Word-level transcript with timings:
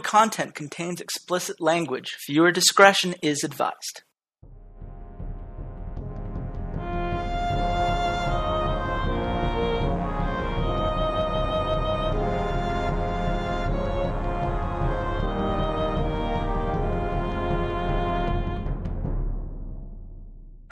content 0.00 0.54
contains 0.54 1.00
explicit 1.00 1.60
language. 1.60 2.16
Viewer 2.26 2.52
discretion 2.52 3.14
is 3.22 3.44
advised. 3.44 4.02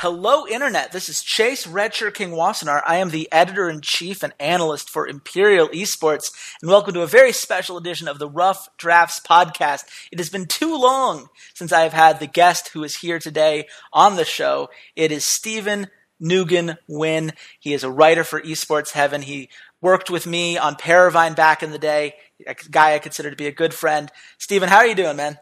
Hello, 0.05 0.47
Internet. 0.47 0.93
This 0.93 1.09
is 1.09 1.23
Chase 1.23 1.67
Redshirt 1.67 2.13
King 2.13 2.33
Wassenar. 2.33 2.83
I 2.85 2.97
am 2.97 3.09
the 3.09 3.27
editor 3.33 3.71
in 3.71 3.81
chief 3.81 4.23
and 4.23 4.35
analyst 4.39 4.91
for 4.91 5.09
Imperial 5.09 5.69
Esports, 5.69 6.31
and 6.61 6.71
welcome 6.71 6.93
to 6.93 7.01
a 7.01 7.07
very 7.07 7.33
special 7.33 7.79
edition 7.79 8.07
of 8.07 8.19
the 8.19 8.29
Rough 8.29 8.69
Drafts 8.77 9.19
podcast. 9.19 9.85
It 10.13 10.19
has 10.19 10.29
been 10.29 10.45
too 10.45 10.77
long 10.77 11.31
since 11.55 11.73
I 11.73 11.85
have 11.85 11.95
had 11.95 12.21
the 12.21 12.27
guest 12.27 12.69
who 12.75 12.85
is 12.85 12.97
here 12.97 13.19
today 13.19 13.67
on 13.95 14.17
the 14.17 14.27
show. 14.27 14.69
It 14.95 15.11
is 15.11 15.25
Steven 15.25 15.87
Noogen 16.23 16.77
Nguyen. 16.87 17.33
He 17.59 17.73
is 17.73 17.83
a 17.83 17.91
writer 17.91 18.25
for 18.25 18.43
Esports 18.43 18.91
Heaven. 18.91 19.23
He 19.23 19.49
worked 19.81 20.11
with 20.11 20.27
me 20.27 20.59
on 20.59 20.75
Paravine 20.75 21.35
back 21.35 21.63
in 21.63 21.71
the 21.71 21.79
day, 21.79 22.17
a 22.47 22.55
guy 22.71 22.93
I 22.95 22.99
consider 22.99 23.31
to 23.31 23.37
be 23.37 23.47
a 23.47 23.53
good 23.53 23.73
friend. 23.73 24.13
Steven, 24.37 24.69
how 24.69 24.77
are 24.77 24.87
you 24.87 24.95
doing, 24.95 25.17
man? 25.17 25.39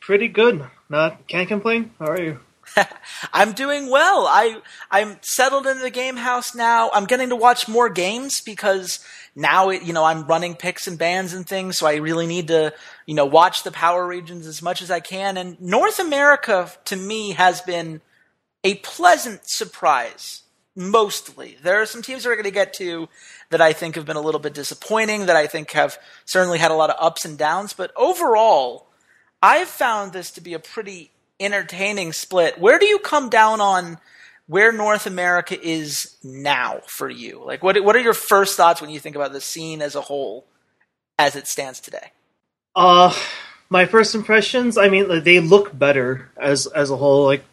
Pretty 0.00 0.28
good. 0.28 0.70
Not 0.88 1.28
can't 1.28 1.48
complain. 1.48 1.90
How 1.98 2.06
are 2.06 2.22
you? 2.22 2.40
I'm 3.32 3.52
doing 3.52 3.90
well. 3.90 4.26
I 4.28 4.60
I'm 4.90 5.18
settled 5.22 5.66
in 5.66 5.80
the 5.80 5.90
game 5.90 6.16
house 6.16 6.54
now. 6.54 6.90
I'm 6.92 7.04
getting 7.04 7.30
to 7.30 7.36
watch 7.36 7.68
more 7.68 7.88
games 7.88 8.40
because 8.40 9.04
now 9.34 9.70
it, 9.70 9.82
you 9.82 9.92
know 9.92 10.04
I'm 10.04 10.26
running 10.26 10.54
picks 10.54 10.86
and 10.86 10.98
bans 10.98 11.32
and 11.32 11.46
things, 11.46 11.78
so 11.78 11.86
I 11.86 11.96
really 11.96 12.26
need 12.26 12.48
to 12.48 12.72
you 13.06 13.14
know 13.14 13.26
watch 13.26 13.62
the 13.62 13.72
power 13.72 14.06
regions 14.06 14.46
as 14.46 14.62
much 14.62 14.82
as 14.82 14.90
I 14.90 15.00
can. 15.00 15.36
And 15.36 15.60
North 15.60 15.98
America 15.98 16.70
to 16.86 16.96
me 16.96 17.32
has 17.32 17.60
been 17.60 18.00
a 18.62 18.76
pleasant 18.76 19.48
surprise. 19.48 20.42
Mostly, 20.76 21.56
there 21.62 21.80
are 21.80 21.86
some 21.86 22.02
teams 22.02 22.26
we're 22.26 22.34
going 22.34 22.44
to 22.44 22.50
get 22.50 22.74
to 22.74 23.08
that 23.50 23.60
I 23.60 23.72
think 23.72 23.94
have 23.94 24.06
been 24.06 24.16
a 24.16 24.20
little 24.20 24.40
bit 24.40 24.54
disappointing. 24.54 25.26
That 25.26 25.36
I 25.36 25.46
think 25.46 25.70
have 25.70 25.98
certainly 26.24 26.58
had 26.58 26.72
a 26.72 26.74
lot 26.74 26.90
of 26.90 26.96
ups 26.98 27.24
and 27.24 27.38
downs, 27.38 27.72
but 27.72 27.92
overall, 27.96 28.88
I've 29.40 29.68
found 29.68 30.12
this 30.12 30.32
to 30.32 30.40
be 30.40 30.54
a 30.54 30.58
pretty 30.58 31.12
entertaining 31.40 32.12
split. 32.12 32.58
Where 32.58 32.78
do 32.78 32.86
you 32.86 32.98
come 32.98 33.28
down 33.28 33.60
on 33.60 33.98
where 34.46 34.72
North 34.72 35.06
America 35.06 35.60
is 35.60 36.16
now 36.22 36.80
for 36.86 37.08
you? 37.08 37.42
Like, 37.44 37.62
what 37.62 37.82
what 37.82 37.96
are 37.96 38.00
your 38.00 38.14
first 38.14 38.56
thoughts 38.56 38.80
when 38.80 38.90
you 38.90 39.00
think 39.00 39.16
about 39.16 39.32
the 39.32 39.40
scene 39.40 39.82
as 39.82 39.94
a 39.94 40.00
whole, 40.00 40.46
as 41.18 41.36
it 41.36 41.46
stands 41.46 41.80
today? 41.80 42.12
Uh, 42.76 43.14
my 43.68 43.86
first 43.86 44.14
impressions. 44.14 44.76
I 44.76 44.88
mean, 44.88 45.22
they 45.22 45.40
look 45.40 45.76
better 45.76 46.30
as 46.36 46.66
as 46.66 46.90
a 46.90 46.96
whole. 46.96 47.24
Like, 47.24 47.44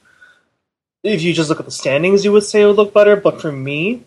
if 1.03 1.21
you 1.21 1.33
just 1.33 1.49
look 1.49 1.59
at 1.59 1.65
the 1.65 1.71
standings, 1.71 2.25
you 2.25 2.31
would 2.31 2.43
say 2.43 2.61
it 2.61 2.67
would 2.67 2.75
look 2.75 2.93
better. 2.93 3.15
But 3.15 3.41
for 3.41 3.51
me, 3.51 4.03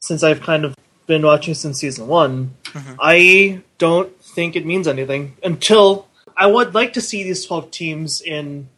since 0.00 0.22
I've 0.22 0.42
kind 0.42 0.64
of 0.64 0.76
been 1.06 1.22
watching 1.22 1.54
since 1.54 1.80
season 1.80 2.06
one, 2.06 2.54
mm-hmm. 2.64 2.94
I 3.00 3.62
don't 3.78 4.16
think 4.22 4.54
it 4.54 4.64
means 4.64 4.86
anything 4.86 5.36
until 5.42 6.06
I 6.36 6.46
would 6.46 6.74
like 6.74 6.92
to 6.92 7.00
see 7.00 7.24
these 7.24 7.44
twelve 7.44 7.70
teams 7.70 8.20
in 8.20 8.68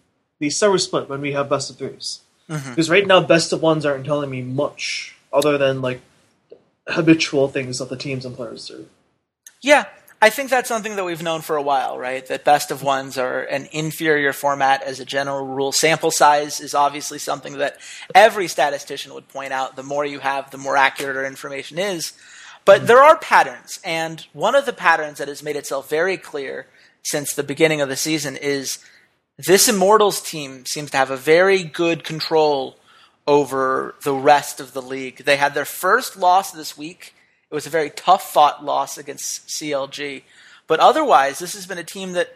the 0.45 0.51
summer 0.51 0.77
split 0.77 1.09
when 1.09 1.23
we 1.23 1.33
have 1.33 1.49
best 1.49 1.71
of 1.71 1.77
3s 1.77 2.21
mm-hmm. 2.51 2.71
Because 2.71 2.91
right 2.91 3.07
now, 3.07 3.23
best 3.23 3.53
of 3.53 3.63
ones 3.63 3.87
aren't 3.87 4.05
telling 4.05 4.29
me 4.29 4.43
much 4.43 5.17
other 5.33 5.57
than 5.57 5.81
like 5.81 6.03
habitual 6.87 7.49
things 7.49 7.79
that 7.79 7.89
the 7.89 7.97
teams 7.97 8.27
and 8.27 8.37
players 8.37 8.69
do. 8.69 8.87
Yeah, 9.63 9.87
I 10.21 10.29
think 10.29 10.51
that's 10.51 10.69
something 10.69 10.97
that 10.97 11.05
we've 11.05 11.23
known 11.23 11.41
for 11.41 11.57
a 11.57 11.63
while, 11.63 11.99
right? 11.99 12.27
That 12.27 12.45
best 12.45 12.71
of 12.71 12.83
ones 12.83 13.17
are 13.17 13.41
an 13.41 13.69
inferior 13.73 14.35
format 14.35 14.83
as 14.83 15.01
a 15.01 15.07
general 15.07 15.47
rule. 15.47 15.73
Sample 15.73 16.11
size 16.11 16.61
is 16.61 16.75
obviously 16.75 17.19
something 17.19 17.57
that 17.57 17.79
every 18.15 18.47
statistician 18.49 19.15
would 19.15 19.29
point 19.29 19.55
out. 19.55 19.77
The 19.77 19.83
more 19.83 20.05
you 20.05 20.19
have, 20.19 20.51
the 20.51 20.59
more 20.59 20.77
accurate 20.77 21.17
our 21.17 21.25
information 21.25 21.79
is. 21.79 22.13
But 22.67 22.79
mm-hmm. 22.79 22.87
there 22.87 23.03
are 23.03 23.17
patterns, 23.17 23.81
and 23.83 24.27
one 24.35 24.55
of 24.55 24.67
the 24.67 24.73
patterns 24.75 25.19
that 25.19 25.29
has 25.29 25.43
made 25.43 25.57
itself 25.57 25.89
very 25.89 26.19
clear 26.19 26.67
since 27.03 27.33
the 27.33 27.43
beginning 27.43 27.81
of 27.81 27.89
the 27.89 27.97
season 27.97 28.37
is 28.37 28.79
this 29.37 29.69
Immortals 29.69 30.21
team 30.21 30.65
seems 30.65 30.91
to 30.91 30.97
have 30.97 31.11
a 31.11 31.17
very 31.17 31.65
good 31.65 32.05
control 32.05 32.77
over 33.27 33.95
the 34.05 34.15
rest 34.15 34.61
of 34.61 34.73
the 34.73 34.83
league. 34.83 35.25
They 35.25 35.37
had 35.37 35.55
their 35.55 35.65
first 35.65 36.17
loss 36.17 36.53
this 36.53 36.77
week. 36.77 37.15
It 37.51 37.55
was 37.55 37.67
a 37.67 37.71
very 37.71 37.91
tough 37.91 38.33
fought 38.33 38.65
loss 38.65 38.99
against 38.99 39.49
CLG. 39.49 40.23
But 40.67 40.81
otherwise, 40.81 41.39
this 41.39 41.55
has 41.55 41.67
been 41.67 41.79
a 41.79 41.85
team 41.85 42.13
that 42.13 42.35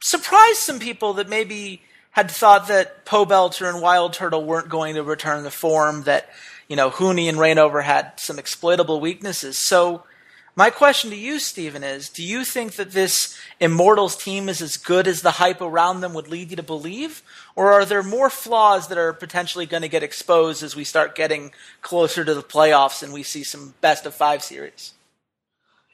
surprised 0.00 0.58
some 0.58 0.78
people 0.78 1.14
that 1.14 1.28
maybe 1.28 1.82
had 2.12 2.30
thought 2.30 2.68
that 2.68 3.04
Pobelter 3.04 3.72
and 3.72 3.82
Wild 3.82 4.12
Turtle 4.12 4.44
weren't 4.44 4.68
going 4.68 4.94
to 4.94 5.02
return 5.02 5.44
the 5.44 5.50
form, 5.50 6.04
that, 6.04 6.28
you 6.68 6.76
know, 6.76 6.90
Huni 6.90 7.28
and 7.28 7.38
Reignover 7.38 7.82
had 7.82 8.12
some 8.18 8.38
exploitable 8.38 9.00
weaknesses. 9.00 9.58
So 9.58 10.04
my 10.58 10.70
question 10.70 11.10
to 11.10 11.16
you, 11.16 11.38
Steven, 11.38 11.84
is 11.84 12.08
do 12.08 12.20
you 12.20 12.44
think 12.44 12.72
that 12.72 12.90
this 12.90 13.38
Immortals 13.60 14.16
team 14.16 14.48
is 14.48 14.60
as 14.60 14.76
good 14.76 15.06
as 15.06 15.22
the 15.22 15.30
hype 15.30 15.60
around 15.60 16.00
them 16.00 16.14
would 16.14 16.26
lead 16.26 16.50
you 16.50 16.56
to 16.56 16.64
believe? 16.64 17.22
Or 17.54 17.70
are 17.70 17.84
there 17.84 18.02
more 18.02 18.28
flaws 18.28 18.88
that 18.88 18.98
are 18.98 19.12
potentially 19.12 19.66
going 19.66 19.82
to 19.82 19.88
get 19.88 20.02
exposed 20.02 20.64
as 20.64 20.74
we 20.74 20.82
start 20.82 21.14
getting 21.14 21.52
closer 21.80 22.24
to 22.24 22.34
the 22.34 22.42
playoffs 22.42 23.04
and 23.04 23.12
we 23.12 23.22
see 23.22 23.44
some 23.44 23.74
best 23.80 24.04
of 24.04 24.14
five 24.14 24.42
series? 24.42 24.94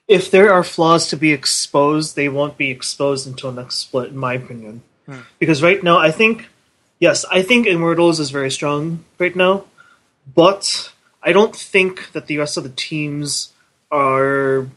If 0.08 0.30
there 0.30 0.50
are 0.50 0.64
flaws 0.64 1.08
to 1.08 1.16
be 1.18 1.32
exposed, 1.32 2.16
they 2.16 2.30
won't 2.30 2.56
be 2.56 2.70
exposed 2.70 3.26
until 3.26 3.52
next 3.52 3.74
split, 3.76 4.12
in 4.12 4.16
my 4.16 4.32
opinion. 4.32 4.80
Hmm. 5.04 5.20
Because 5.38 5.62
right 5.62 5.82
now, 5.82 5.98
I 5.98 6.10
think, 6.10 6.48
yes, 6.98 7.26
I 7.30 7.42
think 7.42 7.66
Immortals 7.66 8.18
is 8.18 8.30
very 8.30 8.50
strong 8.50 9.04
right 9.18 9.36
now, 9.36 9.66
but 10.34 10.90
I 11.22 11.32
don't 11.32 11.54
think 11.54 12.12
that 12.12 12.28
the 12.28 12.38
rest 12.38 12.56
of 12.56 12.62
the 12.62 12.70
teams 12.70 13.50
are, 13.94 14.68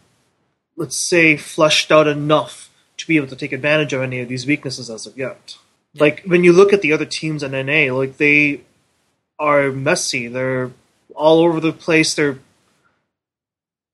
let's 0.75 0.95
say, 0.95 1.35
fleshed 1.35 1.91
out 1.91 2.07
enough 2.07 2.69
to 2.97 3.07
be 3.07 3.17
able 3.17 3.27
to 3.27 3.35
take 3.35 3.51
advantage 3.51 3.91
of 3.91 4.01
any 4.01 4.19
of 4.19 4.29
these 4.29 4.45
weaknesses 4.45 4.89
as 4.91 5.07
of 5.07 5.17
yet. 5.17 5.57
Yeah. 5.93 6.01
Like 6.01 6.23
when 6.25 6.43
you 6.43 6.53
look 6.53 6.71
at 6.71 6.83
the 6.83 6.93
other 6.93 7.05
teams 7.05 7.41
in 7.41 7.51
NA, 7.51 7.93
like 7.93 8.17
they 8.17 8.61
are 9.39 9.71
messy. 9.71 10.27
They're 10.27 10.71
all 11.15 11.39
over 11.39 11.59
the 11.59 11.73
place. 11.73 12.13
They're 12.13 12.39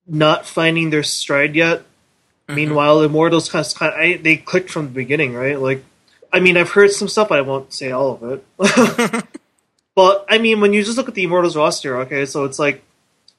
not 0.06 0.46
finding 0.46 0.90
their 0.90 1.04
stride 1.04 1.56
yet. 1.56 1.80
Mm-hmm. 1.80 2.56
Meanwhile, 2.56 3.02
Immortals 3.04 3.50
kind 3.50 3.66
of, 3.66 3.74
kind 3.74 3.94
of 3.94 4.00
I, 4.00 4.18
they 4.18 4.36
clicked 4.36 4.70
from 4.70 4.88
the 4.88 4.92
beginning, 4.92 5.34
right? 5.34 5.58
Like, 5.58 5.86
I 6.34 6.42
mean, 6.42 6.58
I've 6.58 6.72
heard 6.72 6.92
some 6.92 7.08
stuff, 7.08 7.30
but 7.30 7.38
I 7.38 7.42
won't 7.42 7.72
say 7.72 7.92
all 7.92 8.20
of 8.22 8.24
it. 8.24 8.46
but 9.96 10.26
I 10.28 10.38
mean, 10.38 10.60
when 10.60 10.74
you 10.74 10.84
just 10.84 10.98
look 10.98 11.08
at 11.08 11.16
the 11.16 11.24
Immortals 11.24 11.56
roster, 11.56 12.00
okay, 12.02 12.26
so 12.26 12.44
it's 12.44 12.60
like 12.60 12.84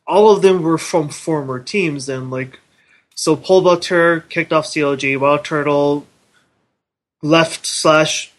all 0.06 0.30
of 0.30 0.42
them 0.42 0.62
were 0.62 0.78
from 0.78 1.08
former 1.08 1.58
teams, 1.60 2.08
and 2.08 2.30
like 2.30 2.60
so 3.14 3.36
Paul 3.36 3.62
Pobelter 3.62 4.28
kicked 4.28 4.52
off 4.52 4.66
CLG, 4.66 5.18
Wild 5.18 5.44
Turtle 5.44 6.06
left 7.22 7.64
slash 7.64 8.32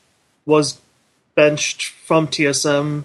was 0.46 0.80
benched 1.34 1.86
from 1.86 2.28
TSM, 2.28 3.04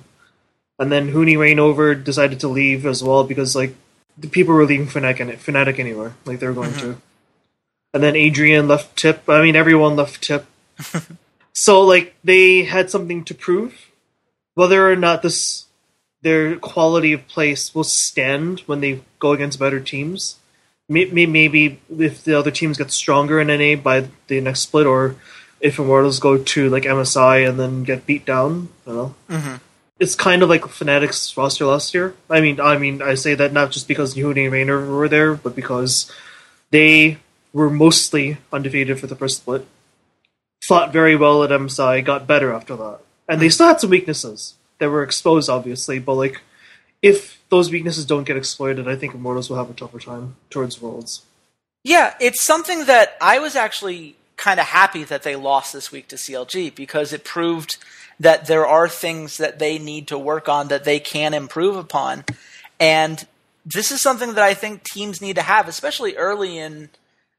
and 0.79 0.93
then 0.93 1.13
Huni 1.13 1.37
Reignover 1.37 2.03
decided 2.03 2.41
to 2.41 2.49
leave 2.49 2.87
as 2.87 3.03
well 3.03 3.25
because 3.25 3.57
like 3.57 3.75
the 4.19 4.29
people 4.29 4.55
were 4.55 4.65
leaving 4.65 4.87
Fnatic, 4.87 5.39
Fnatic 5.39 5.79
anywhere, 5.79 6.15
like 6.25 6.41
they 6.41 6.47
were 6.47 6.53
going 6.53 6.71
mm-hmm. 6.71 6.93
to. 6.93 7.01
And 7.93 8.03
then 8.03 8.15
Adrian 8.15 8.69
left 8.69 8.97
Tip. 8.97 9.29
I 9.29 9.43
mean, 9.43 9.57
everyone 9.57 9.97
left 9.97 10.23
Tip. 10.23 10.47
so 11.53 11.83
like 11.83 12.15
they 12.23 12.65
had 12.65 12.91
something 12.91 13.25
to 13.25 13.35
prove, 13.35 13.91
whether 14.55 14.91
or 14.91 14.97
not 14.97 15.23
this 15.23 15.67
their 16.23 16.57
quality 16.57 17.13
of 17.13 17.27
place 17.29 17.75
will 17.75 17.85
stand 17.85 18.61
when 18.61 18.81
they 18.81 19.03
go 19.19 19.33
against 19.33 19.59
better 19.59 19.81
teams. 19.81 20.37
Maybe 20.89 21.81
if 21.99 22.25
the 22.25 22.39
other 22.39 22.51
teams 22.51 22.79
get 22.79 22.91
stronger 22.91 23.41
in 23.41 23.47
NA 23.47 23.81
by 23.81 24.09
the 24.27 24.41
next 24.41 24.61
split, 24.61 24.87
or 24.87 25.17
if 25.61 25.79
Immortals 25.79 26.19
go 26.19 26.37
to 26.37 26.69
like 26.69 26.83
MSI 26.83 27.49
and 27.49 27.61
then 27.61 27.85
get 27.85 28.07
beat 28.07 28.25
down, 28.27 28.69
you 28.87 28.93
know. 28.93 29.15
Mm-hmm. 29.29 29.57
It's 30.01 30.15
kind 30.15 30.43
of 30.43 30.49
like 30.49 30.63
Fnatic's 30.63 31.37
roster 31.37 31.67
last 31.67 31.95
year. 31.95 32.15
I 32.29 32.41
mean, 32.41 32.59
I 32.61 32.79
mean, 32.79 33.03
I 33.03 33.15
say 33.15 33.35
that 33.35 33.53
not 33.53 33.71
just 33.71 33.87
because 33.87 34.15
Huni 34.15 34.47
and 34.47 34.53
Reignover 34.53 34.89
were 34.89 35.09
there, 35.09 35.35
but 35.35 35.55
because 35.55 36.11
they 36.71 37.19
were 37.53 37.71
mostly 37.71 38.39
undefeated 38.53 38.99
for 38.99 39.07
the 39.07 39.17
first 39.17 39.37
split. 39.39 39.67
Fought 40.63 40.93
very 40.93 41.17
well 41.17 41.45
at 41.45 41.51
MSI, 41.51 42.05
got 42.05 42.27
better 42.27 42.53
after 42.53 42.77
that, 42.77 43.01
and 43.29 43.41
they 43.41 43.49
still 43.49 43.69
had 43.69 43.81
some 43.81 43.91
weaknesses 43.91 44.55
that 44.81 44.91
were 44.91 45.05
exposed, 45.05 45.49
obviously. 45.49 46.01
But 46.01 46.15
like, 46.15 46.41
if 47.01 47.41
those 47.49 47.71
weaknesses 47.71 48.05
don't 48.05 48.25
get 48.25 48.37
exploited, 48.37 48.89
I 48.89 48.97
think 48.97 49.15
Immortals 49.15 49.49
will 49.49 49.57
have 49.57 49.71
a 49.71 49.75
tougher 49.75 50.01
time 50.01 50.37
towards 50.51 50.83
Worlds. 50.83 51.23
Yeah, 51.85 52.15
it's 52.21 52.43
something 52.43 52.87
that 52.87 53.17
I 53.21 53.39
was 53.39 53.55
actually 53.55 54.17
kind 54.37 54.59
of 54.59 54.67
happy 54.67 55.05
that 55.05 55.23
they 55.23 55.37
lost 55.37 55.73
this 55.73 55.93
week 55.93 56.09
to 56.09 56.17
CLG 56.17 56.75
because 56.75 57.13
it 57.13 57.25
proved 57.25 57.77
that 58.19 58.47
there 58.47 58.67
are 58.67 58.89
things 58.89 59.37
that 59.39 59.59
they 59.59 59.79
need 59.79 60.09
to 60.09 60.19
work 60.19 60.49
on 60.49 60.69
that 60.69 60.85
they 60.85 60.99
can 60.99 61.33
improve 61.33 61.77
upon. 61.77 62.25
And 62.79 63.27
this 63.65 63.91
is 63.91 64.01
something 64.01 64.35
that 64.35 64.45
I 64.45 64.55
think 64.55 64.83
teams 64.83 65.23
need 65.23 65.37
to 65.37 65.43
have, 65.43 65.69
especially 65.69 66.17
early 66.17 66.59
in 66.59 66.91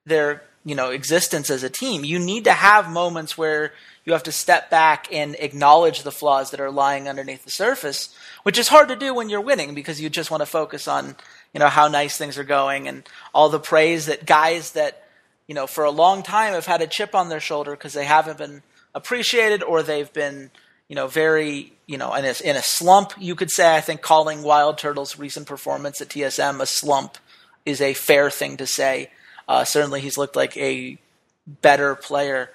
their 0.05 0.43
you 0.63 0.75
know 0.75 0.91
existence 0.91 1.49
as 1.49 1.63
a 1.63 1.69
team. 1.69 2.03
You 2.03 2.19
need 2.19 2.45
to 2.45 2.53
have 2.53 2.89
moments 2.89 3.37
where 3.37 3.73
you 4.05 4.13
have 4.13 4.23
to 4.23 4.31
step 4.31 4.69
back 4.69 5.07
and 5.11 5.35
acknowledge 5.39 6.03
the 6.03 6.11
flaws 6.11 6.51
that 6.51 6.59
are 6.59 6.71
lying 6.71 7.07
underneath 7.07 7.43
the 7.43 7.51
surface, 7.51 8.15
which 8.43 8.57
is 8.57 8.67
hard 8.67 8.87
to 8.89 8.95
do 8.95 9.13
when 9.13 9.29
you're 9.29 9.41
winning 9.41 9.75
because 9.75 10.01
you 10.01 10.09
just 10.09 10.31
want 10.31 10.41
to 10.41 10.45
focus 10.45 10.87
on 10.87 11.15
you 11.53 11.59
know 11.59 11.67
how 11.67 11.87
nice 11.87 12.17
things 12.17 12.37
are 12.37 12.43
going 12.43 12.87
and 12.87 13.07
all 13.33 13.49
the 13.49 13.59
praise 13.59 14.05
that 14.05 14.25
guys 14.25 14.71
that 14.71 15.03
you 15.47 15.55
know 15.55 15.67
for 15.67 15.83
a 15.83 15.91
long 15.91 16.23
time 16.23 16.53
have 16.53 16.65
had 16.65 16.81
a 16.81 16.87
chip 16.87 17.13
on 17.13 17.29
their 17.29 17.39
shoulder 17.39 17.71
because 17.71 17.93
they 17.93 18.05
haven't 18.05 18.37
been 18.37 18.63
appreciated 18.95 19.63
or 19.63 19.83
they've 19.83 20.11
been 20.13 20.51
you 20.87 20.95
know 20.95 21.07
very 21.07 21.73
you 21.87 21.97
know 21.97 22.13
in 22.13 22.25
a, 22.25 22.33
in 22.43 22.55
a 22.55 22.61
slump 22.61 23.13
you 23.19 23.35
could 23.35 23.51
say 23.51 23.75
I 23.75 23.81
think 23.81 24.01
calling 24.01 24.43
Wild 24.43 24.77
Turtle's 24.77 25.19
recent 25.19 25.47
performance 25.47 26.01
at 26.01 26.09
TSM 26.09 26.61
a 26.61 26.65
slump 26.65 27.17
is 27.65 27.81
a 27.81 27.93
fair 27.93 28.29
thing 28.29 28.57
to 28.57 28.65
say. 28.65 29.11
Uh, 29.51 29.65
certainly, 29.65 29.99
he's 29.99 30.17
looked 30.17 30.37
like 30.37 30.55
a 30.55 30.97
better 31.45 31.93
player. 31.93 32.49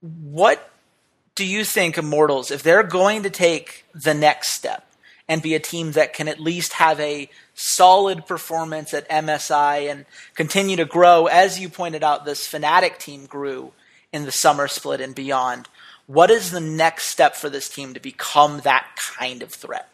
What 0.00 0.68
do 1.36 1.46
you 1.46 1.64
think, 1.64 1.96
Immortals, 1.96 2.50
if 2.50 2.64
they're 2.64 2.82
going 2.82 3.22
to 3.22 3.30
take 3.30 3.84
the 3.94 4.14
next 4.14 4.48
step 4.48 4.84
and 5.28 5.40
be 5.40 5.54
a 5.54 5.60
team 5.60 5.92
that 5.92 6.12
can 6.12 6.26
at 6.26 6.40
least 6.40 6.72
have 6.72 6.98
a 6.98 7.30
solid 7.54 8.26
performance 8.26 8.92
at 8.92 9.08
MSI 9.08 9.88
and 9.88 10.06
continue 10.34 10.74
to 10.74 10.84
grow, 10.84 11.26
as 11.26 11.60
you 11.60 11.68
pointed 11.68 12.02
out, 12.02 12.24
this 12.24 12.52
Fnatic 12.52 12.98
team 12.98 13.26
grew 13.26 13.70
in 14.12 14.24
the 14.24 14.32
summer 14.32 14.66
split 14.66 15.00
and 15.00 15.14
beyond. 15.14 15.68
What 16.08 16.32
is 16.32 16.50
the 16.50 16.60
next 16.60 17.06
step 17.06 17.36
for 17.36 17.48
this 17.48 17.68
team 17.68 17.94
to 17.94 18.00
become 18.00 18.58
that 18.64 18.88
kind 18.96 19.40
of 19.40 19.52
threat? 19.52 19.88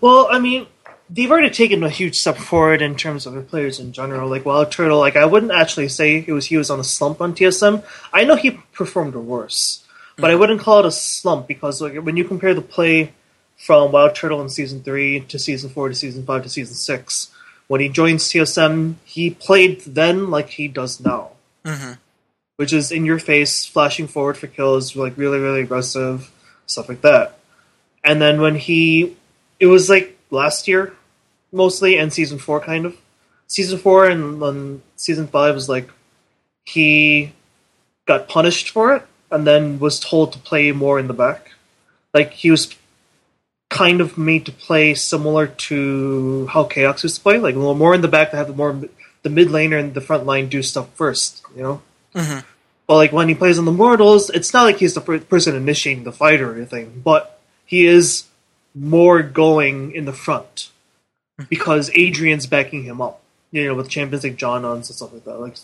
Well, 0.00 0.28
I 0.30 0.38
mean, 0.38 0.66
they've 1.08 1.30
already 1.30 1.50
taken 1.50 1.82
a 1.82 1.90
huge 1.90 2.18
step 2.18 2.36
forward 2.36 2.82
in 2.82 2.96
terms 2.96 3.26
of 3.26 3.32
their 3.32 3.42
players 3.42 3.78
in 3.78 3.92
general. 3.92 4.28
Like 4.28 4.44
Wild 4.44 4.72
Turtle, 4.72 4.98
like 4.98 5.16
I 5.16 5.24
wouldn't 5.24 5.52
actually 5.52 5.88
say 5.88 6.24
it 6.26 6.32
was 6.32 6.46
he 6.46 6.56
was 6.56 6.70
on 6.70 6.80
a 6.80 6.84
slump 6.84 7.20
on 7.20 7.34
TSM. 7.34 7.84
I 8.12 8.24
know 8.24 8.36
he 8.36 8.52
performed 8.72 9.14
worse, 9.14 9.84
but 10.16 10.30
I 10.30 10.34
wouldn't 10.34 10.60
call 10.60 10.80
it 10.80 10.86
a 10.86 10.92
slump 10.92 11.46
because 11.46 11.80
like 11.80 11.96
when 11.96 12.16
you 12.16 12.24
compare 12.24 12.54
the 12.54 12.62
play 12.62 13.12
from 13.56 13.92
Wild 13.92 14.14
Turtle 14.14 14.42
in 14.42 14.48
season 14.48 14.82
three 14.82 15.20
to 15.20 15.38
season 15.38 15.70
four 15.70 15.88
to 15.88 15.94
season 15.94 16.24
five 16.24 16.42
to 16.42 16.48
season 16.48 16.74
six, 16.74 17.30
when 17.68 17.80
he 17.80 17.88
joins 17.88 18.24
TSM, 18.24 18.94
he 19.04 19.30
played 19.30 19.80
then 19.82 20.30
like 20.30 20.50
he 20.50 20.68
does 20.68 21.00
now. 21.00 21.30
Mm-hmm. 21.64 21.92
Which 22.56 22.72
is 22.72 22.90
in 22.90 23.04
your 23.04 23.18
face, 23.18 23.66
flashing 23.66 24.06
forward 24.08 24.38
for 24.38 24.46
kills, 24.46 24.96
like 24.96 25.18
really, 25.18 25.38
really 25.38 25.60
aggressive, 25.60 26.30
stuff 26.66 26.88
like 26.88 27.02
that. 27.02 27.38
And 28.02 28.22
then 28.22 28.40
when 28.40 28.54
he, 28.54 29.14
it 29.60 29.66
was 29.66 29.90
like 29.90 30.15
last 30.30 30.68
year, 30.68 30.94
mostly, 31.52 31.98
and 31.98 32.12
season 32.12 32.38
four, 32.38 32.60
kind 32.60 32.86
of. 32.86 32.96
Season 33.48 33.78
four 33.78 34.06
and 34.06 34.42
then 34.42 34.82
season 34.96 35.28
five 35.28 35.54
was 35.54 35.68
like 35.68 35.88
he 36.64 37.32
got 38.06 38.28
punished 38.28 38.70
for 38.70 38.94
it, 38.94 39.02
and 39.30 39.46
then 39.46 39.78
was 39.78 40.00
told 40.00 40.32
to 40.32 40.38
play 40.38 40.72
more 40.72 40.98
in 40.98 41.06
the 41.06 41.14
back. 41.14 41.52
Like 42.12 42.32
he 42.32 42.50
was 42.50 42.74
kind 43.68 44.00
of 44.00 44.16
made 44.16 44.46
to 44.46 44.52
play 44.52 44.94
similar 44.94 45.46
to 45.46 46.46
how 46.48 46.64
Chaos 46.64 47.02
used 47.02 47.16
to 47.16 47.22
play, 47.22 47.38
like 47.38 47.54
a 47.54 47.58
little 47.58 47.74
more 47.74 47.94
in 47.94 48.00
the 48.00 48.08
back 48.08 48.30
to 48.30 48.36
have 48.36 48.48
the 48.48 48.54
more 48.54 48.80
the 49.22 49.30
mid 49.30 49.48
laner 49.48 49.78
and 49.78 49.94
the 49.94 50.00
front 50.00 50.26
line 50.26 50.48
do 50.48 50.62
stuff 50.62 50.88
first, 50.94 51.42
you 51.56 51.62
know. 51.62 51.82
Mm-hmm. 52.14 52.40
But 52.86 52.94
like 52.94 53.12
when 53.12 53.28
he 53.28 53.34
plays 53.34 53.58
on 53.58 53.64
the 53.64 53.72
Mortals, 53.72 54.30
it's 54.30 54.52
not 54.52 54.64
like 54.64 54.78
he's 54.78 54.94
the 54.94 55.00
person 55.00 55.56
initiating 55.56 56.04
the 56.04 56.12
fight 56.12 56.40
or 56.40 56.54
anything, 56.54 57.02
but 57.04 57.40
he 57.64 57.86
is 57.86 58.24
more 58.76 59.22
going 59.22 59.92
in 59.92 60.04
the 60.04 60.12
front 60.12 60.70
because 61.48 61.90
Adrian's 61.94 62.46
backing 62.46 62.84
him 62.84 63.00
up. 63.00 63.22
You 63.52 63.68
know, 63.68 63.74
with 63.74 63.88
champions 63.88 64.24
like 64.24 64.36
Janna 64.36 64.74
and 64.74 64.84
stuff 64.84 65.12
like 65.12 65.24
that, 65.24 65.40
like 65.40 65.54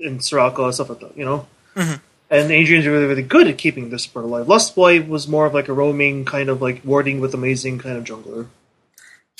and 0.00 0.20
Soraka 0.20 0.64
and 0.64 0.74
stuff 0.74 0.90
like 0.90 1.00
that. 1.00 1.16
You 1.16 1.24
know, 1.24 1.46
mm-hmm. 1.74 1.94
and 2.30 2.50
Adrian's 2.50 2.86
really 2.86 3.06
really 3.06 3.22
good 3.22 3.46
at 3.46 3.56
keeping 3.56 3.88
this 3.88 4.02
sport 4.02 4.26
alive. 4.26 4.46
Lustboy 4.46 5.08
was 5.08 5.28
more 5.28 5.46
of 5.46 5.54
like 5.54 5.68
a 5.68 5.72
roaming 5.72 6.24
kind 6.24 6.48
of 6.50 6.60
like 6.60 6.84
warding 6.84 7.20
with 7.20 7.34
amazing 7.34 7.78
kind 7.78 7.96
of 7.96 8.04
jungler. 8.04 8.48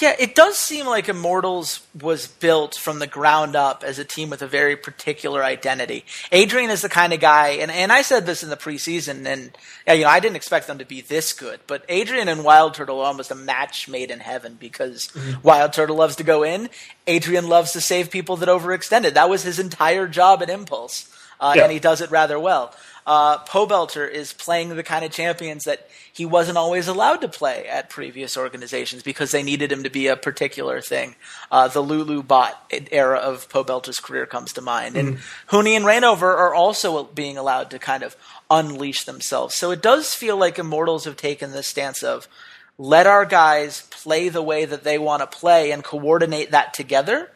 Yeah, 0.00 0.14
it 0.16 0.36
does 0.36 0.56
seem 0.56 0.86
like 0.86 1.08
Immortals 1.08 1.84
was 2.00 2.28
built 2.28 2.76
from 2.76 3.00
the 3.00 3.08
ground 3.08 3.56
up 3.56 3.82
as 3.82 3.98
a 3.98 4.04
team 4.04 4.30
with 4.30 4.42
a 4.42 4.46
very 4.46 4.76
particular 4.76 5.42
identity. 5.42 6.04
Adrian 6.30 6.70
is 6.70 6.82
the 6.82 6.88
kind 6.88 7.12
of 7.12 7.18
guy, 7.18 7.48
and, 7.48 7.68
and 7.68 7.90
I 7.90 8.02
said 8.02 8.24
this 8.24 8.44
in 8.44 8.48
the 8.48 8.56
preseason, 8.56 9.26
and 9.26 9.50
you 9.88 10.04
know, 10.04 10.08
I 10.08 10.20
didn't 10.20 10.36
expect 10.36 10.68
them 10.68 10.78
to 10.78 10.84
be 10.84 11.00
this 11.00 11.32
good, 11.32 11.58
but 11.66 11.84
Adrian 11.88 12.28
and 12.28 12.44
Wild 12.44 12.74
Turtle 12.74 13.00
are 13.00 13.06
almost 13.06 13.32
a 13.32 13.34
match 13.34 13.88
made 13.88 14.12
in 14.12 14.20
heaven 14.20 14.56
because 14.60 15.08
mm-hmm. 15.08 15.42
Wild 15.42 15.72
Turtle 15.72 15.96
loves 15.96 16.14
to 16.16 16.24
go 16.24 16.44
in, 16.44 16.70
Adrian 17.08 17.48
loves 17.48 17.72
to 17.72 17.80
save 17.80 18.08
people 18.08 18.36
that 18.36 18.48
overextended. 18.48 19.14
That 19.14 19.28
was 19.28 19.42
his 19.42 19.58
entire 19.58 20.06
job 20.06 20.42
at 20.42 20.50
Impulse, 20.50 21.12
uh, 21.40 21.54
yeah. 21.56 21.64
and 21.64 21.72
he 21.72 21.80
does 21.80 22.00
it 22.00 22.12
rather 22.12 22.38
well 22.38 22.72
uh, 23.08 23.42
Pobelter 23.44 24.06
is 24.08 24.34
playing 24.34 24.68
the 24.68 24.82
kind 24.82 25.02
of 25.02 25.10
champions 25.10 25.64
that 25.64 25.88
he 26.12 26.26
wasn't 26.26 26.58
always 26.58 26.88
allowed 26.88 27.22
to 27.22 27.28
play 27.28 27.66
at 27.66 27.88
previous 27.88 28.36
organizations 28.36 29.02
because 29.02 29.30
they 29.30 29.42
needed 29.42 29.72
him 29.72 29.82
to 29.84 29.88
be 29.88 30.08
a 30.08 30.16
particular 30.16 30.82
thing. 30.82 31.16
Uh, 31.50 31.68
the 31.68 31.80
Lulu 31.80 32.22
bot 32.22 32.70
era 32.92 33.16
of 33.16 33.48
Pobelter's 33.48 33.98
career 33.98 34.26
comes 34.26 34.52
to 34.52 34.60
mind. 34.60 34.94
Mm-hmm. 34.94 35.08
And 35.08 35.18
Huni 35.48 35.74
and 35.74 35.86
Reignover 35.86 36.24
are 36.24 36.54
also 36.54 37.04
being 37.04 37.38
allowed 37.38 37.70
to 37.70 37.78
kind 37.78 38.02
of 38.02 38.14
unleash 38.50 39.04
themselves. 39.04 39.54
So 39.54 39.70
it 39.70 39.80
does 39.80 40.14
feel 40.14 40.36
like 40.36 40.58
Immortals 40.58 41.06
have 41.06 41.16
taken 41.16 41.52
this 41.52 41.66
stance 41.66 42.02
of 42.02 42.28
let 42.76 43.06
our 43.06 43.24
guys 43.24 43.86
play 43.90 44.28
the 44.28 44.42
way 44.42 44.66
that 44.66 44.84
they 44.84 44.98
want 44.98 45.22
to 45.22 45.38
play 45.38 45.70
and 45.70 45.82
coordinate 45.82 46.50
that 46.50 46.74
together. 46.74 47.30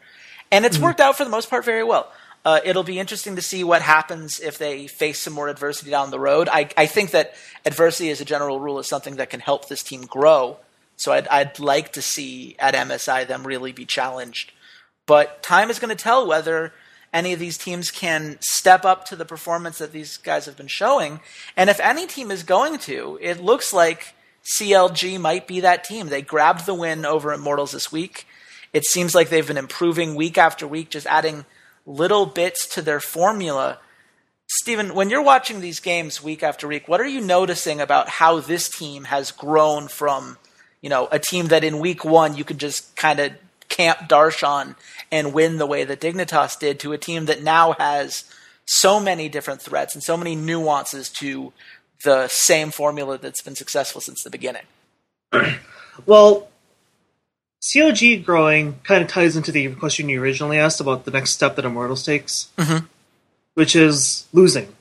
And 0.51 0.65
it's 0.65 0.75
mm-hmm. 0.75 0.85
worked 0.85 1.01
out 1.01 1.17
for 1.17 1.23
the 1.23 1.31
most 1.31 1.49
part 1.49 1.65
very 1.65 1.83
well. 1.83 2.11
Uh, 2.45 2.59
it'll 2.65 2.83
be 2.83 2.99
interesting 2.99 3.37
to 3.37 3.41
see 3.41 3.63
what 3.63 3.81
happens 3.81 4.39
if 4.39 4.57
they 4.57 4.87
face 4.87 5.19
some 5.19 5.33
more 5.33 5.47
adversity 5.47 5.89
down 5.89 6.11
the 6.11 6.19
road. 6.19 6.49
I, 6.51 6.69
I 6.75 6.87
think 6.87 7.11
that 7.11 7.35
adversity, 7.65 8.09
as 8.09 8.19
a 8.19 8.25
general 8.25 8.59
rule, 8.59 8.79
is 8.79 8.87
something 8.87 9.15
that 9.15 9.29
can 9.29 9.39
help 9.39 9.67
this 9.67 9.83
team 9.83 10.01
grow. 10.01 10.57
So 10.97 11.13
I'd, 11.13 11.27
I'd 11.29 11.59
like 11.59 11.93
to 11.93 12.01
see 12.01 12.55
at 12.59 12.73
MSI 12.73 13.27
them 13.27 13.47
really 13.47 13.71
be 13.71 13.85
challenged. 13.85 14.51
But 15.05 15.41
time 15.41 15.69
is 15.69 15.79
going 15.79 15.95
to 15.95 16.01
tell 16.01 16.27
whether 16.27 16.73
any 17.13 17.31
of 17.31 17.39
these 17.39 17.57
teams 17.57 17.91
can 17.91 18.37
step 18.41 18.83
up 18.83 19.05
to 19.05 19.15
the 19.15 19.25
performance 19.25 19.77
that 19.77 19.91
these 19.91 20.17
guys 20.17 20.45
have 20.45 20.57
been 20.57 20.67
showing. 20.67 21.21
And 21.55 21.69
if 21.69 21.79
any 21.79 22.07
team 22.07 22.31
is 22.31 22.43
going 22.43 22.79
to, 22.79 23.19
it 23.21 23.41
looks 23.41 23.71
like 23.71 24.15
CLG 24.43 25.19
might 25.19 25.47
be 25.47 25.61
that 25.61 25.83
team. 25.83 26.07
They 26.07 26.21
grabbed 26.21 26.65
the 26.65 26.73
win 26.73 27.05
over 27.05 27.31
Immortals 27.31 27.71
this 27.71 27.91
week. 27.91 28.27
It 28.73 28.85
seems 28.85 29.13
like 29.13 29.29
they've 29.29 29.47
been 29.47 29.57
improving 29.57 30.15
week 30.15 30.37
after 30.37 30.67
week, 30.67 30.89
just 30.89 31.05
adding 31.05 31.45
little 31.85 32.25
bits 32.25 32.67
to 32.75 32.81
their 32.81 32.99
formula. 32.99 33.79
Steven, 34.47 34.93
when 34.93 35.09
you're 35.09 35.23
watching 35.23 35.61
these 35.61 35.79
games 35.79 36.23
week 36.23 36.43
after 36.43 36.67
week, 36.67 36.87
what 36.87 37.01
are 37.01 37.07
you 37.07 37.21
noticing 37.21 37.81
about 37.81 38.09
how 38.09 38.39
this 38.39 38.69
team 38.69 39.05
has 39.05 39.31
grown 39.31 39.87
from, 39.87 40.37
you 40.81 40.89
know, 40.89 41.07
a 41.11 41.19
team 41.19 41.47
that 41.47 41.63
in 41.63 41.79
week 41.79 42.05
one 42.05 42.37
you 42.37 42.43
could 42.43 42.59
just 42.59 42.95
kind 42.95 43.19
of 43.19 43.33
camp 43.69 43.99
Darshan 44.07 44.75
and 45.11 45.33
win 45.33 45.57
the 45.57 45.65
way 45.65 45.83
that 45.83 45.99
Dignitas 45.99 46.59
did 46.59 46.79
to 46.81 46.93
a 46.93 46.97
team 46.97 47.25
that 47.25 47.41
now 47.41 47.73
has 47.73 48.25
so 48.65 48.99
many 48.99 49.27
different 49.29 49.61
threats 49.61 49.93
and 49.93 50.03
so 50.03 50.15
many 50.15 50.35
nuances 50.35 51.09
to 51.09 51.51
the 52.03 52.27
same 52.27 52.71
formula 52.71 53.17
that's 53.17 53.41
been 53.41 53.55
successful 53.55 54.01
since 54.01 54.23
the 54.23 54.29
beginning? 54.29 54.63
Well, 56.07 56.49
CLG 57.63 58.25
growing 58.25 58.77
kind 58.83 59.01
of 59.01 59.07
ties 59.07 59.37
into 59.37 59.49
the 59.49 59.73
question 59.75 60.09
you 60.09 60.21
originally 60.21 60.57
asked 60.57 60.81
about 60.81 61.05
the 61.05 61.11
next 61.11 61.31
step 61.31 61.55
that 61.55 61.63
Immortals 61.63 62.03
takes, 62.05 62.49
mm-hmm. 62.57 62.85
which 63.53 63.73
is 63.73 64.27
losing. 64.33 64.75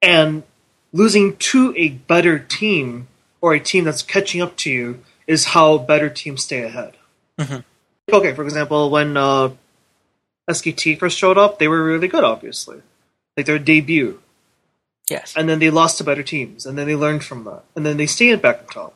And 0.00 0.42
losing 0.90 1.36
to 1.36 1.74
a 1.76 1.90
better 1.90 2.38
team 2.38 3.08
or 3.42 3.52
a 3.52 3.60
team 3.60 3.84
that's 3.84 4.00
catching 4.00 4.40
up 4.40 4.56
to 4.56 4.70
you 4.70 5.04
is 5.26 5.44
how 5.44 5.76
better 5.76 6.08
teams 6.08 6.44
stay 6.44 6.62
ahead. 6.62 6.96
Mm-hmm. 7.38 7.58
Okay, 8.10 8.32
for 8.32 8.42
example, 8.42 8.88
when 8.88 9.18
uh, 9.18 9.50
SKT 10.48 10.98
first 10.98 11.18
showed 11.18 11.36
up, 11.36 11.58
they 11.58 11.68
were 11.68 11.84
really 11.84 12.08
good, 12.08 12.24
obviously. 12.24 12.80
Like 13.36 13.44
their 13.44 13.58
debut. 13.58 14.18
Yes. 15.10 15.34
And 15.36 15.46
then 15.46 15.58
they 15.58 15.68
lost 15.68 15.98
to 15.98 16.04
better 16.04 16.22
teams, 16.22 16.64
and 16.64 16.78
then 16.78 16.86
they 16.86 16.96
learned 16.96 17.22
from 17.22 17.44
that. 17.44 17.64
And 17.76 17.84
then 17.84 17.98
they 17.98 18.06
stayed 18.06 18.40
back 18.40 18.60
on 18.60 18.66
top. 18.66 18.94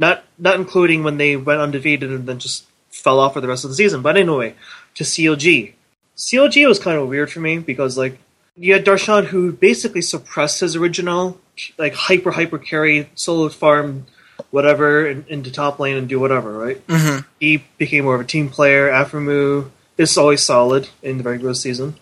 Not 0.00 0.24
not 0.38 0.56
including 0.56 1.04
when 1.04 1.18
they 1.18 1.36
went 1.36 1.60
undefeated 1.60 2.10
and 2.10 2.26
then 2.26 2.40
just 2.40 2.64
fell 2.90 3.20
off 3.20 3.34
for 3.34 3.40
the 3.40 3.46
rest 3.46 3.64
of 3.64 3.70
the 3.70 3.76
season. 3.76 4.02
But 4.02 4.16
anyway, 4.16 4.56
to 4.94 5.04
CLG. 5.04 5.74
CLG 6.16 6.66
was 6.66 6.80
kind 6.80 6.98
of 6.98 7.08
weird 7.08 7.30
for 7.30 7.40
me 7.40 7.58
because 7.58 7.96
like 7.96 8.18
you 8.56 8.72
had 8.72 8.84
Darshan 8.84 9.26
who 9.26 9.52
basically 9.52 10.02
suppressed 10.02 10.60
his 10.60 10.74
original 10.74 11.38
like 11.78 11.94
hyper 11.94 12.32
hyper 12.32 12.58
carry 12.58 13.10
solo 13.14 13.48
farm 13.48 14.06
whatever 14.50 15.06
in, 15.06 15.24
into 15.28 15.50
top 15.50 15.78
lane 15.78 15.96
and 15.96 16.08
do 16.08 16.18
whatever, 16.18 16.52
right? 16.52 16.86
Mm-hmm. 16.86 17.26
He 17.38 17.64
became 17.78 18.04
more 18.04 18.14
of 18.14 18.20
a 18.20 18.24
team 18.24 18.48
player. 18.48 18.90
Aphromoo 18.90 19.70
is 19.98 20.16
always 20.16 20.42
solid 20.42 20.88
in 21.02 21.18
the 21.18 21.24
regular 21.24 21.54
season. 21.54 21.96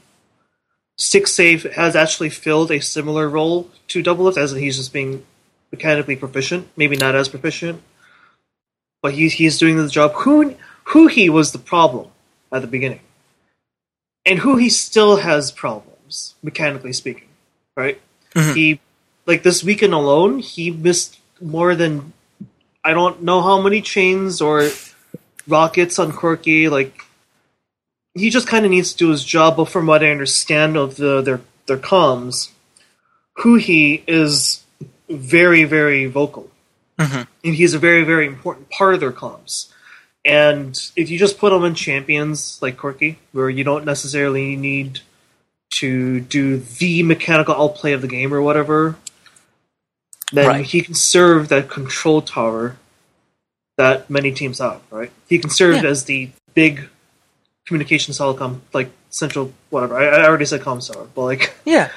Stixxay 0.99 1.73
has 1.75 1.95
actually 1.95 2.31
filled 2.31 2.71
a 2.71 2.81
similar 2.81 3.29
role 3.29 3.71
to 3.89 4.03
Doublelift, 4.03 4.37
as 4.37 4.53
he's 4.53 4.77
just 4.77 4.93
being 4.93 5.25
mechanically 5.71 6.17
proficient, 6.17 6.69
maybe 6.77 6.97
not 6.97 7.15
as 7.15 7.29
proficient, 7.29 7.83
but 9.03 9.15
he's 9.15 9.35
he's 9.35 9.59
doing 9.59 9.77
the 9.77 9.89
job. 9.89 10.13
Who 10.13 10.55
Huhi 10.87 11.29
was 11.29 11.53
the 11.53 11.59
problem 11.59 12.09
at 12.53 12.63
the 12.63 12.69
beginning, 12.69 13.01
and 14.25 14.41
Huhi 14.41 14.71
still 14.71 15.17
has 15.17 15.53
problems 15.53 16.35
mechanically 16.43 16.93
speaking, 16.93 17.29
right? 17.77 18.01
Mm-hmm. 18.35 18.55
He 18.55 18.81
like 19.27 19.43
this 19.43 19.63
weekend 19.63 19.93
alone, 19.93 20.39
he 20.39 20.71
missed 20.71 21.19
more 21.41 21.75
than 21.75 22.13
I 22.83 22.95
don't 22.95 23.23
know 23.23 23.43
how 23.43 23.61
many 23.61 23.83
chains 23.83 24.41
or 24.41 24.71
rockets 25.47 25.99
on 25.99 26.13
Corki. 26.13 26.71
Like 26.71 27.03
he 28.15 28.31
just 28.31 28.49
kind 28.49 28.65
of 28.65 28.71
needs 28.71 28.93
to 28.93 28.99
do 28.99 29.11
his 29.11 29.25
job. 29.25 29.57
But 29.57 29.67
from 29.67 29.87
what 29.87 30.03
I 30.03 30.11
understand 30.11 30.77
of 30.77 30.97
the 30.97 31.21
their 31.21 31.41
their 31.67 31.77
comms, 31.77 32.51
Huhi 33.39 34.03
is 34.07 34.65
very 35.09 35.65
very 35.65 36.07
vocal, 36.07 36.51
mm-hmm. 36.99 37.23
and 37.45 37.55
he's 37.55 37.75
a 37.75 37.79
very 37.79 38.05
very 38.05 38.27
important 38.27 38.71
part 38.71 38.95
of 38.95 39.01
their 39.01 39.13
comms. 39.13 39.73
And 40.25 40.79
if 40.95 41.09
you 41.11 41.19
just 41.19 41.39
put 41.39 41.53
him 41.53 41.65
in 41.65 41.75
champions 41.75 42.61
like 42.61 42.77
Corki, 42.77 43.17
where 43.33 43.49
you 43.49 43.65
don't 43.65 43.85
necessarily 43.85 44.57
need 44.57 45.01
to 45.79 46.21
do 46.21 46.59
the 46.59 47.03
mechanical 47.03 47.55
outplay 47.55 47.93
of 47.93 48.03
the 48.03 48.09
game 48.09 48.35
or 48.35 48.43
whatever, 48.43 48.97
then 50.33 50.47
right. 50.47 50.67
he 50.67 50.83
can 50.83 50.95
serve 50.95 51.49
that 51.49 51.71
control 51.71 52.21
tower 52.21 52.77
that 53.77 54.11
many 54.11 54.33
teams 54.33 54.59
have, 54.59 54.83
right? 54.91 55.11
He 55.29 55.39
can 55.39 55.51
serve 55.51 55.77
yeah. 55.77 55.89
as 55.89 56.05
the 56.05 56.31
big 56.55 56.89
communications 57.67 58.19
telecom, 58.19 58.61
like 58.75 58.91
central 59.11 59.53
whatever. 59.71 59.97
I, 59.97 60.07
I 60.07 60.27
already 60.27 60.45
said 60.45 60.61
com 60.63 60.81
tower, 60.81 61.09
but 61.15 61.23
like 61.23 61.55
yeah, 61.65 61.91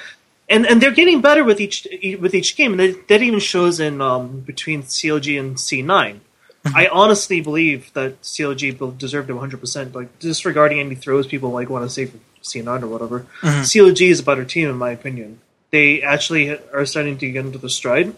and 0.52 0.66
and 0.66 0.80
they're 0.80 0.92
getting 0.92 1.20
better 1.20 1.44
with 1.44 1.60
each 1.60 1.86
with 2.20 2.34
each 2.34 2.56
game, 2.56 2.72
and 2.72 2.80
that, 2.80 3.08
that 3.08 3.22
even 3.22 3.40
shows 3.40 3.80
in 3.80 4.00
um, 4.00 4.40
between 4.40 4.82
CLG 4.82 5.40
and 5.40 5.56
C9. 5.56 5.84
Mm-hmm. 5.84 6.76
I 6.76 6.88
honestly 6.92 7.40
believe 7.40 7.92
that 7.94 8.22
CLG 8.22 8.98
deserved 8.98 9.30
it 9.30 9.32
100. 9.32 9.60
percent 9.60 9.94
Like 9.94 10.18
disregarding 10.18 10.78
any 10.78 10.94
throws 10.94 11.26
people 11.26 11.50
like 11.50 11.68
want 11.68 11.84
to 11.84 11.90
say 11.90 12.06
for 12.06 12.18
C9 12.42 12.82
or 12.82 12.86
whatever, 12.86 13.20
mm-hmm. 13.40 13.62
CLG 13.62 14.10
is 14.10 14.20
a 14.20 14.22
better 14.22 14.44
team 14.44 14.68
in 14.68 14.76
my 14.76 14.90
opinion. 14.90 15.40
They 15.70 16.02
actually 16.02 16.50
are 16.72 16.84
starting 16.84 17.16
to 17.18 17.30
get 17.30 17.46
into 17.46 17.58
the 17.58 17.70
stride, 17.70 18.14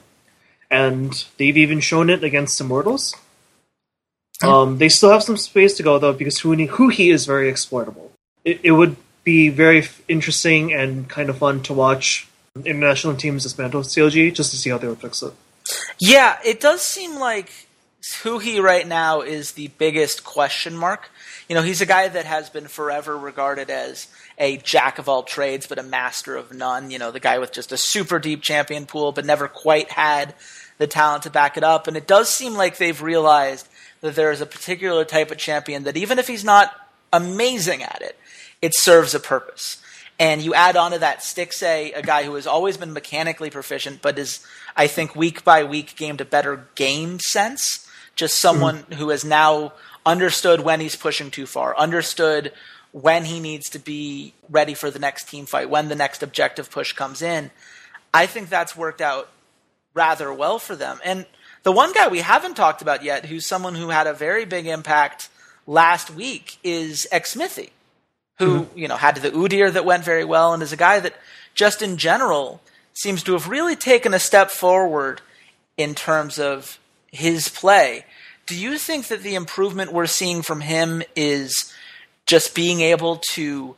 and 0.71 1.25
they've 1.39 1.57
even 1.57 1.81
shown 1.81 2.11
it 2.11 2.25
against 2.25 2.61
Immortals. 2.61 3.15
Um, 4.43 4.79
they 4.79 4.89
still 4.89 5.11
have 5.11 5.23
some 5.23 5.37
space 5.37 5.77
to 5.77 5.83
go 5.83 5.99
though 5.99 6.13
because 6.13 6.41
who 6.41 6.57
Huhi 6.57 7.13
is 7.13 7.25
very 7.25 7.49
exploitable. 7.49 8.11
It, 8.45 8.61
it 8.63 8.73
would 8.73 8.97
be 9.25 9.49
very 9.49 9.87
interesting 10.07 10.73
and 10.73 11.09
kind 11.09 11.31
of 11.31 11.39
fun 11.39 11.63
to 11.65 11.73
watch 11.73 12.29
international 12.65 13.17
teams 13.17 13.43
dismantle 13.43 13.83
CLG 13.83 14.33
just 14.33 14.51
to 14.53 14.57
see 14.57 14.71
how 14.71 14.79
they 14.79 14.87
would 14.87 15.01
fix 15.01 15.23
it. 15.23 15.33
Yeah, 15.99 16.39
it 16.45 16.61
does 16.61 16.83
seem 16.83 17.17
like 17.19 17.51
Huhi 18.03 18.63
right 18.63 18.87
now 18.87 19.23
is 19.23 19.53
the 19.53 19.69
biggest 19.79 20.25
question 20.25 20.77
mark. 20.77 21.11
You 21.49 21.55
know, 21.55 21.63
he's 21.63 21.81
a 21.81 21.87
guy 21.87 22.07
that 22.09 22.27
has 22.27 22.51
been 22.51 22.69
forever 22.69 23.17
regarded 23.17 23.71
as 23.71 24.09
a 24.39 24.59
jack 24.59 24.99
of 24.99 25.09
all 25.09 25.23
trades, 25.23 25.67
but 25.67 25.79
a 25.79 25.83
master 25.83 26.37
of 26.37 26.53
none. 26.53 26.91
You 26.91 26.99
know, 26.99 27.11
the 27.11 27.21
guy 27.21 27.39
with 27.39 27.53
just 27.53 27.73
a 27.73 27.77
super 27.77 28.19
deep 28.19 28.43
champion 28.43 28.87
pool, 28.87 29.13
but 29.13 29.25
never 29.25 29.49
quite 29.49 29.91
had 29.91 30.35
the 30.79 30.87
talent 30.87 31.23
to 31.25 31.31
back 31.31 31.57
it 31.57 31.65
up. 31.65 31.87
And 31.87 31.97
it 31.97 32.07
does 32.07 32.29
seem 32.29 32.55
like 32.55 32.77
they've 32.77 33.01
realized 33.01 33.69
that 34.01 34.15
there 34.15 34.33
is 34.33 34.41
a 34.41 34.47
particular 34.47 35.05
type 35.05 35.31
of 35.31 35.39
champion 35.39 35.85
that 35.85 35.97
even 35.97 36.19
if 36.19 36.29
he's 36.29 36.45
not 36.45 36.73
amazing 37.13 37.83
at 37.83 38.03
it, 38.03 38.19
it 38.65 38.75
serves 38.75 39.15
a 39.15 39.21
purpose. 39.21 39.77
And 40.19 40.41
you 40.41 40.55
add 40.55 40.75
on 40.75 40.93
to 40.93 40.99
that 41.01 41.19
Stixxay, 41.19 41.95
a 41.95 42.01
guy 42.01 42.23
who 42.23 42.35
has 42.37 42.47
always 42.47 42.79
been 42.79 42.95
mechanically 42.95 43.51
proficient, 43.51 44.01
but 44.01 44.19
is, 44.19 44.47
I 44.75 44.87
think, 44.87 45.15
week 45.15 45.45
by 45.45 45.65
week 45.65 45.97
gained 45.97 46.23
a 46.23 46.25
better 46.25 46.67
game 46.75 47.19
sense. 47.21 47.87
Just 48.17 48.39
someone 48.39 48.79
mm-hmm. 48.79 48.95
who 48.95 49.11
has 49.11 49.23
now 49.23 49.75
understood 50.07 50.61
when 50.61 50.81
he's 50.81 50.97
pushing 50.97 51.31
too 51.31 51.45
far, 51.45 51.77
understood 51.77 52.53
when 52.93 53.27
he 53.27 53.39
needs 53.39 53.69
to 53.71 53.79
be 53.79 54.33
ready 54.49 54.73
for 54.73 54.91
the 54.91 54.99
next 54.99 55.29
team 55.29 55.45
fight, 55.45 55.69
when 55.69 55.89
the 55.89 55.95
next 55.95 56.23
objective 56.23 56.71
push 56.71 56.95
comes 56.95 57.21
in. 57.21 57.51
I 58.15 58.25
think 58.25 58.49
that's 58.49 58.75
worked 58.75 59.03
out 59.03 59.29
rather 59.93 60.33
well 60.33 60.59
for 60.59 60.75
them. 60.75 61.01
And 61.05 61.27
the 61.65 61.73
one 61.73 61.93
guy 61.93 62.09
we 62.09 62.21
haven't 62.21 62.55
talked 62.55 62.81
about 62.81 63.05
yet, 63.05 63.27
who's 63.27 63.45
someone 63.45 63.75
who 63.75 63.91
had 63.91 64.07
a 64.07 64.15
very 64.15 64.47
big 64.47 64.67
impact 64.67 65.29
last 65.67 66.11
week, 66.11 66.57
is 66.63 67.07
Xmithie, 67.13 67.71
who 68.39 68.61
mm-hmm. 68.61 68.79
you 68.79 68.89
know 68.89 68.97
had 68.97 69.17
the 69.17 69.31
Udyr 69.31 69.73
that 69.73 69.85
went 69.85 70.05
very 70.05 70.25
well, 70.25 70.53
and 70.53 70.63
is 70.63 70.73
a 70.73 70.77
guy 70.77 71.01
that 71.01 71.15
just 71.55 71.83
in 71.83 71.97
general 71.97 72.61
seems 72.93 73.23
to 73.25 73.33
have 73.33 73.49
really 73.49 73.77
taken 73.77 74.15
a 74.15 74.19
step 74.19 74.51
forward 74.51 75.21
in 75.77 75.95
terms 75.95 76.39
of 76.39 76.79
his 77.11 77.49
play. 77.49 78.05
Do 78.47 78.57
you 78.57 78.79
think 78.79 79.09
that 79.09 79.23
the 79.23 79.35
improvement 79.35 79.93
we're 79.93 80.07
seeing 80.07 80.43
from 80.43 80.61
him 80.61 81.03
is 81.17 81.73
just 82.27 82.55
being 82.55 82.81
able 82.81 83.17
to 83.33 83.77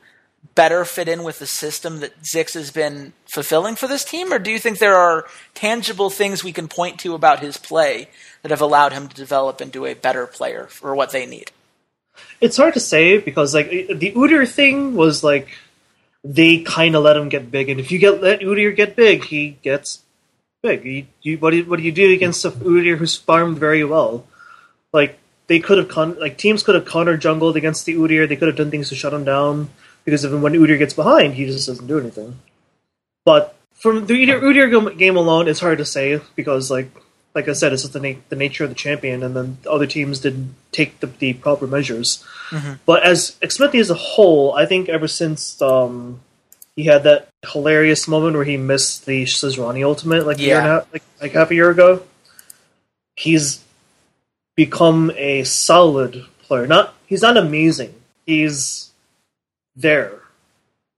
better 0.54 0.84
fit 0.84 1.08
in 1.08 1.22
with 1.22 1.38
the 1.38 1.46
system 1.46 2.00
that 2.00 2.22
Zix 2.22 2.54
has 2.54 2.70
been 2.70 3.12
fulfilling 3.26 3.76
for 3.76 3.86
this 3.86 4.04
team, 4.04 4.32
or 4.32 4.38
do 4.38 4.50
you 4.50 4.58
think 4.58 4.78
there 4.78 4.96
are 4.96 5.26
tangible 5.54 6.10
things 6.10 6.42
we 6.42 6.52
can 6.52 6.68
point 6.68 6.98
to 7.00 7.14
about 7.14 7.40
his 7.40 7.56
play 7.56 8.08
that 8.42 8.50
have 8.50 8.60
allowed 8.60 8.92
him 8.92 9.08
to 9.08 9.14
develop 9.14 9.60
into 9.60 9.86
a 9.86 9.94
better 9.94 10.26
player 10.26 10.66
for 10.66 10.94
what 10.94 11.10
they 11.10 11.26
need? 11.26 11.50
It's 12.40 12.56
hard 12.56 12.74
to 12.74 12.80
say 12.80 13.18
because 13.18 13.54
like 13.54 13.70
the 13.70 14.12
Udyr 14.12 14.48
thing 14.48 14.94
was 14.94 15.24
like 15.24 15.48
they 16.24 16.62
kind 16.62 16.94
of 16.96 17.02
let 17.02 17.16
him 17.16 17.28
get 17.28 17.50
big, 17.50 17.68
and 17.68 17.80
if 17.80 17.90
you 17.90 17.98
get 17.98 18.20
let 18.20 18.40
Udyr 18.40 18.74
get 18.74 18.96
big, 18.96 19.24
he 19.24 19.58
gets 19.62 20.02
big. 20.62 21.06
You, 21.22 21.38
what, 21.38 21.50
do 21.50 21.58
you, 21.58 21.64
what 21.64 21.76
do 21.78 21.82
you 21.82 21.92
do 21.92 22.12
against 22.12 22.44
a 22.44 22.50
Udyr 22.50 22.96
who's 22.96 23.16
farmed 23.16 23.58
very 23.58 23.84
well? 23.84 24.26
Like 24.92 25.18
they 25.46 25.60
could 25.60 25.78
have 25.78 25.88
con- 25.88 26.18
like 26.18 26.36
teams 26.36 26.62
could 26.62 26.74
have 26.74 26.86
counter 26.86 27.16
jungled 27.16 27.56
against 27.56 27.86
the 27.86 27.94
Udyr. 27.94 28.28
They 28.28 28.36
could 28.36 28.48
have 28.48 28.56
done 28.56 28.70
things 28.70 28.88
to 28.88 28.94
shut 28.94 29.14
him 29.14 29.24
down 29.24 29.70
because 30.04 30.24
if 30.24 30.32
when 30.32 30.52
Udyr 30.52 30.78
gets 30.78 30.94
behind, 30.94 31.34
he 31.34 31.46
just 31.46 31.66
doesn't 31.66 31.86
do 31.86 31.98
anything. 31.98 32.38
But 33.24 33.56
from 33.74 34.06
the 34.06 34.14
Udyr 34.14 34.96
game 34.96 35.16
alone, 35.16 35.48
it's 35.48 35.60
hard 35.60 35.78
to 35.78 35.84
say 35.84 36.20
because, 36.34 36.70
like, 36.70 36.90
like 37.36 37.48
I 37.48 37.52
said, 37.52 37.74
it's 37.74 37.82
just 37.82 37.92
the, 37.92 38.00
na- 38.00 38.18
the 38.30 38.34
nature 38.34 38.64
of 38.64 38.70
the 38.70 38.74
champion, 38.74 39.22
and 39.22 39.36
then 39.36 39.58
other 39.68 39.86
teams 39.86 40.20
didn't 40.20 40.54
take 40.72 41.00
the, 41.00 41.06
the 41.06 41.34
proper 41.34 41.66
measures. 41.66 42.24
Mm-hmm. 42.48 42.72
But 42.86 43.02
as 43.04 43.36
Xmithie 43.42 43.78
as 43.78 43.90
a 43.90 43.94
whole, 43.94 44.54
I 44.54 44.64
think 44.64 44.88
ever 44.88 45.06
since 45.06 45.60
um, 45.60 46.20
he 46.76 46.84
had 46.84 47.02
that 47.02 47.28
hilarious 47.52 48.08
moment 48.08 48.36
where 48.36 48.44
he 48.44 48.56
missed 48.56 49.04
the 49.04 49.24
Sejuani 49.24 49.84
ultimate, 49.84 50.26
like 50.26 50.38
yeah. 50.38 50.44
a 50.44 50.46
year 50.46 50.56
and 50.56 50.66
a 50.66 50.70
half, 50.70 50.92
like, 50.94 51.02
like 51.20 51.32
half 51.32 51.50
a 51.50 51.54
year 51.54 51.70
ago, 51.70 52.02
he's 53.16 53.62
become 54.56 55.12
a 55.16 55.44
solid 55.44 56.24
player. 56.44 56.66
Not 56.66 56.94
he's 57.06 57.20
not 57.20 57.36
amazing. 57.36 57.94
He's 58.24 58.92
there. 59.76 60.22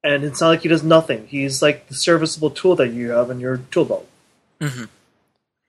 And 0.04 0.22
it's 0.22 0.40
not 0.40 0.50
like 0.50 0.62
he 0.62 0.68
does 0.68 0.84
nothing. 0.84 1.26
He's 1.26 1.60
like 1.62 1.88
the 1.88 1.94
serviceable 1.94 2.50
tool 2.50 2.76
that 2.76 2.90
you 2.90 3.10
have 3.10 3.28
in 3.28 3.40
your 3.40 3.56
tool 3.72 3.84
belt. 3.84 4.08
Mm-hmm. 4.60 4.84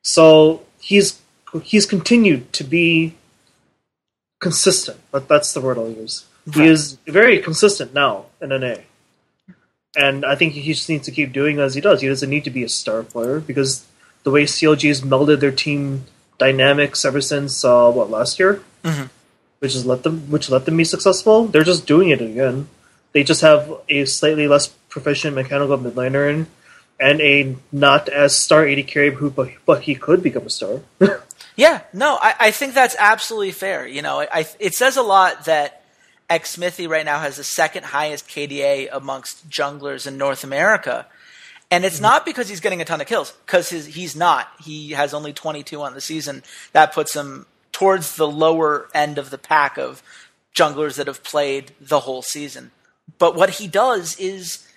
So 0.10 0.64
he's 0.80 1.22
he's 1.62 1.86
continued 1.86 2.52
to 2.54 2.64
be 2.64 3.14
consistent. 4.40 5.00
But 5.12 5.28
that's 5.28 5.54
the 5.54 5.62
word 5.62 5.78
I'll 5.78 5.92
use. 5.92 6.26
Right. 6.48 6.56
He 6.56 6.68
is 6.68 6.98
very 7.06 7.40
consistent 7.40 7.94
now 7.94 8.26
in 8.42 8.50
NA. 8.50 8.76
And 9.96 10.26
I 10.26 10.36
think 10.36 10.54
he 10.54 10.74
just 10.74 10.90
needs 10.90 11.06
to 11.06 11.12
keep 11.12 11.32
doing 11.32 11.60
as 11.60 11.76
he 11.76 11.82
does. 11.82 12.02
He 12.02 12.08
doesn't 12.08 12.30
need 12.30 12.44
to 12.46 12.50
be 12.50 12.64
a 12.64 12.70
star 12.70 13.04
player 13.04 13.40
because 13.40 13.86
the 14.24 14.32
way 14.32 14.46
CLG 14.46 14.88
has 14.88 15.02
melded 15.02 15.42
their 15.42 15.52
team 15.52 16.06
dynamics 16.40 17.06
ever 17.06 17.22
since 17.22 17.64
uh, 17.64 17.92
what 17.92 18.10
last 18.10 18.40
year, 18.40 18.64
mm-hmm. 18.84 19.06
which 19.60 19.74
has 19.74 19.86
let 19.86 20.02
them 20.02 20.32
which 20.32 20.50
let 20.50 20.66
them 20.66 20.78
be 20.78 20.86
successful. 20.86 21.46
They're 21.46 21.64
just 21.64 21.86
doing 21.86 22.10
it 22.10 22.22
again. 22.22 22.68
They 23.12 23.24
just 23.24 23.42
have 23.42 23.72
a 23.90 24.06
slightly 24.06 24.48
less 24.48 24.68
proficient 24.90 25.36
mechanical 25.36 25.78
mid 25.78 25.94
laner 25.94 26.30
and, 26.30 26.48
and 27.00 27.22
a 27.22 27.56
not 27.72 28.10
as 28.10 28.36
star 28.36 28.68
AD 28.68 28.88
carry 28.88 29.14
who, 29.14 29.30
but, 29.30 29.50
but 29.66 29.84
he 29.84 29.96
could 29.96 30.22
become 30.22 30.46
a 30.46 30.50
star. 30.50 30.82
yeah, 31.56 31.82
no, 31.94 32.18
I, 32.22 32.36
I 32.40 32.52
think 32.52 32.74
that's 32.74 32.96
absolutely 33.00 33.52
fair. 33.52 33.88
You 33.88 34.02
know, 34.02 34.22
I, 34.22 34.46
it 34.60 34.76
says 34.76 34.98
a 34.98 35.02
lot 35.02 35.46
that 35.46 35.84
Xmithie 36.30 36.90
right 36.90 37.06
now 37.06 37.20
has 37.20 37.38
the 37.38 37.44
second 37.44 37.86
highest 37.86 38.28
KDA 38.28 38.90
amongst 38.92 39.50
junglers 39.50 40.06
in 40.06 40.18
North 40.18 40.44
America. 40.44 41.08
And 41.72 41.86
it's 41.86 41.96
mm-hmm. 41.96 42.04
not 42.04 42.26
because 42.26 42.50
he's 42.50 42.60
getting 42.60 42.82
a 42.82 42.86
ton 42.86 43.02
of 43.02 43.08
kills, 43.08 43.32
because 43.46 43.70
he's 43.70 44.16
not. 44.16 44.48
He 44.64 44.92
has 44.92 45.14
only 45.14 45.34
22 45.34 45.82
on 45.82 45.94
the 45.94 46.02
season. 46.02 46.44
That 46.74 46.94
puts 46.94 47.16
him 47.16 47.46
towards 47.72 48.16
the 48.16 48.28
lower 48.28 48.90
end 48.94 49.18
of 49.18 49.30
the 49.30 49.38
pack 49.38 49.78
of 49.78 50.04
junglers 50.56 50.96
that 50.98 51.08
have 51.08 51.24
played 51.24 51.72
the 51.80 52.02
whole 52.02 52.22
season. 52.22 52.72
But 53.18 53.36
what 53.36 53.52
he 53.52 53.68
does 53.68 54.18
is 54.20 54.68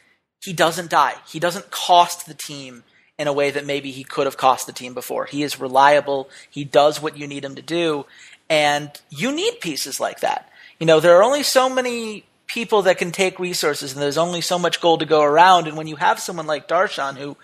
he 0.43 0.53
doesn't 0.53 0.91
die. 0.91 1.15
He 1.27 1.39
doesn't 1.39 1.71
cost 1.71 2.27
the 2.27 2.35
team 2.35 2.85
in 3.19 3.29
a 3.29 3.33
way 3.33 3.51
that 3.51 3.65
maybe 3.65 3.91
he 3.91 4.05
could 4.05 4.27
have 4.27 4.37
cost 4.37 4.67
the 4.67 4.73
team 4.73 4.95
before. 4.95 5.27
He 5.27 5.43
is 5.43 5.61
reliable. 5.61 6.29
He 6.51 6.65
does 6.65 7.01
what 7.01 7.17
you 7.17 7.27
need 7.27 7.45
him 7.45 7.55
to 7.55 7.63
do. 7.63 8.07
And 8.51 8.91
you 9.11 9.33
need 9.33 9.61
pieces 9.61 10.01
like 10.01 10.21
that. 10.21 10.51
You 10.81 10.87
know, 10.87 10.99
there 10.99 11.17
are 11.17 11.23
only 11.23 11.45
so 11.45 11.69
many 11.69 12.25
people 12.49 12.83
that 12.83 12.99
can 12.99 13.13
take 13.13 13.39
resources 13.39 13.93
and 13.93 14.03
there's 14.03 14.19
only 14.19 14.41
so 14.41 14.59
much 14.59 14.81
gold 14.81 15.01
to 15.01 15.07
go 15.07 15.23
around. 15.23 15.69
And 15.69 15.77
when 15.77 15.87
you 15.87 15.97
have 15.97 16.19
someone 16.19 16.47
like 16.47 16.69
Darshan 16.69 17.17
who 17.17 17.37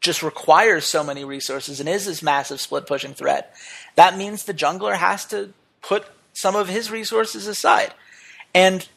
just 0.00 0.22
requires 0.22 0.86
so 0.86 1.04
many 1.04 1.24
resources 1.24 1.78
and 1.78 1.88
is 1.88 2.06
this 2.06 2.22
massive 2.22 2.60
split 2.60 2.86
pushing 2.86 3.14
threat, 3.14 3.54
that 3.96 4.16
means 4.16 4.44
the 4.44 4.54
jungler 4.54 4.96
has 4.96 5.26
to 5.26 5.52
put 5.82 6.06
some 6.32 6.56
of 6.56 6.68
his 6.68 6.90
resources 6.90 7.46
aside. 7.46 7.92
And 8.54 8.88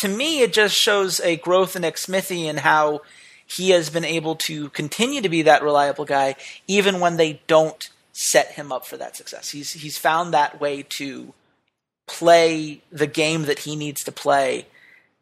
to 0.00 0.08
me, 0.08 0.40
it 0.40 0.52
just 0.52 0.74
shows 0.74 1.20
a 1.20 1.36
growth 1.36 1.76
in 1.76 1.82
Xmithie 1.82 2.44
and 2.44 2.60
how 2.60 3.02
he 3.46 3.70
has 3.70 3.90
been 3.90 4.04
able 4.04 4.36
to 4.36 4.68
continue 4.70 5.20
to 5.22 5.28
be 5.28 5.42
that 5.42 5.62
reliable 5.62 6.04
guy, 6.04 6.36
even 6.66 7.00
when 7.00 7.16
they 7.16 7.40
don't 7.46 7.90
set 8.12 8.52
him 8.52 8.72
up 8.72 8.86
for 8.86 8.96
that 8.96 9.16
success. 9.16 9.50
He's 9.50 9.72
he's 9.72 9.96
found 9.96 10.34
that 10.34 10.60
way 10.60 10.84
to 10.90 11.32
play 12.06 12.82
the 12.90 13.06
game 13.06 13.42
that 13.42 13.60
he 13.60 13.76
needs 13.76 14.04
to 14.04 14.12
play 14.12 14.66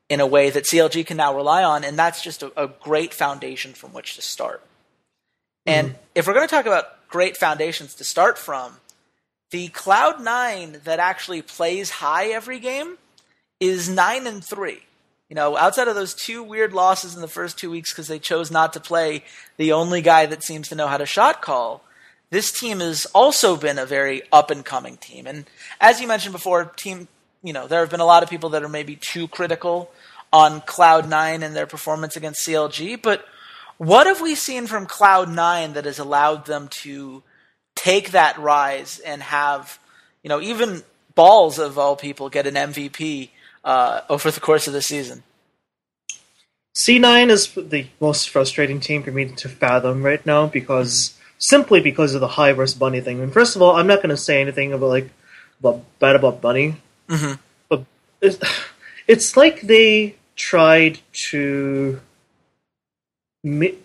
in 0.08 0.20
a 0.20 0.26
way 0.26 0.50
that 0.50 0.64
CLG 0.64 1.06
can 1.06 1.16
now 1.16 1.34
rely 1.34 1.62
on, 1.62 1.84
and 1.84 1.98
that's 1.98 2.22
just 2.22 2.42
a, 2.42 2.52
a 2.62 2.68
great 2.68 3.14
foundation 3.14 3.72
from 3.72 3.92
which 3.92 4.14
to 4.16 4.22
start. 4.22 4.62
And 5.64 5.88
mm-hmm. 5.88 5.98
if 6.14 6.26
we're 6.26 6.34
going 6.34 6.46
to 6.46 6.54
talk 6.54 6.66
about 6.66 7.08
great 7.08 7.36
foundations 7.36 7.94
to 7.96 8.04
start 8.04 8.38
from, 8.38 8.76
the 9.50 9.68
Cloud 9.68 10.22
Nine 10.22 10.80
that 10.84 10.98
actually 10.98 11.42
plays 11.42 11.90
Hai 11.90 12.26
every 12.26 12.58
game 12.58 12.98
is 13.60 13.88
nine 13.88 14.26
and 14.26 14.44
three. 14.44 14.82
You 15.28 15.34
know, 15.34 15.56
outside 15.56 15.88
of 15.88 15.96
those 15.96 16.14
two 16.14 16.42
weird 16.42 16.72
losses 16.72 17.14
in 17.14 17.20
the 17.20 17.28
first 17.28 17.58
two 17.58 17.70
weeks 17.70 17.92
because 17.92 18.06
they 18.06 18.20
chose 18.20 18.50
not 18.50 18.72
to 18.74 18.80
play 18.80 19.24
the 19.56 19.72
only 19.72 20.00
guy 20.00 20.26
that 20.26 20.44
seems 20.44 20.68
to 20.68 20.76
know 20.76 20.86
how 20.86 20.98
to 20.98 21.06
shot 21.06 21.42
call, 21.42 21.82
this 22.30 22.52
team 22.52 22.78
has 22.80 23.06
also 23.06 23.56
been 23.56 23.78
a 23.78 23.86
very 23.86 24.22
up 24.32 24.50
and 24.50 24.64
coming 24.64 24.96
team. 24.96 25.26
And 25.26 25.46
as 25.80 26.00
you 26.00 26.06
mentioned 26.06 26.32
before, 26.32 26.64
team, 26.64 27.08
you 27.42 27.52
know, 27.52 27.66
there 27.66 27.80
have 27.80 27.90
been 27.90 28.00
a 28.00 28.06
lot 28.06 28.22
of 28.22 28.30
people 28.30 28.50
that 28.50 28.62
are 28.62 28.68
maybe 28.68 28.94
too 28.94 29.26
critical 29.26 29.90
on 30.32 30.60
Cloud 30.60 31.08
Nine 31.08 31.42
and 31.42 31.56
their 31.56 31.66
performance 31.66 32.16
against 32.16 32.46
CLG, 32.46 33.00
but 33.00 33.24
what 33.78 34.06
have 34.06 34.20
we 34.20 34.34
seen 34.34 34.66
from 34.66 34.86
Cloud 34.86 35.28
Nine 35.28 35.74
that 35.74 35.84
has 35.84 35.98
allowed 35.98 36.46
them 36.46 36.68
to 36.68 37.22
take 37.74 38.12
that 38.12 38.38
rise 38.38 38.98
and 39.00 39.22
have, 39.22 39.78
you 40.22 40.28
know, 40.28 40.40
even 40.40 40.82
balls 41.14 41.58
of 41.58 41.78
all 41.78 41.96
people 41.96 42.28
get 42.28 42.46
an 42.46 42.54
MVP 42.54 43.30
uh, 43.66 44.00
over 44.08 44.30
the 44.30 44.40
course 44.40 44.66
of 44.66 44.72
the 44.72 44.80
season? 44.80 45.22
C9 46.74 47.30
is 47.30 47.52
the 47.54 47.86
most 48.00 48.30
frustrating 48.30 48.80
team 48.80 49.02
for 49.02 49.10
me 49.10 49.26
to 49.26 49.48
fathom 49.48 50.02
right 50.02 50.24
now 50.24 50.46
because 50.46 51.18
simply 51.38 51.80
because 51.80 52.14
of 52.14 52.20
the 52.20 52.28
Hai 52.28 52.52
versus 52.52 52.78
bunny 52.78 53.00
thing. 53.00 53.20
And 53.20 53.32
first 53.32 53.56
of 53.56 53.62
all, 53.62 53.76
I'm 53.76 53.86
not 53.86 53.98
going 53.98 54.10
to 54.10 54.16
say 54.16 54.40
anything 54.40 54.72
about 54.72 54.88
like 54.88 55.10
about 55.60 55.84
bad 55.98 56.16
about 56.16 56.40
bunny, 56.40 56.76
mm-hmm. 57.08 57.40
but 57.68 57.84
it's, 58.20 58.38
it's 59.06 59.36
like 59.36 59.62
they 59.62 60.16
tried 60.36 60.98
to 61.30 62.00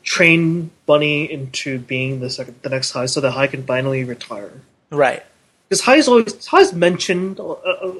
train 0.04 0.72
Bunny 0.86 1.32
into 1.32 1.80
being 1.80 2.20
the 2.20 2.30
second, 2.30 2.56
the 2.62 2.70
next 2.70 2.92
Hai, 2.92 3.06
so 3.06 3.22
that 3.22 3.32
Hai 3.32 3.48
can 3.48 3.64
finally 3.64 4.04
retire. 4.04 4.52
Right. 4.90 5.24
Because 5.72 5.86
Hai's 5.86 6.10
always 6.10 6.46
Hai's 6.48 6.74
mentioned 6.74 7.40
a, 7.40 7.44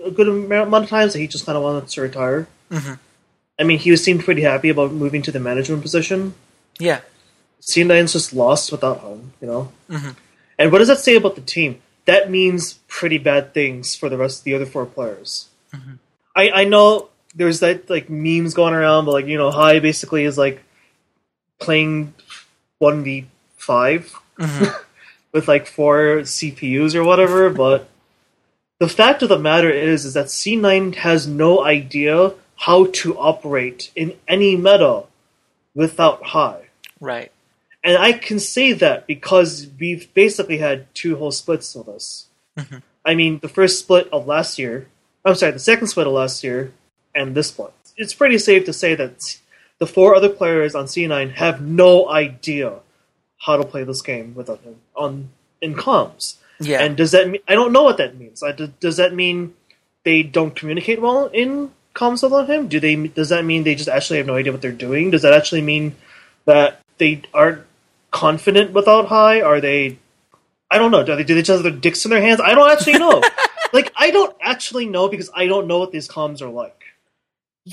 a, 0.04 0.12
good 0.12 0.28
amount 0.28 0.84
of 0.84 0.90
times 0.90 1.14
that 1.14 1.20
he 1.20 1.28
just 1.28 1.46
kind 1.46 1.56
of 1.56 1.64
wanted 1.64 1.88
to 1.88 2.02
retire. 2.02 2.50
Mm-hmm. 2.70 2.96
I 3.58 3.64
mean, 3.64 3.80
he 3.80 3.96
seemed 3.96 4.26
pretty 4.26 4.42
happy 4.42 4.68
about 4.68 4.92
moving 4.92 5.22
to 5.22 5.32
the 5.32 5.40
management 5.40 5.82
position. 5.82 6.34
Yeah. 6.80 7.00
C9's 7.62 8.12
just 8.12 8.34
lost 8.34 8.74
without 8.74 8.98
home, 8.98 9.32
you 9.40 9.48
know. 9.48 9.72
Mm-hmm. 9.90 10.10
And 10.60 10.72
what 10.74 10.80
does 10.80 10.90
that 10.90 11.00
say 11.00 11.16
about 11.16 11.36
the 11.36 11.42
team? 11.42 11.82
That 12.04 12.30
means 12.30 12.74
pretty 12.90 13.18
bad 13.18 13.54
things 13.54 13.96
for 13.96 14.10
the 14.10 14.18
rest 14.18 14.40
of 14.40 14.44
the 14.44 14.54
other 14.54 14.66
four 14.66 14.86
players. 14.86 15.48
Mm-hmm. 15.74 15.94
I 16.36 16.50
I 16.50 16.64
know 16.66 17.08
there's 17.36 17.62
that 17.62 17.90
like 17.90 18.10
memes 18.10 18.54
going 18.54 18.74
around, 18.74 19.06
but 19.06 19.14
like 19.14 19.28
you 19.28 19.38
know, 19.38 19.50
Hai 19.50 19.80
basically 19.80 20.26
is 20.26 20.38
like 20.38 20.62
playing 21.58 22.16
one 22.80 23.02
v 23.06 23.28
5 23.56 24.14
mm-hmm. 24.40 24.66
with 25.32 25.48
like 25.48 25.68
four 25.68 26.22
CPUs 26.22 26.96
or 26.96 27.04
whatever. 27.04 27.50
But 27.50 27.90
the 28.80 28.90
fact 28.90 29.22
of 29.22 29.30
the 29.30 29.40
matter 29.40 29.70
is, 29.70 30.06
is 30.06 30.14
that 30.14 30.28
C9 30.28 30.96
has 30.96 31.28
no 31.28 31.64
idea 31.64 32.34
how 32.56 32.86
to 32.86 33.18
operate 33.18 33.92
in 33.96 34.16
any 34.28 34.56
meta 34.56 35.04
without 35.74 36.24
Hai. 36.24 36.70
Right. 37.00 37.32
And 37.84 37.98
I 37.98 38.12
can 38.12 38.40
say 38.40 38.74
that 38.74 39.08
because 39.08 39.68
we've 39.80 40.14
basically 40.14 40.58
had 40.58 40.94
two 40.94 41.16
whole 41.16 41.32
splits 41.32 41.76
of 41.76 41.88
this. 41.88 42.28
Mm-hmm. 42.58 42.78
I 43.04 43.16
mean, 43.16 43.40
the 43.40 43.50
first 43.50 43.80
split 43.80 44.08
of 44.12 44.28
last 44.28 44.60
year, 44.60 44.88
I'm 45.26 45.36
sorry, 45.36 45.54
the 45.54 45.60
second 45.60 45.88
split 45.88 46.06
of 46.06 46.14
last 46.14 46.44
year, 46.44 46.74
and 47.16 47.34
this 47.34 47.48
split. 47.48 47.74
It's 47.98 48.14
pretty 48.14 48.38
safe 48.38 48.66
to 48.66 48.74
say 48.74 48.94
that 48.96 49.40
the 49.80 49.88
four 49.88 50.16
other 50.16 50.30
players 50.30 50.76
on 50.76 50.86
C9 50.86 51.34
have 51.34 51.62
no 51.62 52.10
idea 52.10 52.74
how 53.42 53.58
to 53.58 53.64
play 53.64 53.84
this 53.84 54.02
game 54.02 54.34
without 54.36 54.62
him 54.62 54.78
on 54.96 55.30
in 55.62 55.76
comms. 55.76 56.38
Yeah. 56.60 56.82
And 56.82 56.96
does 56.96 57.12
that 57.12 57.30
mean 57.30 57.42
I 57.48 57.54
don't 57.54 57.72
know 57.72 57.84
what 57.84 57.98
that 57.98 58.18
means. 58.18 58.44
I, 58.44 58.52
does 58.52 58.98
that 58.98 59.14
mean 59.14 59.54
they 60.04 60.24
don't 60.24 60.56
communicate 60.56 61.02
well 61.02 61.28
in 61.28 61.72
comms 61.96 62.24
without 62.24 62.50
him? 62.50 62.68
Do 62.68 62.80
they? 62.80 62.96
Does 63.08 63.30
that 63.30 63.46
mean 63.46 63.64
they 63.64 63.76
just 63.76 63.90
actually 63.90 64.18
have 64.18 64.28
no 64.28 64.36
idea 64.36 64.52
what 64.52 64.62
they're 64.62 64.72
doing? 64.72 65.12
Does 65.12 65.24
that 65.24 65.34
actually 65.34 65.62
mean 65.62 65.96
that 66.46 66.82
they 66.98 67.24
aren't 67.34 67.64
confident 68.12 68.74
without 68.74 69.08
Hai? 69.08 69.42
Are 69.42 69.60
they? 69.60 69.98
I 70.70 70.78
don't 70.78 70.92
know. 70.92 71.04
Do 71.04 71.16
they, 71.16 71.24
do 71.24 71.36
they 71.36 71.42
just 71.42 71.58
have 71.58 71.64
their 71.64 71.72
dicks 71.72 72.06
in 72.06 72.12
their 72.12 72.22
hands? 72.22 72.40
I 72.40 72.54
don't 72.54 72.72
actually 72.72 73.00
know. 73.00 73.22
like 73.74 73.92
I 73.96 74.12
don't 74.12 74.36
actually 74.42 74.86
know 74.86 75.10
because 75.10 75.30
I 75.34 75.48
don't 75.48 75.68
know 75.68 75.80
what 75.80 75.92
these 75.92 76.08
comms 76.08 76.42
are 76.42 76.50
like. 76.50 76.84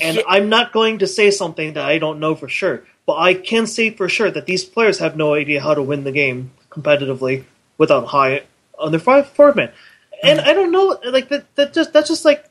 And 0.01 0.17
yeah. 0.17 0.23
I'm 0.27 0.49
not 0.49 0.71
going 0.71 0.99
to 0.99 1.07
say 1.07 1.31
something 1.31 1.73
that 1.73 1.85
I 1.85 1.97
don't 1.97 2.19
know 2.19 2.35
for 2.35 2.47
sure, 2.47 2.83
but 3.09 3.17
I 3.17 3.33
can 3.33 3.65
say 3.65 3.89
for 3.89 4.07
sure 4.07 4.29
that 4.29 4.45
these 4.45 4.63
players 4.63 4.99
have 4.99 5.17
no 5.17 5.33
idea 5.33 5.63
how 5.63 5.73
to 5.73 5.81
win 5.81 6.03
the 6.03 6.11
game 6.11 6.51
competitively 6.69 7.43
without 7.75 8.05
Hai 8.05 8.43
on 8.77 8.91
their 8.91 8.99
five 8.99 9.27
forward 9.29 9.55
man. 9.55 9.71
And 10.21 10.37
mm-hmm. 10.37 10.47
I 10.47 10.53
don't 10.53 10.71
know, 10.71 10.99
like 11.05 11.29
that. 11.29 11.55
That 11.55 11.73
just 11.73 11.91
that's 11.91 12.07
just 12.07 12.23
like 12.23 12.47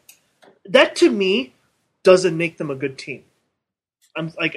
that 0.65 0.97
to 0.97 1.09
me 1.09 1.53
doesn't 2.03 2.37
make 2.37 2.59
them 2.59 2.73
a 2.73 2.75
good 2.75 2.99
team. 2.99 3.23
I'm 4.17 4.33
like, 4.37 4.57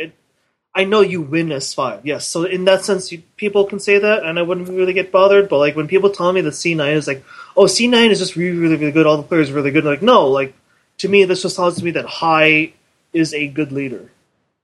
I 0.73 0.85
know 0.85 1.01
you 1.01 1.21
win 1.21 1.51
as 1.51 1.71
five, 1.71 2.03
yes. 2.03 2.25
So 2.25 2.45
in 2.45 2.65
that 2.65 2.83
sense, 2.83 3.11
you, 3.11 3.21
people 3.37 3.65
can 3.65 3.79
say 3.79 3.99
that, 3.99 4.23
and 4.23 4.39
I 4.39 4.41
wouldn't 4.41 4.69
really 4.69 4.93
get 4.93 5.11
bothered. 5.11 5.49
But 5.49 5.59
like 5.59 5.75
when 5.75 5.87
people 5.87 6.09
tell 6.09 6.33
me 6.33 6.41
that 6.41 6.55
C 6.55 6.73
nine 6.73 6.95
is 6.97 7.05
like, 7.05 7.23
oh, 7.55 7.67
C 7.67 7.87
nine 7.87 8.09
is 8.09 8.17
just 8.17 8.35
really, 8.35 8.57
really, 8.57 8.75
really 8.75 8.91
good. 8.91 9.05
All 9.05 9.17
the 9.17 9.21
players 9.21 9.51
are 9.51 9.53
really 9.53 9.69
good. 9.69 9.85
Like, 9.85 10.01
no, 10.01 10.29
like 10.29 10.55
to 10.97 11.07
me, 11.07 11.25
this 11.25 11.43
just 11.43 11.57
tells 11.57 11.83
me 11.83 11.91
that 11.91 12.05
Hai 12.05 12.73
is 13.13 13.35
a 13.35 13.45
good 13.45 13.71
leader. 13.71 14.09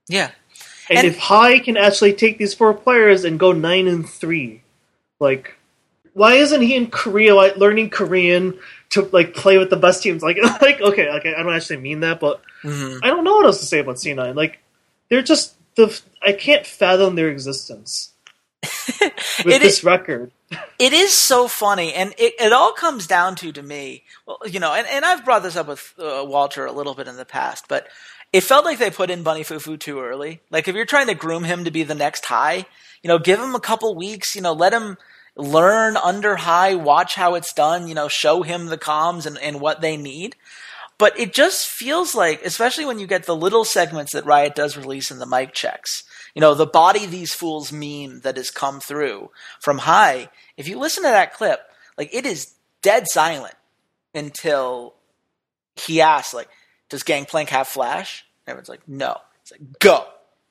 Yeah. 0.08 0.32
And, 0.88 0.98
and, 0.98 1.06
if 1.06 1.18
Hai 1.18 1.58
can 1.58 1.76
actually 1.76 2.14
take 2.14 2.38
these 2.38 2.54
four 2.54 2.74
players 2.74 3.24
and 3.24 3.38
go 3.38 3.52
nine 3.52 3.86
and 3.86 4.08
three, 4.08 4.62
like, 5.20 5.56
why 6.14 6.34
isn't 6.34 6.62
he 6.62 6.74
in 6.74 6.90
Korea 6.90 7.34
like, 7.34 7.56
learning 7.56 7.90
Korean 7.90 8.58
to 8.90 9.02
like 9.12 9.34
play 9.34 9.58
with 9.58 9.70
the 9.70 9.76
best 9.76 10.02
teams? 10.02 10.22
Like, 10.28 10.38
like 10.60 10.80
okay, 10.80 11.08
okay, 11.08 11.34
I 11.34 11.42
don't 11.42 11.54
actually 11.54 11.78
mean 11.78 12.00
that, 12.00 12.20
but 12.20 12.40
mm-hmm. 12.62 12.98
I 13.02 13.08
don't 13.08 13.24
know 13.24 13.36
what 13.36 13.46
else 13.46 13.60
to 13.60 13.66
say 13.66 13.80
about 13.80 13.96
C9. 13.96 14.34
Like, 14.34 14.60
they're 15.08 15.22
just 15.22 15.54
the 15.76 16.00
I 16.22 16.32
can't 16.32 16.66
fathom 16.66 17.14
their 17.14 17.28
existence 17.28 18.12
with 19.00 19.60
this 19.60 19.78
is, 19.78 19.84
record 19.84 20.32
it 20.78 20.92
is 20.92 21.12
so 21.12 21.48
funny, 21.48 21.92
and 21.92 22.14
it, 22.18 22.34
it 22.40 22.52
all 22.52 22.72
comes 22.72 23.06
down 23.06 23.34
to 23.36 23.52
to 23.52 23.62
me. 23.62 24.04
Well, 24.26 24.38
you 24.46 24.60
know, 24.60 24.72
and, 24.72 24.86
and 24.86 25.04
I've 25.04 25.24
brought 25.24 25.42
this 25.42 25.56
up 25.56 25.68
with 25.68 25.94
uh, 25.98 26.24
Walter 26.26 26.64
a 26.66 26.72
little 26.72 26.94
bit 26.94 27.08
in 27.08 27.16
the 27.16 27.24
past, 27.24 27.66
but 27.68 27.86
it 28.32 28.42
felt 28.42 28.64
like 28.64 28.78
they 28.78 28.90
put 28.90 29.10
in 29.10 29.22
Bunny 29.22 29.42
FuFuu 29.42 29.78
too 29.78 30.00
early. 30.00 30.40
Like 30.50 30.68
if 30.68 30.74
you're 30.74 30.84
trying 30.84 31.06
to 31.06 31.14
groom 31.14 31.44
him 31.44 31.64
to 31.64 31.70
be 31.70 31.82
the 31.82 31.94
next 31.94 32.26
Hai, 32.26 32.66
you 33.02 33.08
know, 33.08 33.18
give 33.18 33.40
him 33.40 33.54
a 33.54 33.60
couple 33.60 33.94
weeks. 33.94 34.36
You 34.36 34.42
know, 34.42 34.52
let 34.52 34.72
him 34.72 34.96
learn 35.36 35.96
under 35.96 36.36
Hai, 36.36 36.74
watch 36.74 37.14
how 37.14 37.34
it's 37.34 37.52
done. 37.52 37.88
You 37.88 37.94
know, 37.94 38.08
show 38.08 38.42
him 38.42 38.66
the 38.66 38.78
comms 38.78 39.26
and, 39.26 39.38
and 39.38 39.60
what 39.60 39.80
they 39.80 39.96
need. 39.96 40.36
But 40.98 41.18
it 41.18 41.32
just 41.32 41.68
feels 41.68 42.16
like, 42.16 42.44
especially 42.44 42.84
when 42.84 42.98
you 42.98 43.06
get 43.06 43.24
the 43.24 43.36
little 43.36 43.64
segments 43.64 44.12
that 44.12 44.26
Riot 44.26 44.56
does 44.56 44.76
release 44.76 45.12
in 45.12 45.20
the 45.20 45.26
mic 45.26 45.54
checks, 45.54 46.02
you 46.34 46.40
know, 46.40 46.54
the 46.54 46.66
body 46.66 47.06
these 47.06 47.32
fools 47.32 47.72
meme 47.72 48.20
that 48.22 48.36
has 48.36 48.50
come 48.50 48.80
through 48.80 49.30
from 49.60 49.78
Hai, 49.78 50.28
if 50.56 50.66
you 50.66 50.76
listen 50.76 51.04
to 51.04 51.08
that 51.08 51.34
clip, 51.34 51.60
like 51.96 52.12
it 52.12 52.26
is 52.26 52.52
dead 52.82 53.06
silent 53.08 53.54
until 54.12 54.94
he 55.76 56.00
asks, 56.00 56.34
like, 56.34 56.48
does 56.88 57.02
Gangplank 57.02 57.50
have 57.50 57.68
flash? 57.68 58.24
Everyone's 58.46 58.68
like, 58.68 58.86
no. 58.88 59.18
It's 59.42 59.52
like, 59.52 59.78
go. 59.78 60.06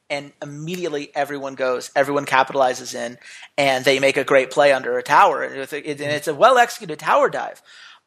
And 0.09 0.31
immediately 0.41 1.11
everyone 1.15 1.55
goes, 1.55 1.91
everyone 1.95 2.25
capitalizes 2.25 2.95
in, 2.95 3.17
and 3.57 3.83
they 3.83 3.99
make 3.99 4.15
a 4.17 4.23
great 4.23 4.51
play 4.51 4.71
under 4.71 4.97
a 4.97 5.03
tower. 5.03 5.43
And 5.43 5.67
it's 5.73 6.27
a 6.27 6.35
well 6.35 6.57
executed 6.57 6.99
tower 6.99 7.29
dive. 7.29 7.61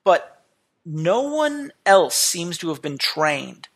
But 0.05 0.43
no 0.87 1.23
one 1.23 1.73
else 1.85 2.15
seems 2.15 2.57
to 2.59 2.69
have 2.69 2.81
been 2.81 2.99
trained 2.99 3.69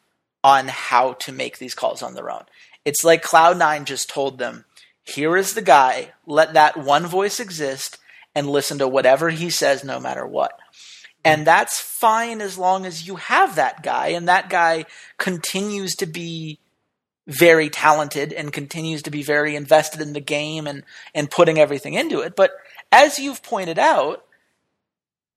on 0.43 0.69
how 0.69 1.14
to 1.14 1.33
make 1.33 1.59
these 1.59 1.75
calls 1.75 2.03
on 2.03 2.14
their 2.14 2.31
own. 2.31 2.45
It's 2.85 3.05
like 3.05 3.23
Cloud9 3.23 3.85
just 3.85 4.09
told 4.09 4.38
them, 4.38 4.64
here 5.03 5.37
is 5.37 5.55
the 5.55 5.62
guy, 5.62 6.12
let 6.27 6.55
that 6.55 6.77
one 6.77 7.07
voice 7.07 7.40
exist 7.40 7.99
and 8.35 8.49
listen 8.49 8.79
to 8.79 8.88
whatever 8.88 9.31
he 9.31 9.51
says 9.51 9.85
no 9.85 10.01
matter 10.01 10.27
what. 10.27 10.59
And 11.25 11.47
that's 11.47 11.81
fine 11.81 12.41
as 12.41 12.59
long 12.59 12.85
as 12.85 13.07
you 13.07 13.17
have 13.17 13.57
that 13.57 13.83
guy 13.83 14.09
and 14.09 14.29
that 14.29 14.51
guy 14.51 14.85
continues 15.19 15.95
to 15.97 16.07
be 16.07 16.59
very 17.27 17.71
talented 17.71 18.33
and 18.33 18.53
continues 18.53 19.03
to 19.03 19.11
be 19.11 19.23
very 19.23 19.57
invested 19.57 20.03
in 20.03 20.13
the 20.13 20.21
game 20.21 20.67
and, 20.67 20.83
and 21.15 21.31
putting 21.31 21.59
everything 21.59 21.95
into 21.95 22.21
it. 22.21 22.37
But 22.37 22.51
as 22.93 23.19
you've 23.19 23.43
pointed 23.43 23.79
out, 23.79 24.25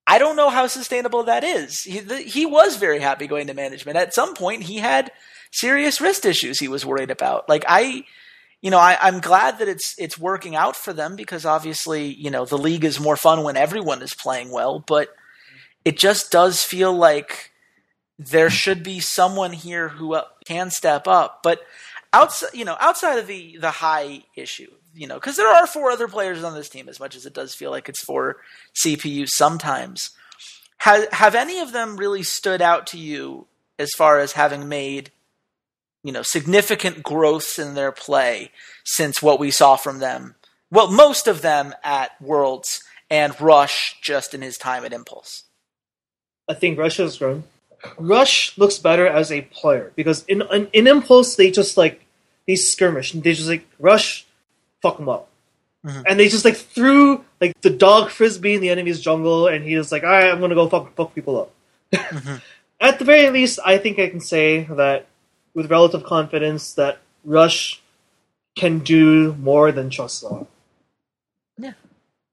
I 0.06 0.20
don't 0.20 0.36
know 0.36 0.50
how 0.50 0.68
sustainable 0.68 1.24
that 1.24 1.44
is. 1.44 1.84
He, 1.84 2.00
the, 2.00 2.18
he 2.18 2.46
was 2.46 2.78
very 2.78 3.00
happy 3.00 3.28
going 3.28 3.48
to 3.48 3.54
management. 3.54 3.98
At 3.98 4.14
some 4.14 4.36
point, 4.36 4.64
he 4.64 4.78
had 4.78 5.12
serious 5.52 6.00
wrist 6.02 6.26
issues 6.26 6.60
he 6.60 6.68
was 6.68 6.86
worried 6.86 7.12
about. 7.12 7.48
Like 7.50 7.66
I, 7.68 8.04
you 8.62 8.72
know, 8.72 8.80
I, 8.80 8.98
I'm 9.02 9.20
glad 9.20 9.60
that 9.60 9.68
it's 9.68 9.96
it's 10.00 10.18
working 10.18 10.56
out 10.56 10.76
for 10.76 10.94
them 10.94 11.16
because 11.16 11.46
obviously, 11.46 12.06
you 12.14 12.32
know, 12.32 12.46
the 12.46 12.58
league 12.58 12.86
is 12.86 13.00
more 13.00 13.18
fun 13.18 13.44
when 13.44 13.58
everyone 13.58 14.02
is 14.02 14.14
playing 14.14 14.50
well. 14.50 14.80
But 14.80 15.10
it 15.88 15.98
just 15.98 16.34
does 16.34 16.66
feel 16.66 16.92
like 16.92 17.52
there 18.20 18.50
should 18.50 18.84
be 18.84 19.00
someone 19.00 19.54
here 19.54 19.88
who 19.88 20.16
uh, 20.16 20.24
can 20.46 20.70
step 20.70 21.08
up. 21.08 21.40
But 21.42 21.62
outside, 22.12 22.50
you 22.54 22.66
know, 22.66 22.76
outside 22.82 23.18
of 23.20 23.26
the 23.26 23.58
the 23.58 23.72
Hai 23.72 24.24
issue, 24.36 24.70
you 24.94 25.08
know, 25.08 25.16
because 25.16 25.38
there 25.38 25.48
are 25.48 25.66
four 25.66 25.90
other 25.90 26.10
players 26.10 26.44
on 26.44 26.54
this 26.54 26.68
team, 26.68 26.90
as 26.90 27.00
much 27.00 27.16
as 27.16 27.26
it 27.26 27.34
does 27.34 27.56
feel 27.56 27.72
like 27.72 27.88
it's 27.88 28.04
four 28.04 28.36
CPU 28.84 29.30
sometimes. 29.30 30.10
Have 30.80 31.10
have 31.14 31.36
any 31.36 31.60
of 31.60 31.72
them 31.72 31.96
really 31.96 32.24
stood 32.24 32.62
out 32.62 32.86
to 32.88 32.98
you 32.98 33.48
as 33.80 33.92
far 33.96 34.20
as 34.20 34.34
having 34.34 34.68
made, 34.68 35.12
you 36.04 36.12
know, 36.12 36.22
significant 36.22 37.02
growths 37.02 37.58
in 37.58 37.76
their 37.76 37.94
play 37.94 38.52
since 38.84 39.22
what 39.22 39.40
we 39.40 39.52
saw 39.52 39.78
from 39.78 40.00
them? 40.00 40.36
Well, 40.70 40.92
most 40.92 41.30
of 41.30 41.42
them 41.42 41.74
at 41.82 42.22
Worlds 42.22 42.84
and 43.10 43.40
Rush 43.40 43.96
just 44.02 44.34
in 44.34 44.42
his 44.42 44.58
time 44.58 44.84
at 44.84 44.92
Impulse. 44.92 45.46
I 46.48 46.54
think 46.54 46.78
Rush 46.78 46.98
has 46.98 47.18
grown. 47.18 47.44
Rush 47.98 48.58
looks 48.58 48.78
better 48.80 49.08
as 49.08 49.32
a 49.32 49.42
player 49.42 49.92
because 49.96 50.24
in 50.26 50.42
in, 50.54 50.68
in 50.74 50.88
Impulse 50.88 51.36
they 51.36 51.52
just 51.52 51.78
like 51.78 52.06
they 52.48 52.56
skirmish 52.56 53.14
and 53.14 53.24
they 53.24 53.34
just 53.34 53.50
like 53.50 53.68
Rush, 53.80 54.26
fuck 54.82 54.98
them 54.98 55.10
up, 55.10 55.30
mm-hmm. 55.86 56.02
and 56.08 56.20
they 56.20 56.28
just 56.28 56.46
like 56.46 56.56
threw 56.56 57.24
like 57.40 57.60
the 57.62 57.70
dog 57.70 58.10
frisbee 58.10 58.56
in 58.56 58.62
the 58.62 58.70
enemy's 58.70 59.00
jungle, 59.00 59.48
and 59.48 59.64
he 59.64 59.78
was 59.78 59.92
like, 59.92 60.04
all 60.04 60.10
right, 60.10 60.32
I'm 60.32 60.40
gonna 60.40 60.56
go 60.56 60.70
fuck 60.70 60.96
fuck 60.96 61.14
people 61.14 61.42
up. 61.42 61.52
mm-hmm. 61.94 62.36
At 62.80 63.00
the 63.00 63.06
very 63.06 63.32
least, 63.32 63.60
I 63.66 63.80
think 63.80 63.98
I 63.98 64.08
can 64.08 64.20
say 64.20 64.64
that 64.66 65.08
with 65.56 65.72
relative 65.72 66.04
confidence 66.04 66.74
that 66.74 67.00
Rush 67.26 67.82
can 68.56 68.80
do 68.80 69.34
more 69.40 69.72
than 69.72 69.90
Chussaw. 69.90 70.46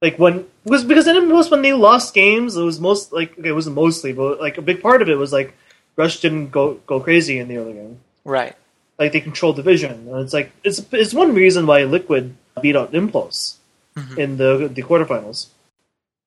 Like 0.04 0.18
when 0.18 0.46
was 0.64 0.84
because 0.84 1.06
then 1.06 1.32
was 1.32 1.50
when 1.50 1.62
they 1.62 1.72
lost 1.72 2.12
games. 2.12 2.58
It 2.58 2.62
was 2.62 2.78
most 2.78 3.10
like 3.10 3.38
okay, 3.38 3.48
it 3.48 3.52
wasn't 3.52 3.76
mostly, 3.76 4.12
but 4.12 4.38
like 4.38 4.58
a 4.58 4.62
big 4.62 4.82
part 4.82 5.00
of 5.00 5.08
it 5.08 5.14
was 5.14 5.32
like 5.32 5.56
Rush 5.96 6.20
didn't 6.20 6.50
go 6.50 6.74
go 6.86 7.00
crazy 7.00 7.38
in 7.38 7.48
the 7.48 7.56
early 7.56 7.72
game. 7.72 8.00
Right. 8.22 8.54
Like 8.98 9.12
they 9.12 9.22
controlled 9.22 9.56
the 9.56 9.62
vision, 9.62 9.92
and 9.92 10.20
it's 10.20 10.34
like 10.34 10.52
it's 10.62 10.84
it's 10.92 11.14
one 11.14 11.32
reason 11.34 11.66
why 11.66 11.84
Liquid 11.84 12.36
beat 12.60 12.76
out 12.76 12.94
Impulse 12.94 13.56
mm-hmm. 13.96 14.20
in 14.20 14.36
the 14.36 14.68
the 14.68 14.82
quarterfinals. 14.82 15.46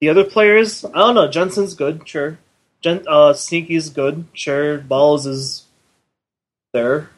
The 0.00 0.08
other 0.08 0.24
players, 0.24 0.84
I 0.84 0.98
don't 0.98 1.14
know. 1.14 1.28
Jensen's 1.28 1.76
good, 1.76 2.02
sure. 2.04 2.36
Gen, 2.80 3.04
uh, 3.06 3.32
Sneaky's 3.32 3.90
good, 3.90 4.24
sure. 4.32 4.78
Balls 4.78 5.24
is 5.24 5.66
there. 6.72 7.10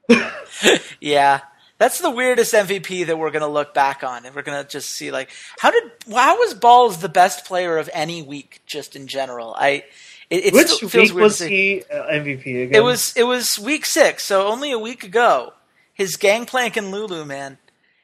yeah, 1.00 1.40
that's 1.82 1.98
the 2.00 2.10
weirdest 2.10 2.54
MVP 2.54 3.06
that 3.06 3.18
we're 3.18 3.32
going 3.32 3.42
to 3.42 3.48
look 3.48 3.74
back 3.74 4.04
on, 4.04 4.24
and 4.24 4.36
we're 4.36 4.42
going 4.42 4.62
to 4.62 4.68
just 4.68 4.90
see 4.90 5.10
like 5.10 5.30
how 5.58 5.72
did 5.72 5.82
how 6.08 6.38
was 6.38 6.54
Balls 6.54 6.98
the 6.98 7.08
best 7.08 7.44
player 7.44 7.76
of 7.76 7.90
any 7.92 8.22
week 8.22 8.62
just 8.66 8.94
in 8.94 9.08
general? 9.08 9.52
I 9.58 9.84
it, 10.30 10.46
it 10.46 10.54
which 10.54 10.94
week 10.94 11.12
was 11.12 11.40
he 11.40 11.82
uh, 11.92 12.04
MVP 12.04 12.40
again? 12.40 12.70
It 12.72 12.84
was 12.84 13.12
it 13.16 13.24
was 13.24 13.58
week 13.58 13.84
six, 13.84 14.24
so 14.24 14.46
only 14.46 14.70
a 14.70 14.78
week 14.78 15.02
ago. 15.02 15.54
His 15.92 16.16
Gangplank 16.16 16.76
and 16.76 16.92
Lulu 16.92 17.24
man, 17.24 17.58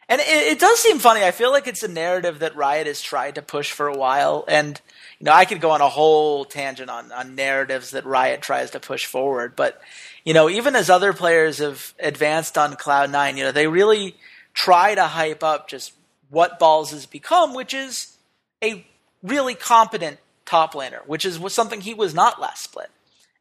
and 0.08 0.20
it, 0.20 0.26
it 0.26 0.58
does 0.58 0.80
seem 0.80 0.98
funny. 0.98 1.24
I 1.24 1.30
feel 1.30 1.52
like 1.52 1.68
it's 1.68 1.84
a 1.84 1.88
narrative 1.88 2.40
that 2.40 2.56
Riot 2.56 2.88
has 2.88 3.00
tried 3.00 3.36
to 3.36 3.42
push 3.42 3.70
for 3.70 3.86
a 3.86 3.96
while, 3.96 4.44
and 4.48 4.80
you 5.20 5.24
know 5.24 5.32
I 5.32 5.44
could 5.44 5.60
go 5.60 5.70
on 5.70 5.82
a 5.82 5.88
whole 5.88 6.44
tangent 6.44 6.90
on 6.90 7.12
on 7.12 7.36
narratives 7.36 7.92
that 7.92 8.04
Riot 8.04 8.42
tries 8.42 8.72
to 8.72 8.80
push 8.80 9.06
forward, 9.06 9.54
but 9.54 9.80
you 10.28 10.34
know, 10.34 10.50
even 10.50 10.76
as 10.76 10.90
other 10.90 11.14
players 11.14 11.56
have 11.56 11.94
advanced 11.98 12.58
on 12.58 12.76
Cloud 12.76 13.10
Nine, 13.10 13.38
you 13.38 13.44
know, 13.44 13.50
they 13.50 13.66
really 13.66 14.14
try 14.52 14.94
to 14.94 15.04
hype 15.04 15.42
up 15.42 15.70
just 15.70 15.94
what 16.28 16.58
Balls 16.58 16.90
has 16.90 17.06
become, 17.06 17.54
which 17.54 17.72
is 17.72 18.14
a 18.62 18.86
really 19.22 19.54
competent 19.54 20.18
top 20.44 20.74
laner, 20.74 20.98
which 21.06 21.24
is 21.24 21.40
something 21.50 21.80
he 21.80 21.94
was 21.94 22.12
not 22.12 22.38
last 22.38 22.62
split. 22.62 22.90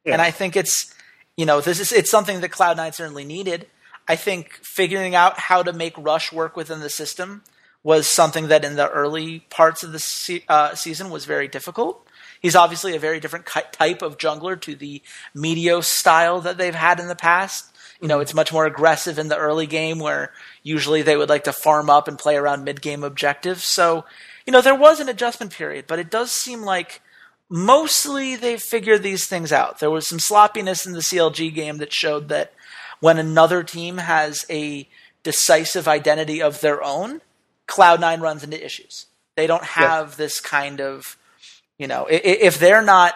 Yeah. 0.05 0.13
And 0.13 0.21
I 0.21 0.31
think 0.31 0.55
it's, 0.55 0.95
you 1.35 1.45
know, 1.45 1.59
this 1.59 1.81
is 1.81 1.91
it's 1.91 2.09
something 2.09 2.39
that 2.39 2.51
Cloud 2.51 2.77
Nine 2.77 2.93
certainly 2.93 3.25
needed. 3.25 3.67
I 4.07 4.15
think 4.15 4.53
figuring 4.63 5.13
out 5.13 5.37
how 5.37 5.63
to 5.63 5.73
make 5.73 5.97
Rush 5.97 6.31
work 6.31 6.55
within 6.55 6.79
the 6.79 6.89
system 6.89 7.43
was 7.83 8.07
something 8.07 8.47
that 8.47 8.63
in 8.63 8.77
the 8.77 8.89
early 8.89 9.39
parts 9.49 9.83
of 9.83 9.91
the 9.91 9.99
se- 9.99 10.45
uh, 10.47 10.73
season 10.73 11.09
was 11.09 11.25
very 11.25 11.49
difficult. 11.49 12.06
He's 12.41 12.55
obviously 12.55 12.95
a 12.95 12.99
very 12.99 13.19
different 13.19 13.45
type 13.45 14.01
of 14.01 14.17
jungler 14.17 14.59
to 14.61 14.75
the 14.75 15.01
Meteos 15.35 15.85
style 15.85 16.41
that 16.41 16.57
they've 16.57 16.75
had 16.75 16.99
in 16.99 17.07
the 17.07 17.15
past. 17.15 17.73
You 17.99 18.07
know, 18.07 18.15
mm-hmm. 18.15 18.23
it's 18.23 18.33
much 18.33 18.53
more 18.53 18.65
aggressive 18.65 19.17
in 19.17 19.27
the 19.27 19.37
early 19.37 19.67
game 19.67 19.99
where 19.99 20.31
usually 20.63 21.01
they 21.01 21.17
would 21.17 21.29
like 21.29 21.45
to 21.45 21.53
farm 21.53 21.89
up 21.89 22.07
and 22.07 22.17
play 22.17 22.35
around 22.35 22.63
mid 22.63 22.81
game 22.81 23.03
objectives. 23.03 23.63
So, 23.63 24.05
you 24.45 24.53
know, 24.53 24.61
there 24.61 24.75
was 24.75 24.99
an 24.99 25.09
adjustment 25.09 25.51
period, 25.51 25.85
but 25.87 25.99
it 25.99 26.11
does 26.11 26.31
seem 26.31 26.61
like 26.61 27.01
mostly 27.49 28.35
they've 28.35 28.61
figured 28.61 29.03
these 29.03 29.25
things 29.25 29.51
out. 29.51 29.79
There 29.79 29.89
was 29.89 30.07
some 30.07 30.19
sloppiness 30.19 30.85
in 30.85 30.93
the 30.93 30.99
CLG 30.99 31.53
game 31.53 31.77
that 31.77 31.93
showed 31.93 32.29
that 32.29 32.53
when 32.99 33.17
another 33.17 33.63
team 33.63 33.97
has 33.97 34.45
a 34.49 34.87
decisive 35.23 35.87
identity 35.87 36.41
of 36.41 36.61
their 36.61 36.83
own, 36.83 37.21
Cloud9 37.67 38.21
runs 38.21 38.43
into 38.43 38.63
issues. 38.63 39.07
They 39.35 39.47
don't 39.47 39.63
have 39.63 40.11
yeah. 40.11 40.15
this 40.15 40.39
kind 40.39 40.81
of 40.81 41.17
you 41.77 41.87
know, 41.87 42.07
if 42.09 42.59
they're 42.59 42.81
not 42.81 43.13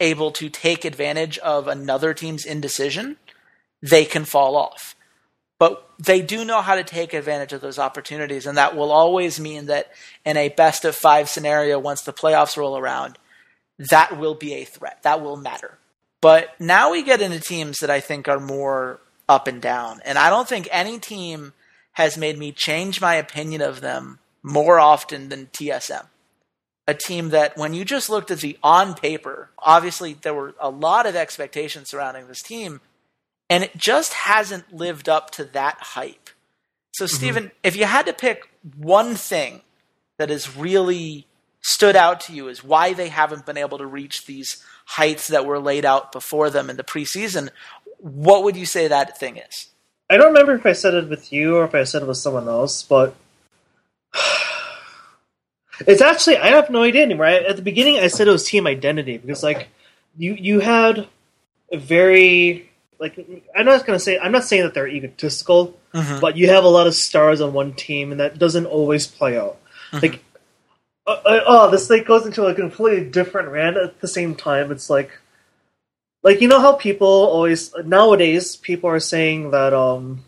able 0.00 0.32
to 0.32 0.48
take 0.48 0.84
advantage 0.84 1.38
of 1.38 1.68
another 1.68 2.12
team's 2.12 2.44
indecision, 2.44 3.16
they 3.82 4.04
can 4.04 4.24
fall 4.24 4.56
off. 4.56 4.96
But 5.58 5.88
they 5.98 6.20
do 6.20 6.44
know 6.44 6.60
how 6.60 6.74
to 6.74 6.82
take 6.82 7.14
advantage 7.14 7.52
of 7.52 7.60
those 7.60 7.78
opportunities, 7.78 8.46
and 8.46 8.58
that 8.58 8.76
will 8.76 8.90
always 8.90 9.38
mean 9.38 9.66
that 9.66 9.92
in 10.24 10.36
a 10.36 10.48
best 10.48 10.84
of 10.84 10.96
five 10.96 11.28
scenario, 11.28 11.78
once 11.78 12.02
the 12.02 12.12
playoffs 12.12 12.56
roll 12.56 12.76
around, 12.76 13.18
that 13.90 14.18
will 14.18 14.34
be 14.34 14.54
a 14.54 14.64
threat. 14.64 15.02
That 15.02 15.22
will 15.22 15.36
matter. 15.36 15.78
But 16.20 16.58
now 16.58 16.90
we 16.90 17.02
get 17.02 17.20
into 17.20 17.38
teams 17.38 17.78
that 17.78 17.90
I 17.90 18.00
think 18.00 18.28
are 18.28 18.40
more 18.40 19.00
up 19.28 19.46
and 19.46 19.62
down. 19.62 20.00
And 20.04 20.18
I 20.18 20.30
don't 20.30 20.48
think 20.48 20.68
any 20.70 20.98
team 20.98 21.52
has 21.92 22.18
made 22.18 22.38
me 22.38 22.50
change 22.50 23.00
my 23.00 23.14
opinion 23.14 23.60
of 23.60 23.80
them 23.80 24.18
more 24.42 24.80
often 24.80 25.28
than 25.28 25.46
TSM 25.46 26.06
a 26.86 26.94
team 26.94 27.30
that 27.30 27.56
when 27.56 27.74
you 27.74 27.84
just 27.84 28.10
looked 28.10 28.30
at 28.30 28.40
the 28.40 28.58
on 28.62 28.94
paper, 28.94 29.50
obviously 29.58 30.14
there 30.14 30.34
were 30.34 30.54
a 30.60 30.70
lot 30.70 31.06
of 31.06 31.16
expectations 31.16 31.90
surrounding 31.90 32.26
this 32.26 32.42
team, 32.42 32.80
and 33.48 33.64
it 33.64 33.76
just 33.76 34.12
hasn't 34.12 34.72
lived 34.72 35.08
up 35.08 35.30
to 35.32 35.44
that 35.44 35.76
hype. 35.80 36.30
So, 36.92 37.04
mm-hmm. 37.04 37.16
Steven, 37.16 37.50
if 37.62 37.76
you 37.76 37.84
had 37.86 38.06
to 38.06 38.12
pick 38.12 38.48
one 38.76 39.14
thing 39.14 39.62
that 40.18 40.30
has 40.30 40.56
really 40.56 41.26
stood 41.60 41.96
out 41.96 42.20
to 42.20 42.34
you 42.34 42.48
as 42.48 42.62
why 42.62 42.92
they 42.92 43.08
haven't 43.08 43.46
been 43.46 43.56
able 43.56 43.78
to 43.78 43.86
reach 43.86 44.26
these 44.26 44.62
heights 44.84 45.28
that 45.28 45.46
were 45.46 45.58
laid 45.58 45.84
out 45.84 46.12
before 46.12 46.50
them 46.50 46.68
in 46.68 46.76
the 46.76 46.84
preseason, 46.84 47.48
what 47.98 48.44
would 48.44 48.56
you 48.56 48.66
say 48.66 48.86
that 48.86 49.18
thing 49.18 49.38
is? 49.38 49.68
I 50.10 50.18
don't 50.18 50.28
remember 50.28 50.54
if 50.54 50.66
I 50.66 50.72
said 50.72 50.92
it 50.92 51.08
with 51.08 51.32
you 51.32 51.56
or 51.56 51.64
if 51.64 51.74
I 51.74 51.84
said 51.84 52.02
it 52.02 52.08
with 52.08 52.18
someone 52.18 52.48
else, 52.48 52.82
but 52.82 53.14
it's 55.86 56.02
actually 56.02 56.38
I 56.38 56.48
have 56.48 56.70
no 56.70 56.82
idea 56.82 57.02
anymore. 57.02 57.26
I, 57.26 57.36
at 57.36 57.56
the 57.56 57.62
beginning, 57.62 57.98
I 57.98 58.08
said 58.08 58.28
it 58.28 58.32
was 58.32 58.44
team 58.44 58.66
identity 58.66 59.18
because 59.18 59.42
like 59.42 59.68
you 60.16 60.34
you 60.34 60.60
had 60.60 61.08
a 61.72 61.78
very 61.78 62.70
like 62.98 63.18
I'm 63.56 63.66
not 63.66 63.84
gonna 63.86 63.98
say 63.98 64.18
I'm 64.18 64.32
not 64.32 64.44
saying 64.44 64.62
that 64.62 64.74
they're 64.74 64.88
egotistical, 64.88 65.78
mm-hmm. 65.92 66.20
but 66.20 66.36
you 66.36 66.48
have 66.48 66.64
a 66.64 66.68
lot 66.68 66.86
of 66.86 66.94
stars 66.94 67.40
on 67.40 67.52
one 67.52 67.72
team, 67.72 68.10
and 68.10 68.20
that 68.20 68.38
doesn't 68.38 68.66
always 68.66 69.06
play 69.06 69.38
out. 69.38 69.58
Mm-hmm. 69.90 69.98
Like 69.98 70.24
uh, 71.06 71.20
uh, 71.24 71.40
oh, 71.46 71.70
this 71.70 71.90
like 71.90 72.06
goes 72.06 72.26
into 72.26 72.46
a 72.46 72.54
completely 72.54 73.08
different 73.08 73.48
rant 73.48 73.76
at 73.76 74.00
the 74.00 74.08
same 74.08 74.34
time. 74.34 74.70
It's 74.70 74.88
like 74.88 75.10
like 76.22 76.40
you 76.40 76.48
know 76.48 76.60
how 76.60 76.72
people 76.72 77.08
always 77.08 77.74
nowadays 77.84 78.56
people 78.56 78.90
are 78.90 79.00
saying 79.00 79.50
that 79.50 79.74
um 79.74 80.24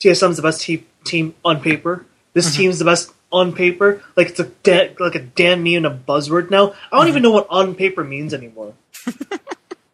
TSM's 0.00 0.36
the 0.36 0.42
best 0.42 0.62
te- 0.62 0.86
team 1.04 1.34
on 1.44 1.60
paper. 1.60 2.06
This 2.32 2.50
mm-hmm. 2.50 2.56
team's 2.56 2.78
the 2.78 2.84
best 2.84 3.12
on 3.32 3.52
paper. 3.52 4.02
Like 4.16 4.30
it's 4.30 4.40
a 4.40 4.46
da- 4.62 4.94
like 4.98 5.14
a 5.14 5.20
damn 5.20 5.62
me 5.62 5.76
and 5.76 5.86
a 5.86 5.90
buzzword 5.90 6.50
now. 6.50 6.70
I 6.70 6.96
don't 6.96 7.00
mm-hmm. 7.00 7.08
even 7.08 7.22
know 7.22 7.30
what 7.30 7.46
on 7.50 7.74
paper 7.74 8.04
means 8.04 8.34
anymore. 8.34 8.74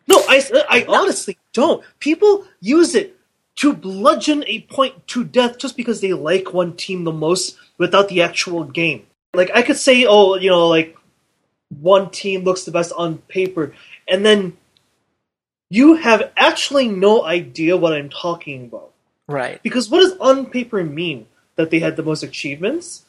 no, 0.07 0.17
I 0.29 0.43
I 0.69 0.87
honestly 0.89 1.39
don't. 1.53 1.85
People 2.01 2.45
use 2.61 2.95
it 2.95 3.19
to 3.57 3.73
bludgeon 3.73 4.45
a 4.47 4.61
point 4.63 5.07
to 5.09 5.25
death 5.25 5.59
just 5.59 5.77
because 5.77 6.01
they 6.01 6.13
like 6.13 6.53
one 6.53 6.77
team 6.77 7.05
the 7.05 7.13
most 7.13 7.57
without 7.79 8.09
the 8.09 8.23
actual 8.23 8.65
game. 8.65 9.07
Like 9.35 9.51
I 9.55 9.63
could 9.63 9.77
say, 9.77 10.07
oh, 10.07 10.37
you 10.37 10.51
know, 10.51 10.69
like 10.69 10.97
one 11.81 12.11
team 12.11 12.45
looks 12.45 12.65
the 12.65 12.71
best 12.71 12.93
on 12.97 13.19
paper, 13.19 13.75
and 14.09 14.25
then 14.25 14.57
you 15.69 15.95
have 15.95 16.31
actually 16.37 16.89
no 16.89 17.25
idea 17.25 17.77
what 17.77 17.93
I'm 17.93 18.09
talking 18.09 18.67
about. 18.67 18.93
Right. 19.29 19.61
Because 19.63 19.91
what 19.91 20.01
does 20.01 20.17
on 20.19 20.47
paper 20.47 20.83
mean? 20.85 21.27
That 21.57 21.71
they 21.71 21.79
had 21.79 21.97
the 21.97 22.03
most 22.03 22.23
achievements? 22.23 23.06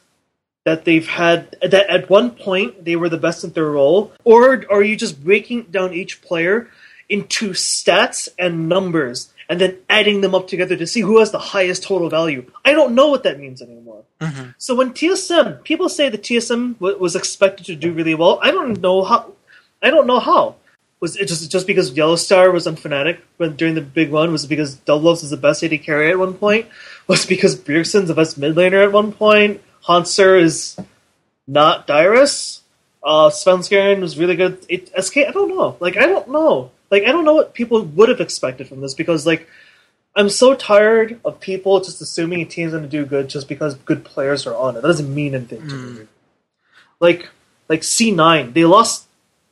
That 0.68 0.84
they've 0.84 1.08
had 1.08 1.56
that 1.62 1.88
at 1.88 2.10
one 2.10 2.28
point 2.32 2.84
they 2.84 2.96
were 3.00 3.08
the 3.08 3.16
best 3.16 3.42
at 3.42 3.54
their 3.54 3.70
role, 3.80 4.12
or 4.24 4.64
are 4.70 4.82
you 4.82 4.96
just 4.96 5.24
breaking 5.24 5.62
down 5.76 5.94
each 5.94 6.20
player 6.20 6.68
into 7.08 7.50
stats 7.50 8.28
and 8.38 8.68
numbers 8.68 9.32
and 9.48 9.60
then 9.60 9.78
adding 9.88 10.20
them 10.20 10.34
up 10.34 10.46
together 10.46 10.76
to 10.76 10.86
see 10.86 11.00
who 11.00 11.18
has 11.18 11.30
the 11.30 11.38
highest 11.38 11.82
total 11.82 12.10
value. 12.10 12.44
I 12.64 12.72
don't 12.72 12.94
know 12.94 13.08
what 13.08 13.22
that 13.22 13.40
means 13.40 13.62
anymore. 13.62 14.04
Mm-hmm. 14.20 14.50
So 14.58 14.74
when 14.74 14.92
TSM, 14.92 15.64
people 15.64 15.88
say 15.88 16.08
the 16.08 16.18
TSM 16.18 16.74
w- 16.74 16.98
was 16.98 17.16
expected 17.16 17.64
to 17.66 17.74
do 17.74 17.92
really 17.92 18.14
well. 18.14 18.38
I 18.42 18.50
don't 18.50 18.80
know 18.80 19.04
how. 19.04 19.32
I 19.82 19.90
don't 19.90 20.06
know 20.06 20.20
how. 20.20 20.56
Was 21.00 21.16
it 21.16 21.28
just 21.28 21.50
just 21.50 21.66
because 21.66 21.92
Yellowstar 21.92 22.52
was 22.52 22.66
on 22.66 22.76
Fnatic 22.76 23.18
when 23.36 23.54
during 23.56 23.74
the 23.74 23.80
big 23.80 24.12
run? 24.12 24.32
Was 24.32 24.44
it 24.44 24.48
because 24.48 24.76
Doublelift 24.76 25.22
was 25.22 25.30
the 25.30 25.36
best 25.36 25.62
AD 25.62 25.82
carry 25.82 26.10
at 26.10 26.18
one 26.18 26.34
point? 26.34 26.66
Was 27.06 27.24
it 27.24 27.28
because 27.28 27.56
Bjergsen's 27.56 28.08
the 28.08 28.14
best 28.14 28.36
mid 28.36 28.56
laner 28.56 28.84
at 28.84 28.92
one 28.92 29.12
point? 29.12 29.62
Hauntzer 29.88 30.40
is 30.40 30.78
not 31.46 31.86
Dyrus. 31.86 32.60
Uh, 33.02 33.30
Svenskeren 33.30 34.00
was 34.00 34.18
really 34.18 34.36
good. 34.36 34.64
It, 34.68 34.90
SK, 35.02 35.18
I 35.18 35.30
don't 35.30 35.48
know. 35.48 35.76
Like 35.80 35.96
I 35.96 36.06
don't 36.06 36.28
know. 36.28 36.70
Like 36.90 37.04
I 37.04 37.12
don't 37.12 37.24
know 37.24 37.34
what 37.34 37.54
people 37.54 37.82
would 37.82 38.10
have 38.10 38.20
expected 38.20 38.68
from 38.68 38.82
this 38.82 38.94
because 38.94 39.26
like 39.26 39.48
I'm 40.14 40.28
so 40.28 40.54
tired 40.54 41.20
of 41.24 41.40
people 41.40 41.80
just 41.80 42.00
assuming 42.00 42.42
a 42.42 42.44
team's 42.44 42.72
going 42.72 42.82
to 42.82 42.88
do 42.88 43.06
good 43.06 43.28
just 43.28 43.48
because 43.48 43.76
good 43.76 44.04
players 44.04 44.46
are 44.46 44.54
on 44.54 44.76
it. 44.76 44.82
That 44.82 44.88
doesn't 44.88 45.14
mean 45.14 45.34
anything 45.34 45.66
to 45.68 45.74
me. 45.74 46.06
Like 47.00 47.28
like 47.68 47.80
C9, 47.80 48.52
they 48.52 48.64
lost 48.64 49.06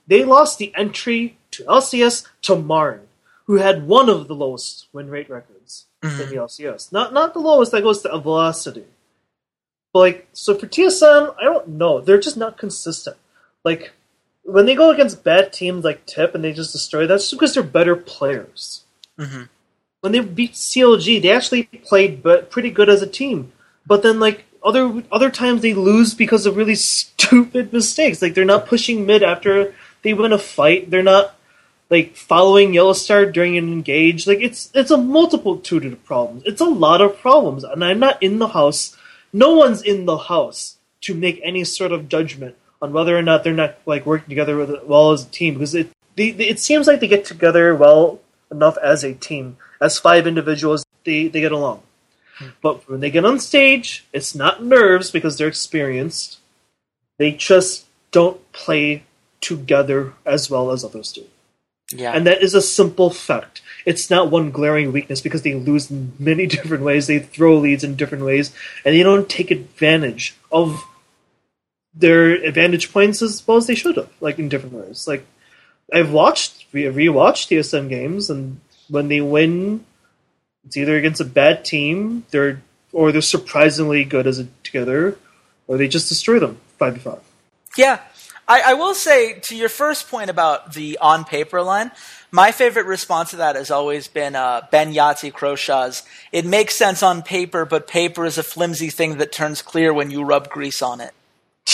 they 0.07 0.25
lost 0.25 0.59
the 0.59 0.72
entry 0.75 1.38
to 1.53 1.64
LCS 1.64 2.27
to 2.42 2.57
Marn, 2.57 3.03
who 3.46 3.55
had 3.57 3.87
one 3.87 4.11
of 4.11 4.29
the 4.29 4.35
lowest 4.35 4.88
win 4.92 5.09
rate 5.09 5.31
records 5.31 5.87
in 6.03 6.18
the 6.18 6.37
LCS. 6.37 6.92
Not 6.92 7.14
not 7.14 7.33
the 7.33 7.40
lowest 7.40 7.72
that 7.72 7.83
goes 7.83 8.03
to 8.03 8.18
Velocity. 8.18 8.85
But 9.97 10.01
like 10.01 10.29
so 10.35 10.55
for 10.55 10.67
TSM, 10.67 11.35
I 11.41 11.45
don't 11.45 11.69
know. 11.69 12.03
They're 12.03 12.21
just 12.21 12.37
not 12.37 12.59
consistent. 12.59 13.17
Like 13.65 13.93
when 14.43 14.67
they 14.67 14.75
go 14.75 14.91
against 14.91 15.25
bad 15.25 15.55
teams 15.55 15.85
like 15.87 16.05
Tip 16.05 16.35
and 16.35 16.45
they 16.45 16.53
just 16.53 16.73
destroy 16.73 17.07
that's 17.07 17.25
just 17.25 17.33
because 17.41 17.55
they're 17.55 17.63
better 17.63 17.97
players. 17.97 18.85
Mhm. 19.19 19.49
When 20.01 20.13
they 20.13 20.21
beat 20.21 20.53
CLG, 20.53 21.19
they 21.23 21.31
actually 21.31 21.63
played 21.63 22.23
but 22.23 22.51
pretty 22.51 22.69
good 22.71 22.91
as 22.91 23.01
a 23.01 23.07
team. 23.07 23.53
But 23.87 24.03
then 24.03 24.21
like 24.21 24.45
other 24.63 25.03
other 25.11 25.31
times 25.31 25.63
they 25.63 25.73
lose 25.73 26.13
because 26.13 26.45
of 26.45 26.59
really 26.59 26.75
stupid 26.97 27.73
mistakes. 27.73 28.21
Like 28.21 28.35
they're 28.35 28.45
not 28.45 28.67
pushing 28.67 29.07
mid 29.07 29.23
after 29.23 29.73
they 30.03 30.13
win 30.13 30.35
a 30.35 30.39
fight. 30.39 30.91
They're 30.91 31.03
not 31.03 31.37
like 31.89 32.17
following 32.17 32.73
Yellowstar 32.73 33.33
during 33.33 33.57
an 33.57 33.73
engage. 33.73 34.27
Like 34.27 34.43
it's 34.43 34.71
it's 34.75 34.91
a 34.91 34.99
multitude 34.99 35.87
of 35.87 36.05
problems. 36.05 36.43
It's 36.45 36.61
a 36.61 36.67
lot 36.67 37.01
of 37.01 37.19
problems, 37.19 37.65
and 37.65 37.83
I'm 37.83 37.99
not 37.99 38.23
in 38.23 38.41
the 38.41 38.49
house. 38.49 38.95
No 39.44 39.51
one's 39.62 39.83
in 39.83 40.07
the 40.07 40.16
house 40.33 40.79
to 41.03 41.14
make 41.14 41.40
any 41.44 41.62
sort 41.64 41.92
of 41.92 42.09
judgment 42.09 42.55
on 42.83 42.92
whether 42.92 43.16
or 43.16 43.22
not 43.22 43.44
they're 43.44 43.53
not 43.64 43.77
like 43.87 44.05
working 44.07 44.29
together 44.29 44.57
with, 44.57 44.70
well 44.85 45.12
as 45.12 45.25
a 45.27 45.29
team 45.40 45.55
because 45.55 45.75
it 45.75 45.88
they, 46.16 46.31
they- 46.31 46.49
it 46.49 46.59
seems 46.61 46.87
like 46.87 47.01
they 47.01 47.09
get 47.16 47.25
together 47.25 47.75
well 47.75 48.20
enough 48.51 48.77
as 48.92 49.05
a 49.05 49.12
team 49.29 49.57
as 49.81 49.99
five 49.99 50.27
individuals 50.27 50.85
they, 51.05 51.29
they 51.29 51.40
get 51.40 51.53
along 51.53 51.83
but 52.62 52.88
when 52.88 53.01
they 53.01 53.11
get 53.11 53.25
on 53.25 53.38
stage 53.40 53.88
it's 54.12 54.35
not 54.35 54.62
nerves 54.64 55.11
because 55.11 55.37
they're 55.37 55.49
experienced 55.57 56.38
they 57.18 57.33
just 57.33 57.85
don't 58.12 58.40
play 58.53 59.03
together 59.40 60.12
as 60.25 60.49
well 60.51 60.70
as 60.70 60.85
others 60.85 61.12
do 61.12 61.25
Yeah. 61.92 62.12
and 62.14 62.27
that 62.27 62.42
is 62.42 62.55
a 62.55 62.62
simple 62.62 63.11
fact. 63.11 63.62
It's 63.87 64.11
not 64.11 64.31
one 64.31 64.51
glaring 64.51 64.92
weakness 64.92 65.22
because 65.22 65.42
they 65.42 65.55
lose 65.55 65.90
in 65.90 66.12
many 66.18 66.46
different 66.57 66.85
ways. 66.85 67.07
They 67.07 67.20
throw 67.20 67.57
leads 67.57 67.85
in 67.85 67.96
different 67.96 68.25
ways, 68.25 68.53
and 68.85 68.94
they 68.94 69.03
don't 69.03 69.29
take 69.29 69.51
advantage 69.51 70.37
of 70.53 70.85
their 71.94 72.33
advantage 72.33 72.92
points 72.92 73.22
as 73.22 73.46
well 73.46 73.57
as 73.57 73.66
they 73.66 73.75
should 73.75 73.96
have, 73.96 74.11
like 74.20 74.38
in 74.38 74.51
different 74.51 74.75
ways. 74.75 75.09
Like 75.09 75.25
I've 75.92 76.12
watched, 76.12 76.66
re- 76.72 76.85
rewatched 76.85 77.49
TSM 77.49 77.88
games, 77.88 78.29
and 78.29 78.61
when 78.88 79.09
they 79.09 79.22
win, 79.22 79.87
it's 80.66 80.77
either 80.77 80.96
against 80.96 81.20
a 81.20 81.25
bad 81.25 81.64
team, 81.64 82.27
they're 82.31 82.61
or 82.92 83.12
they're 83.12 83.22
surprisingly 83.22 84.05
good 84.05 84.27
as 84.27 84.38
a 84.38 84.46
together, 84.62 85.16
or 85.66 85.77
they 85.77 85.88
just 85.88 86.09
destroy 86.09 86.38
them 86.38 86.59
five 86.79 86.94
to 86.94 87.01
five. 87.01 87.20
Yeah. 87.77 88.01
I, 88.49 88.62
I 88.66 88.75
will 88.75 88.94
say 88.94 89.40
to 89.40 89.57
your 89.57 89.68
first 89.68 90.09
point 90.09 90.31
about 90.31 90.72
the 90.75 90.99
on 91.01 91.25
paper 91.25 91.62
line, 91.62 91.90
my 92.31 92.53
favorite 92.53 92.87
response 92.87 93.31
to 93.31 93.37
that 93.37 93.57
has 93.57 93.71
always 93.71 94.09
been 94.09 94.35
uh, 94.37 94.62
Ben 94.71 94.93
Yahtzee 94.93 95.33
Croshaw's. 95.33 96.03
It 96.33 96.45
makes 96.45 96.75
sense 96.77 97.03
on 97.03 97.23
paper, 97.23 97.65
but 97.65 97.87
paper 97.87 98.25
is 98.25 98.39
a 98.39 98.43
flimsy 98.43 98.91
thing 98.91 99.19
that 99.19 99.33
turns 99.33 99.62
clear 99.62 99.93
when 99.93 100.11
you 100.11 100.25
rub 100.25 100.49
grease 100.51 100.83
on 100.83 101.01
it. 101.01 101.12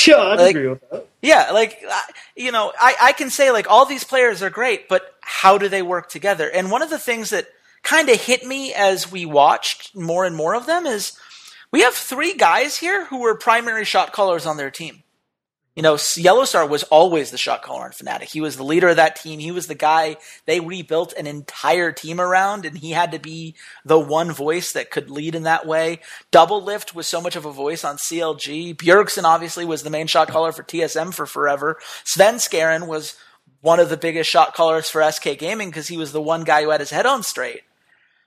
Yeah, 0.07 0.19
I'd 0.19 0.39
Like- 0.41 0.57
agree 0.57 0.69
with 0.69 0.91
that. 0.91 1.07
Yeah, 1.21 1.51
like 1.53 1.79
I- 1.89 2.03
you 2.35 2.51
know, 2.51 2.73
I, 2.81 2.95
I 3.01 3.13
can 3.13 3.31
say 3.31 3.51
like 3.51 3.71
all 3.71 3.87
these 3.87 4.05
players 4.05 4.43
are 4.43 4.51
great, 4.51 4.89
but 4.89 5.15
how 5.21 5.57
do 5.59 5.69
they 5.69 5.83
work 5.83 6.09
together? 6.09 6.49
And 6.51 6.71
one 6.71 6.83
of 6.83 6.91
the 6.91 6.99
things 6.99 7.31
that 7.31 7.47
kind 7.83 8.09
of 8.09 8.21
hit 8.21 8.45
me 8.45 8.73
as 8.75 9.11
we 9.11 9.27
watched 9.27 9.95
more 9.97 10.25
and 10.25 10.35
more 10.35 10.55
of 10.55 10.67
them 10.67 10.87
is 10.87 11.13
we 11.71 11.83
have 11.83 11.95
three 11.95 12.35
guys 12.35 12.77
here 12.79 13.05
who 13.07 13.21
were 13.21 13.37
primary 13.37 13.85
shot 13.85 14.13
callers 14.13 14.47
on 14.47 14.57
their 14.57 14.71
team. 14.71 15.03
You 15.75 15.83
know, 15.83 15.95
Yellowstar 15.95 16.69
was 16.69 16.83
always 16.85 17.31
the 17.31 17.39
shot 17.39 17.63
caller 17.63 17.87
in 17.87 17.93
Fnatic. 17.93 18.25
He 18.25 18.43
was 18.43 18.57
the 18.57 18.65
leader 18.65 18.89
of 18.89 18.97
that 18.97 19.17
team. 19.17 19.39
He 19.39 19.51
was 19.51 19.69
the 19.69 19.75
guy 19.75 20.17
they 20.45 20.61
rebuilt 20.61 21.15
an 21.15 21.27
entire 21.27 21.93
team 21.93 22.21
around, 22.21 22.67
and 22.67 22.77
he 22.77 22.91
had 22.91 23.11
to 23.13 23.19
be 23.19 23.55
the 23.85 23.99
one 23.99 24.33
voice 24.33 24.73
that 24.73 24.91
could 24.91 25.11
lead 25.11 25.35
in 25.35 25.45
that 25.45 25.67
way. 25.67 26.01
Doublelift 26.31 26.95
was 26.95 27.07
so 27.07 27.23
much 27.23 27.37
of 27.37 27.47
a 27.47 27.53
voice 27.53 27.85
on 27.85 27.97
CLG. 27.97 28.77
Bjergsen 28.77 29.25
obviously 29.25 29.65
was 29.65 29.83
the 29.83 29.89
main 29.89 30.07
shot 30.07 30.29
caller 30.29 30.53
for 30.53 30.63
TSM 30.63 31.15
for 31.15 31.25
forever. 31.25 31.79
Svenskeren 32.05 32.87
was 32.87 33.17
one 33.63 33.81
of 33.81 33.89
the 33.89 33.97
biggest 33.97 34.29
shot 34.29 34.55
callers 34.55 34.91
for 34.91 35.11
SK 35.11 35.39
Gaming 35.39 35.71
because 35.71 35.89
he 35.89 35.97
was 35.97 36.13
the 36.13 36.21
one 36.21 36.45
guy 36.45 36.63
who 36.65 36.71
had 36.71 36.81
his 36.81 36.91
head 36.91 37.07
on 37.07 37.23
straight. 37.23 37.63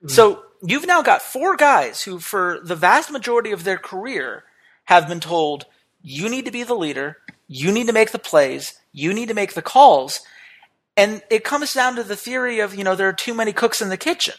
Mm. 0.03 0.09
So 0.09 0.45
you've 0.63 0.87
now 0.87 1.03
got 1.03 1.21
four 1.21 1.55
guys 1.55 2.01
who, 2.01 2.19
for 2.19 2.59
the 2.63 2.75
vast 2.75 3.11
majority 3.11 3.51
of 3.51 3.63
their 3.63 3.77
career, 3.77 4.43
have 4.85 5.07
been 5.07 5.19
told, 5.19 5.65
you 6.07 6.29
need 6.29 6.45
to 6.45 6.51
be 6.51 6.61
the 6.61 6.75
leader, 6.75 7.17
you 7.47 7.71
need 7.71 7.87
to 7.87 7.93
make 7.93 8.11
the 8.11 8.19
plays, 8.19 8.75
you 8.93 9.11
need 9.11 9.27
to 9.27 9.33
make 9.33 9.55
the 9.55 9.61
calls. 9.63 10.21
And 10.95 11.23
it 11.31 11.43
comes 11.43 11.73
down 11.73 11.95
to 11.95 12.03
the 12.03 12.15
theory 12.15 12.59
of, 12.59 12.75
you 12.75 12.83
know, 12.83 12.95
there 12.95 13.09
are 13.09 13.13
too 13.13 13.33
many 13.33 13.51
cooks 13.51 13.81
in 13.81 13.89
the 13.89 13.97
kitchen. 13.97 14.35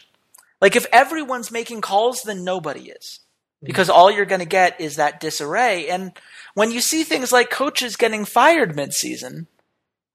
Like 0.61 0.77
if 0.77 0.87
everyone's 0.93 1.51
making 1.51 1.81
calls, 1.81 2.21
then 2.21 2.45
nobody 2.45 2.89
is. 2.89 3.19
Because 3.61 3.89
all 3.89 4.09
you're 4.09 4.25
going 4.25 4.39
to 4.39 4.45
get 4.45 4.79
is 4.79 4.95
that 4.95 5.19
disarray. 5.19 5.89
And 5.89 6.13
when 6.53 6.71
you 6.71 6.79
see 6.79 7.03
things 7.03 7.31
like 7.31 7.49
coaches 7.49 7.97
getting 7.97 8.23
fired 8.23 8.75
mid-season, 8.75 9.47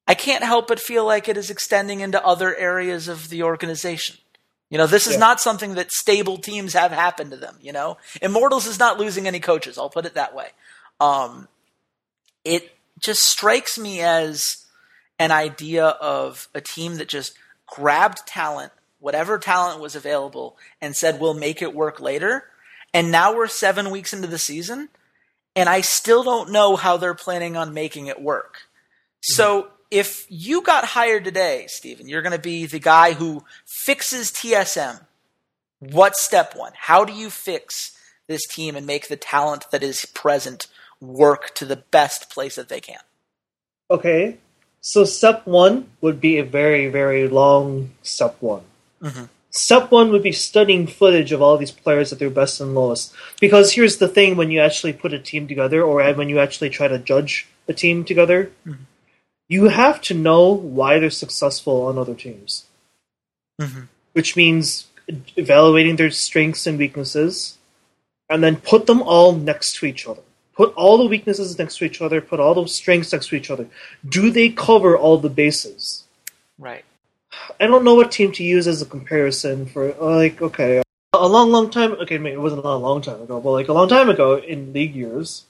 I 0.09 0.15
can't 0.15 0.45
help 0.45 0.69
but 0.69 0.81
feel 0.81 1.05
like 1.05 1.29
it 1.29 1.37
is 1.37 1.51
extending 1.51 2.01
into 2.01 2.25
other 2.25 2.57
areas 2.57 3.09
of 3.09 3.29
the 3.29 3.43
organization. 3.43 4.17
You 4.71 4.79
know, 4.79 4.87
this 4.87 5.07
is 5.07 5.15
Yeah. 5.15 5.19
not 5.19 5.41
something 5.41 5.75
that 5.75 5.93
stable 5.93 6.38
teams 6.38 6.73
have 6.73 6.93
happen 6.93 7.29
to 7.31 7.37
them, 7.37 7.59
you 7.61 7.73
know? 7.73 7.99
Immortals 8.23 8.67
is 8.67 8.79
not 8.79 8.99
losing 8.99 9.27
any 9.27 9.38
coaches, 9.38 9.77
I'll 9.77 9.91
put 9.91 10.07
it 10.07 10.15
that 10.15 10.35
way. 10.35 10.51
Um, 11.01 11.49
it 12.45 12.73
just 12.99 13.23
strikes 13.25 13.79
me 13.79 14.01
as 14.01 14.67
an 15.19 15.31
idea 15.31 15.87
of 15.87 16.49
a 16.55 16.61
team 16.61 16.97
that 16.97 17.09
just 17.09 17.35
grabbed 17.67 18.27
talent, 18.27 18.73
whatever 18.99 19.39
talent 19.39 19.81
was 19.81 19.95
available, 19.95 20.57
and 20.81 20.97
said, 20.97 21.21
we'll 21.21 21.35
make 21.35 21.63
it 21.63 21.75
work 21.75 22.01
later. 22.01 22.45
And 22.95 23.11
now 23.11 23.35
we're 23.35 23.49
seven 23.49 23.91
weeks 23.91 24.13
into 24.13 24.29
the 24.29 24.39
season, 24.39 24.89
and 25.57 25.69
I 25.69 25.81
still 25.81 26.23
don't 26.23 26.53
know 26.53 26.77
how 26.77 26.97
they're 26.97 27.15
planning 27.15 27.57
on 27.57 27.75
making 27.75 28.07
it 28.07 28.21
work. 28.21 28.63
So 29.21 29.69
if 29.91 30.27
you 30.29 30.63
got 30.63 30.85
hired 30.85 31.25
today, 31.25 31.67
Steven, 31.69 32.09
you're 32.09 32.23
going 32.23 32.33
to 32.33 32.39
be 32.39 32.67
the 32.67 32.79
guy 32.79 33.13
who 33.13 33.45
fixes 33.67 34.31
TSM. 34.31 35.05
What's 35.81 36.23
step 36.23 36.55
one? 36.57 36.73
How 36.75 37.05
do 37.05 37.13
you 37.13 37.31
fix 37.31 37.97
this 38.27 38.47
team 38.47 38.77
and 38.77 38.87
make 38.87 39.09
the 39.09 39.17
talent 39.17 39.67
that 39.71 39.83
is 39.83 40.07
present 40.07 40.67
work 41.03 41.55
to 41.57 41.67
the 41.67 41.77
best 41.77 42.31
place 42.31 42.55
that 42.55 42.69
they 42.69 42.81
can? 42.81 43.01
Okay, 43.91 44.38
so 44.81 45.05
step 45.05 45.47
one 45.47 45.91
would 46.01 46.21
be 46.21 46.38
a 46.38 46.45
very, 46.45 46.88
very 46.88 47.29
long 47.29 47.91
step 48.03 48.37
one. 48.41 48.62
Mhm. 49.03 49.29
Step 49.51 49.91
one 49.91 50.11
would 50.11 50.23
be 50.23 50.33
studying 50.33 50.87
footage 50.87 51.31
of 51.33 51.43
all 51.43 51.59
these 51.59 51.71
players 51.71 52.12
at 52.12 52.19
their 52.19 52.31
best 52.31 52.59
and 52.61 52.75
lowest. 52.75 53.12
Because 53.38 53.73
here's 53.73 53.99
the 53.99 54.09
thing 54.09 54.37
when 54.37 54.51
you 54.51 54.61
actually 54.61 54.95
put 54.95 55.12
a 55.12 55.19
team 55.19 55.47
together, 55.47 55.83
or 55.83 56.03
when 56.15 56.31
you 56.31 56.38
actually 56.38 56.71
try 56.71 56.88
to 56.88 56.99
judge 56.99 57.47
a 57.69 57.75
team 57.75 58.05
together, 58.05 58.51
you 59.49 59.69
have 59.69 60.01
to 60.03 60.15
know 60.15 60.49
why 60.51 60.99
they're 60.99 61.11
successful 61.11 61.85
on 61.87 61.99
other 61.99 62.15
teams. 62.15 62.65
Mhm. 63.61 63.88
Which 64.15 64.37
means 64.37 64.87
evaluating 65.37 65.97
their 65.97 66.11
strengths 66.11 66.67
and 66.67 66.79
weaknesses, 66.79 67.59
and 68.31 68.43
then 68.43 68.57
put 68.57 68.87
them 68.87 69.03
all 69.03 69.33
next 69.33 69.77
to 69.77 69.87
each 69.87 70.07
other. 70.07 70.23
Put 70.55 70.75
all 70.75 70.99
the 70.99 71.07
weaknesses 71.07 71.59
next 71.59 71.79
to 71.79 71.85
each 71.85 72.03
other, 72.03 72.21
put 72.21 72.41
all 72.41 72.55
the 72.55 72.69
strengths 72.69 73.12
next 73.12 73.29
to 73.29 73.37
each 73.37 73.51
other. 73.51 73.67
Do 74.07 74.31
they 74.31 74.51
cover 74.51 74.97
all 74.97 75.19
the 75.19 75.31
bases? 75.31 76.05
Right. 76.59 76.85
I 77.59 77.67
don't 77.67 77.85
know 77.85 77.95
what 77.95 78.12
team 78.12 78.33
to 78.33 78.45
use 78.45 78.67
as 78.69 78.83
a 78.83 78.87
comparison 78.87 79.67
for 79.67 79.93
like 79.95 80.43
okay 80.43 80.83
a 81.15 81.29
long 81.29 81.51
long 81.51 81.71
time 81.71 81.93
okay 81.93 82.19
maybe 82.19 82.35
it 82.35 82.41
wasn't 82.41 82.62
a 82.65 82.75
long 82.77 83.01
time 83.01 83.23
ago 83.23 83.41
but 83.41 83.53
like 83.53 83.69
a 83.69 83.73
long 83.73 83.88
time 83.88 84.11
ago 84.11 84.37
in 84.37 84.73
league 84.75 84.95
years 84.95 85.45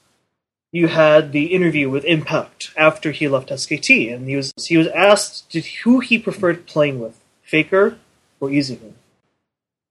you 0.73 0.89
had 0.89 1.33
the 1.33 1.47
interview 1.47 1.91
with 1.91 2.05
Impact 2.05 2.71
after 2.77 3.13
he 3.13 3.29
left 3.29 3.51
SKT 3.51 4.13
and 4.13 4.29
he 4.29 4.37
was 4.37 4.53
he 4.67 4.77
was 4.77 4.89
asked 4.89 5.51
did 5.51 5.67
who 5.85 6.01
he 6.01 6.19
preferred 6.19 6.67
playing 6.67 6.99
with 6.99 7.21
Faker 7.43 7.99
or 8.41 8.49
EasyHoon? 8.49 8.95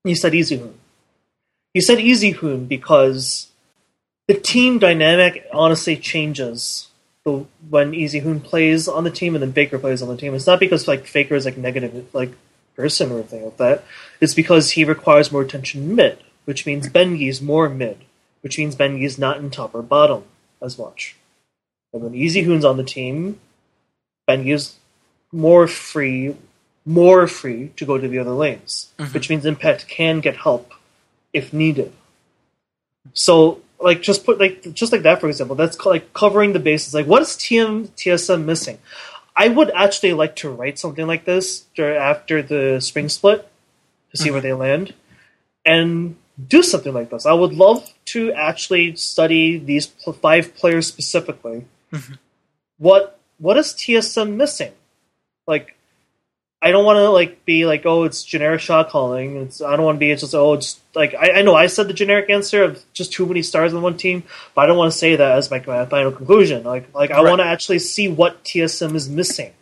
He 0.03 0.15
said 0.15 0.33
EasyHoon. 0.33 0.73
He 1.75 1.81
said 1.81 1.99
EasyHoon 1.99 2.67
because 2.67 3.50
the 4.31 4.39
team 4.39 4.79
dynamic 4.79 5.45
honestly 5.51 5.97
changes 5.97 6.87
the, 7.25 7.45
when 7.69 7.91
EasyHoon 7.91 8.41
plays 8.41 8.87
on 8.87 9.03
the 9.03 9.11
team 9.11 9.35
and 9.35 9.41
then 9.41 9.51
Faker 9.51 9.77
plays 9.77 10.01
on 10.01 10.07
the 10.07 10.15
team. 10.15 10.33
It's 10.33 10.47
not 10.47 10.57
because 10.57 10.87
like 10.87 11.05
Faker 11.05 11.35
is 11.35 11.43
like 11.43 11.57
negative 11.57 12.07
like 12.13 12.31
person 12.77 13.11
or 13.11 13.15
anything 13.15 13.43
like 13.43 13.57
that. 13.57 13.83
It's 14.21 14.33
because 14.33 14.71
he 14.71 14.85
requires 14.85 15.33
more 15.33 15.41
attention 15.41 15.97
mid, 15.97 16.17
which 16.45 16.65
means 16.65 16.87
Bengi's 16.87 17.41
more 17.41 17.67
mid, 17.67 18.05
which 18.39 18.57
means 18.57 18.73
Bengi's 18.73 19.19
not 19.19 19.39
in 19.39 19.49
top 19.49 19.75
or 19.75 19.81
bottom 19.81 20.23
as 20.61 20.79
much. 20.79 21.17
And 21.91 22.01
when 22.01 22.15
Easy 22.15 22.43
Hoon's 22.43 22.63
on 22.63 22.77
the 22.77 22.85
team, 22.85 23.37
Bengi's 24.29 24.77
more 25.33 25.67
free, 25.67 26.37
more 26.85 27.27
free 27.27 27.73
to 27.75 27.85
go 27.85 27.97
to 27.97 28.07
the 28.07 28.19
other 28.19 28.31
lanes, 28.31 28.93
mm-hmm. 28.97 29.11
which 29.11 29.29
means 29.29 29.45
Impact 29.45 29.89
can 29.89 30.21
get 30.21 30.37
help 30.37 30.71
if 31.33 31.51
needed. 31.51 31.91
So, 33.13 33.61
like, 33.81 34.01
just 34.01 34.25
put 34.25 34.39
like 34.39 34.73
just 34.73 34.91
like 34.91 35.03
that 35.03 35.21
for 35.21 35.27
example. 35.27 35.55
That's 35.55 35.83
like 35.85 36.13
covering 36.13 36.53
the 36.53 36.59
bases. 36.59 36.93
Like, 36.93 37.07
what 37.07 37.21
is 37.21 37.29
TM 37.29 37.89
TSM 37.89 38.45
missing? 38.45 38.79
I 39.35 39.47
would 39.47 39.71
actually 39.71 40.13
like 40.13 40.35
to 40.37 40.49
write 40.49 40.77
something 40.77 41.07
like 41.07 41.25
this 41.25 41.65
after 41.77 42.41
the 42.41 42.79
spring 42.81 43.09
split 43.09 43.47
to 44.11 44.17
see 44.17 44.25
mm-hmm. 44.25 44.33
where 44.33 44.41
they 44.41 44.53
land, 44.53 44.93
and 45.65 46.17
do 46.47 46.63
something 46.63 46.93
like 46.93 47.09
this. 47.09 47.25
I 47.25 47.33
would 47.33 47.53
love 47.53 47.93
to 48.05 48.33
actually 48.33 48.95
study 48.95 49.57
these 49.57 49.87
five 49.87 50.55
players 50.55 50.87
specifically. 50.87 51.65
Mm-hmm. 51.91 52.13
What 52.77 53.19
what 53.37 53.57
is 53.57 53.73
TSM 53.73 54.35
missing? 54.35 54.73
Like, 55.47 55.75
I 56.63 56.69
don't 56.69 56.85
want 56.85 56.97
to 56.97 57.09
like 57.09 57.43
be 57.43 57.65
like, 57.65 57.85
oh, 57.85 58.03
it's 58.03 58.23
generic 58.23 58.61
shot 58.61 58.89
calling. 58.89 59.37
It's 59.37 59.61
I 59.61 59.75
don't 59.75 59.85
want 59.85 59.95
to 59.95 59.99
be 59.99 60.11
it's 60.11 60.21
just 60.21 60.35
oh, 60.35 60.53
it's 60.53 60.79
like 60.93 61.15
I, 61.15 61.39
I 61.39 61.41
know 61.41 61.55
I 61.55 61.65
said 61.65 61.87
the 61.87 61.93
generic 61.93 62.29
answer 62.29 62.63
of 62.63 62.83
just 62.93 63.11
too 63.11 63.25
many 63.25 63.41
stars 63.41 63.73
on 63.73 63.81
one 63.81 63.97
team, 63.97 64.23
but 64.53 64.61
I 64.61 64.65
don't 64.67 64.77
want 64.77 64.91
to 64.91 64.97
say 64.97 65.15
that 65.15 65.37
as 65.37 65.49
my, 65.49 65.63
my 65.65 65.85
final 65.87 66.11
conclusion. 66.11 66.63
Like 66.63 66.93
like 66.93 67.09
I 67.09 67.21
want 67.21 67.39
to 67.39 67.45
actually 67.45 67.79
see 67.79 68.07
what 68.07 68.43
TSM 68.43 68.93
is 68.93 69.09
missing. 69.09 69.53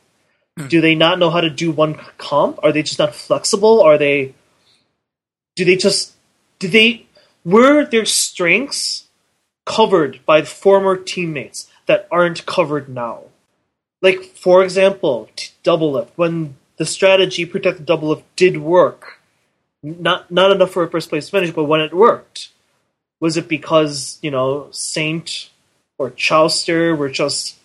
Hmm. 0.58 0.68
Do 0.68 0.82
they 0.82 0.94
not 0.94 1.20
know 1.20 1.30
how 1.30 1.40
to 1.40 1.50
do 1.50 1.72
one 1.72 1.96
comp? 2.18 2.60
Are 2.64 2.74
they 2.74 2.84
just 2.84 3.00
not 3.00 3.16
flexible? 3.16 3.82
Are 3.82 3.98
they? 3.98 4.34
Do 5.56 5.64
they 5.64 5.78
just? 5.78 6.16
Do 6.60 6.68
they? 6.68 7.06
Were 7.46 7.86
their 7.86 8.06
strengths 8.06 9.08
covered 9.66 10.20
by 10.26 10.42
former 10.42 10.98
teammates 10.98 11.70
that 11.86 12.10
aren't 12.12 12.46
covered 12.46 12.90
now? 12.90 13.24
Like 14.02 14.36
for 14.36 14.64
example, 14.66 15.30
Doublelift 15.64 16.10
when 16.18 16.56
the 16.80 16.86
strategy 16.86 17.46
protect 17.46 17.78
the 17.78 17.84
Doublelift 17.84 18.24
did 18.36 18.58
work. 18.58 19.20
Not 19.84 20.32
not 20.32 20.52
enough 20.52 20.72
for 20.72 20.84
a 20.84 20.90
first 20.90 21.10
place 21.10 21.30
finish, 21.30 21.52
but 21.52 21.66
when 21.66 21.82
it 21.82 21.94
worked, 21.94 22.50
was 23.20 23.38
it 23.38 23.48
because 23.48 24.18
you 24.22 24.32
know 24.32 24.70
Saint 24.72 25.50
or 25.98 26.10
Chowster 26.10 26.98
were 26.98 27.10
just 27.10 27.58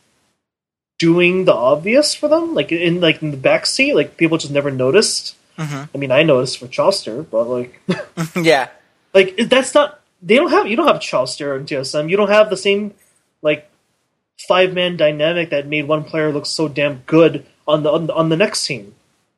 doing 0.98 1.44
the 1.44 1.54
obvious 1.54 2.14
for 2.14 2.28
them, 2.28 2.54
like 2.54 2.70
in 2.70 3.00
like 3.00 3.22
in 3.22 3.30
the 3.30 3.36
backseat, 3.36 3.94
like 3.94 4.16
people 4.16 4.36
just 4.38 4.52
never 4.52 4.70
noticed. 4.70 5.36
Mm-hmm. 5.58 5.84
I 5.94 5.98
mean, 5.98 6.10
I 6.10 6.24
noticed 6.24 6.58
for 6.58 6.66
Chowster, 6.66 7.24
but 7.28 7.44
like, 7.44 7.80
yeah, 8.36 8.68
like 9.14 9.36
that's 9.48 9.74
not. 9.74 10.00
They 10.22 10.36
don't 10.36 10.50
have 10.50 10.66
you 10.66 10.76
don't 10.76 10.86
have 10.86 11.00
Chowster 11.00 11.58
in 11.58 11.66
TSM. 11.66 12.10
You 12.10 12.16
don't 12.16 12.30
have 12.30 12.50
the 12.50 12.56
same 12.56 12.94
like 13.42 13.68
five 14.48 14.72
man 14.72 14.96
dynamic 14.96 15.50
that 15.50 15.66
made 15.66 15.86
one 15.86 16.04
player 16.04 16.32
look 16.32 16.46
so 16.46 16.68
damn 16.68 16.98
good 17.06 17.46
on 17.66 17.82
the 17.82 17.90
on 17.90 18.06
the, 18.06 18.14
on 18.14 18.28
the 18.28 18.36
next 18.36 18.66
team. 18.66 18.94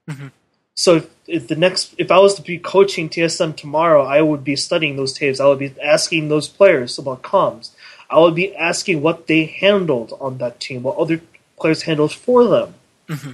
Mm-hmm. 0.08 0.28
So 0.74 0.96
if, 0.96 1.10
if, 1.26 1.48
the 1.48 1.56
next, 1.56 1.94
if 1.96 2.10
I 2.10 2.18
was 2.18 2.34
to 2.34 2.42
be 2.42 2.58
coaching 2.58 3.08
TSM 3.08 3.56
tomorrow, 3.56 4.04
I 4.04 4.20
would 4.20 4.44
be 4.44 4.56
studying 4.56 4.96
those 4.96 5.14
tapes. 5.14 5.40
I 5.40 5.46
would 5.46 5.58
be 5.58 5.74
asking 5.82 6.28
those 6.28 6.48
players 6.48 6.98
about 6.98 7.22
comms. 7.22 7.70
I 8.10 8.18
would 8.18 8.34
be 8.34 8.54
asking 8.54 9.02
what 9.02 9.26
they 9.26 9.46
handled 9.46 10.16
on 10.20 10.38
that 10.38 10.60
team, 10.60 10.82
what 10.82 10.96
other 10.96 11.20
players 11.58 11.82
handled 11.82 12.12
for 12.12 12.44
them. 12.44 12.74
Mm-hmm. 13.08 13.32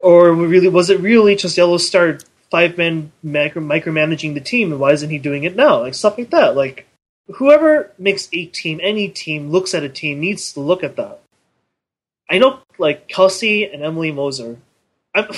Or 0.00 0.32
really, 0.32 0.68
was 0.68 0.90
it 0.90 1.00
really 1.00 1.36
just 1.36 1.56
Yellowstar 1.56 2.22
five 2.50 2.76
man 2.76 3.12
micro, 3.22 3.62
micromanaging 3.62 4.34
the 4.34 4.40
team, 4.40 4.72
and 4.72 4.80
why 4.80 4.92
isn't 4.92 5.10
he 5.10 5.18
doing 5.18 5.44
it 5.44 5.56
now? 5.56 5.80
Like 5.80 5.94
stuff 5.94 6.18
like 6.18 6.30
that. 6.30 6.56
Like 6.56 6.86
whoever 7.34 7.92
makes 7.98 8.28
a 8.32 8.46
team, 8.46 8.80
any 8.82 9.08
team 9.08 9.50
looks 9.50 9.74
at 9.74 9.82
a 9.82 9.88
team 9.88 10.20
needs 10.20 10.52
to 10.52 10.60
look 10.60 10.84
at 10.84 10.96
that. 10.96 11.20
I 12.28 12.38
know, 12.38 12.60
like 12.78 13.08
Kelsey 13.08 13.64
and 13.64 13.82
Emily 13.82 14.12
Moser. 14.12 14.58
I'm, 15.14 15.28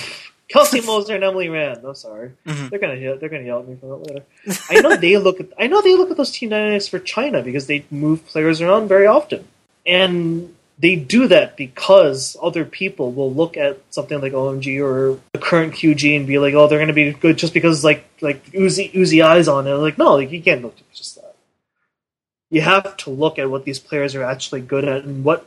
Kelsey 0.48 0.80
Moser 0.80 1.14
and 1.14 1.24
Emily 1.24 1.48
Rand. 1.48 1.84
I'm 1.84 1.94
sorry. 1.94 2.32
Mm-hmm. 2.46 2.68
They're 2.68 2.78
gonna 2.78 3.16
they're 3.18 3.28
gonna 3.28 3.44
yell 3.44 3.60
at 3.60 3.68
me 3.68 3.76
for 3.76 3.86
that 3.86 4.10
later. 4.10 4.24
I 4.70 4.80
know 4.80 4.96
they 4.96 5.16
look 5.18 5.40
at 5.40 5.48
I 5.58 5.66
know 5.66 5.82
they 5.82 5.94
look 5.94 6.10
at 6.10 6.16
those 6.16 6.30
team 6.30 6.48
dynamics 6.48 6.88
for 6.88 6.98
China 6.98 7.42
because 7.42 7.66
they 7.66 7.84
move 7.90 8.26
players 8.26 8.60
around 8.60 8.88
very 8.88 9.06
often, 9.06 9.46
and 9.86 10.54
they 10.78 10.96
do 10.96 11.28
that 11.28 11.56
because 11.56 12.36
other 12.40 12.64
people 12.64 13.12
will 13.12 13.32
look 13.32 13.56
at 13.56 13.80
something 13.90 14.20
like 14.20 14.32
OMG 14.32 14.80
or 14.82 15.20
the 15.32 15.38
current 15.38 15.74
QG 15.74 16.16
and 16.16 16.26
be 16.26 16.38
like, 16.38 16.54
oh, 16.54 16.66
they're 16.66 16.78
gonna 16.78 16.92
be 16.94 17.12
good 17.12 17.36
just 17.36 17.52
because 17.52 17.84
like 17.84 18.08
like 18.22 18.50
Uzi 18.52 18.90
Uzi 18.92 19.22
eyes 19.22 19.48
on 19.48 19.66
it. 19.66 19.74
Like 19.74 19.98
no, 19.98 20.14
like 20.14 20.30
you 20.30 20.42
can't 20.42 20.62
look 20.62 20.78
at 20.78 20.92
just 20.92 21.16
that. 21.16 21.36
You 22.50 22.62
have 22.62 22.96
to 22.98 23.10
look 23.10 23.38
at 23.38 23.50
what 23.50 23.66
these 23.66 23.78
players 23.78 24.14
are 24.14 24.22
actually 24.22 24.62
good 24.62 24.86
at 24.86 25.04
and 25.04 25.24
what 25.24 25.46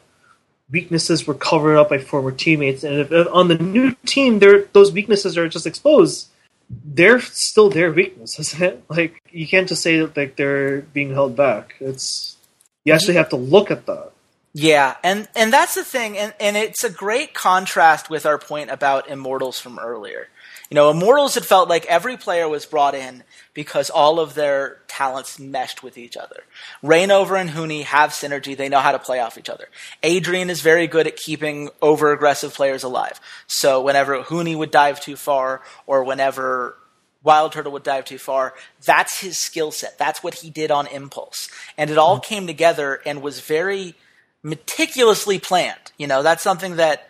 weaknesses 0.71 1.27
were 1.27 1.33
covered 1.33 1.77
up 1.77 1.89
by 1.89 1.97
former 1.97 2.31
teammates, 2.31 2.83
and 2.83 2.95
if, 2.95 3.11
if 3.11 3.27
on 3.31 3.47
the 3.47 3.57
new 3.57 3.95
team, 4.05 4.39
those 4.39 4.91
weaknesses 4.91 5.37
are 5.37 5.47
just 5.47 5.67
exposed. 5.67 6.27
They're 6.69 7.19
still 7.19 7.69
their 7.69 7.91
weakness, 7.91 8.39
isn't 8.43 8.61
it? 8.61 8.83
Like 8.89 9.21
you 9.31 9.47
can't 9.47 9.67
just 9.67 9.81
say 9.81 9.99
that 9.99 10.15
like 10.15 10.35
they're 10.35 10.81
being 10.81 11.13
held 11.13 11.35
back. 11.35 11.75
It's 11.79 12.37
you 12.83 12.91
mm-hmm. 12.91 12.95
actually 12.95 13.15
have 13.15 13.29
to 13.29 13.35
look 13.35 13.71
at 13.71 13.85
that. 13.85 14.11
Yeah, 14.53 14.97
and 15.03 15.29
and 15.35 15.53
that's 15.53 15.75
the 15.75 15.83
thing, 15.83 16.17
and 16.17 16.33
and 16.39 16.57
it's 16.57 16.83
a 16.83 16.89
great 16.89 17.33
contrast 17.33 18.09
with 18.09 18.25
our 18.25 18.37
point 18.37 18.69
about 18.69 19.09
immortals 19.09 19.59
from 19.59 19.79
earlier. 19.79 20.27
You 20.71 20.75
know, 20.75 20.89
Immortals 20.89 21.35
had 21.35 21.45
felt 21.45 21.67
like 21.67 21.85
every 21.87 22.15
player 22.15 22.47
was 22.47 22.65
brought 22.65 22.95
in 22.95 23.25
because 23.53 23.89
all 23.89 24.21
of 24.21 24.35
their 24.35 24.77
talents 24.87 25.37
meshed 25.37 25.83
with 25.83 25.97
each 25.97 26.15
other. 26.15 26.43
Reignover 26.81 27.39
and 27.39 27.49
Huni 27.49 27.83
have 27.83 28.11
synergy. 28.11 28.55
They 28.55 28.69
know 28.69 28.79
how 28.79 28.93
to 28.93 28.99
play 28.99 29.19
off 29.19 29.37
each 29.37 29.49
other. 29.49 29.67
Adrian 30.01 30.49
is 30.49 30.61
very 30.61 30.87
good 30.87 31.07
at 31.07 31.17
keeping 31.17 31.69
over 31.81 32.13
aggressive 32.13 32.53
players 32.53 32.83
alive. 32.83 33.19
So 33.47 33.81
whenever 33.81 34.23
Huni 34.23 34.57
would 34.57 34.71
dive 34.71 35.01
too 35.01 35.17
far 35.17 35.61
or 35.87 36.05
whenever 36.05 36.77
Wild 37.21 37.51
Turtle 37.51 37.73
would 37.73 37.83
dive 37.83 38.05
too 38.05 38.17
far, 38.17 38.53
that's 38.85 39.19
his 39.19 39.37
skill 39.37 39.71
set. 39.71 39.97
That's 39.97 40.23
what 40.23 40.35
he 40.35 40.49
did 40.49 40.71
on 40.71 40.87
impulse. 40.87 41.49
And 41.77 41.89
it 41.89 41.97
all 41.97 42.21
came 42.21 42.47
together 42.47 43.01
and 43.05 43.21
was 43.21 43.41
very 43.41 43.95
meticulously 44.41 45.37
planned. 45.37 45.91
You 45.97 46.07
know, 46.07 46.23
that's 46.23 46.41
something 46.41 46.77
that 46.77 47.09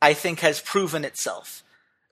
I 0.00 0.14
think 0.14 0.40
has 0.40 0.62
proven 0.62 1.04
itself. 1.04 1.63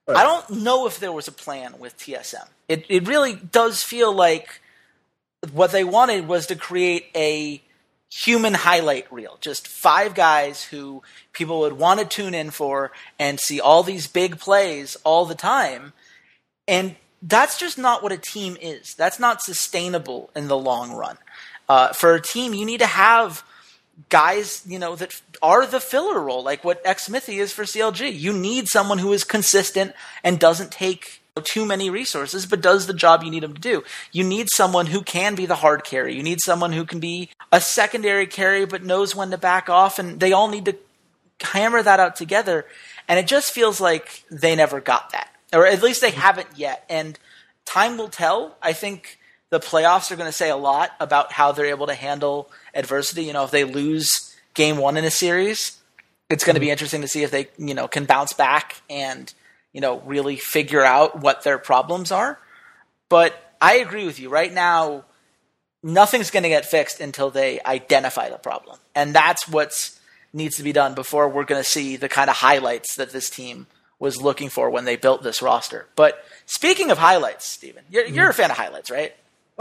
Right. 0.07 0.17
I 0.17 0.23
don't 0.25 0.63
know 0.63 0.87
if 0.87 0.99
there 0.99 1.13
was 1.13 1.29
a 1.29 1.33
plan 1.33 1.79
with 1.79 1.97
TSM. 1.97 2.49
It 2.69 2.85
it 2.89 3.07
really 3.07 3.35
does 3.35 3.83
feel 3.83 4.13
like 4.13 4.61
what 5.53 5.73
they 5.73 5.85
wanted 5.85 6.29
was 6.29 6.47
to 6.47 6.57
create 6.57 7.07
a 7.15 7.63
human 8.13 8.55
highlight 8.55 9.11
reel. 9.13 9.39
Just 9.41 9.67
five 9.67 10.15
guys 10.15 10.65
who 10.65 11.03
people 11.33 11.61
would 11.61 11.75
want 11.75 11.99
to 12.01 12.07
tune 12.07 12.35
in 12.35 12.51
for 12.51 12.93
and 13.19 13.41
see 13.41 13.61
all 13.61 13.83
these 13.83 14.07
big 14.07 14.39
plays 14.39 14.97
all 15.03 15.25
the 15.25 15.35
time. 15.35 15.95
And 16.69 16.97
that's 17.23 17.59
just 17.59 17.79
not 17.79 18.03
what 18.03 18.13
a 18.13 18.19
team 18.19 18.57
is. 18.61 18.95
That's 18.95 19.19
not 19.19 19.41
sustainable 19.41 20.31
in 20.37 20.49
the 20.49 20.59
long 20.59 20.93
run. 20.93 21.17
Uh, 21.69 21.93
for 21.93 22.15
a 22.15 22.21
team, 22.21 22.53
you 22.53 22.67
need 22.67 22.81
to 22.81 22.87
have 22.87 23.45
guys, 24.09 24.63
you 24.67 24.79
know, 24.79 24.97
that 24.97 25.21
are 25.43 25.67
the 25.67 25.81
filler 25.81 26.21
role, 26.21 26.43
like 26.43 26.65
what 26.65 26.85
Xmithie 26.85 27.39
is 27.39 27.53
for 27.53 27.65
CLG. 27.65 28.19
You 28.19 28.33
need 28.33 28.69
someone 28.69 28.99
who 28.99 29.13
is 29.13 29.25
consistent 29.25 29.95
and 30.25 30.39
doesn't 30.39 30.73
take 30.73 31.23
too 31.45 31.65
many 31.65 31.89
resources, 31.89 32.45
but 32.45 32.61
does 32.61 32.87
the 32.87 32.93
job 32.93 33.23
you 33.23 33.31
need 33.31 33.43
them 33.43 33.55
to 33.55 33.61
do. 33.61 33.83
You 34.11 34.23
need 34.25 34.49
someone 34.53 34.87
who 34.87 35.03
can 35.03 35.35
be 35.35 35.47
the 35.47 35.57
hard 35.57 35.85
carry. 35.85 36.15
You 36.15 36.23
need 36.23 36.41
someone 36.43 36.73
who 36.73 36.85
can 36.85 37.01
be 37.01 37.31
a 37.51 37.61
secondary 37.61 38.27
carry, 38.27 38.67
but 38.67 38.83
knows 38.83 39.17
when 39.17 39.31
to 39.31 39.39
back 39.39 39.71
off, 39.71 39.99
and 39.99 40.21
they 40.21 40.33
all 40.33 40.49
need 40.49 40.67
to 40.67 40.77
hammer 41.41 41.83
that 41.83 42.01
out 42.01 42.17
together. 42.17 42.67
And 43.09 43.19
it 43.19 43.27
just 43.27 43.53
feels 43.53 43.81
like 43.81 44.25
they 44.31 44.55
never 44.55 44.81
got 44.81 45.11
that, 45.13 45.29
or 45.53 45.67
at 45.67 45.83
least 45.83 46.03
they 46.03 46.11
haven't 46.11 46.49
yet. 46.57 46.85
And 46.91 47.19
time 47.65 47.97
will 47.97 48.09
tell. 48.09 48.57
I 48.61 48.75
think 48.75 49.19
the 49.53 49.61
playoffs 49.61 50.11
are 50.11 50.17
going 50.17 50.29
to 50.29 50.33
say 50.33 50.49
a 50.49 50.57
lot 50.57 50.93
about 50.99 51.31
how 51.31 51.53
they're 51.53 51.67
able 51.67 51.87
to 51.87 51.95
handle 51.95 52.51
adversity. 52.75 53.25
You 53.25 53.35
know, 53.35 53.45
if 53.45 53.51
they 53.51 53.65
lose 53.65 54.35
game 54.55 54.79
one 54.79 54.97
in 54.97 55.05
a 55.05 55.11
series, 55.11 55.77
it's 56.31 56.43
going 56.43 56.55
to 56.55 56.61
be 56.61 56.67
mm-hmm. 56.67 56.73
interesting 56.73 57.03
to 57.03 57.09
see 57.09 57.23
if 57.23 57.31
they, 57.31 57.49
you 57.59 57.75
know, 57.75 57.87
can 57.87 58.07
bounce 58.07 58.33
back 58.33 58.81
and, 58.89 59.33
you 59.75 59.83
know, 59.83 60.01
really 60.07 60.37
figure 60.37 60.83
out 60.83 61.21
what 61.21 61.45
their 61.45 61.59
problems 61.59 62.11
are. 62.11 62.39
But 63.11 63.35
I 63.61 63.75
agree 63.75 64.07
with 64.07 64.19
you. 64.19 64.31
Right 64.31 64.51
now, 64.51 65.05
nothing's 65.83 66.31
going 66.31 66.45
to 66.45 66.49
get 66.49 66.65
fixed 66.65 66.99
until 66.99 67.29
they 67.29 67.61
identify 67.61 68.31
the 68.31 68.39
problem. 68.39 68.79
And 68.95 69.15
that's 69.15 69.47
what 69.47 69.91
needs 70.33 70.57
to 70.57 70.63
be 70.63 70.73
done 70.73 70.95
before 70.95 71.29
we're 71.29 71.45
going 71.45 71.63
to 71.63 71.69
see 71.69 71.97
the 71.97 72.09
kind 72.09 72.31
of 72.31 72.37
highlights 72.37 72.97
that 72.97 73.11
this 73.11 73.29
team 73.29 73.67
was 73.99 74.23
looking 74.23 74.49
for 74.49 74.71
when 74.71 74.87
they 74.87 74.97
built 74.97 75.23
this 75.23 75.43
roster. 75.43 75.89
But 75.95 76.25
speaking 76.47 76.91
of 76.91 76.97
highlights, 76.97 77.47
Steven, 77.47 77.85
you're, 77.91 78.07
you're 78.07 78.31
a 78.31 78.35
fan 78.35 78.51
of 78.51 78.57
highlights, 78.57 78.91
right? 78.91 79.15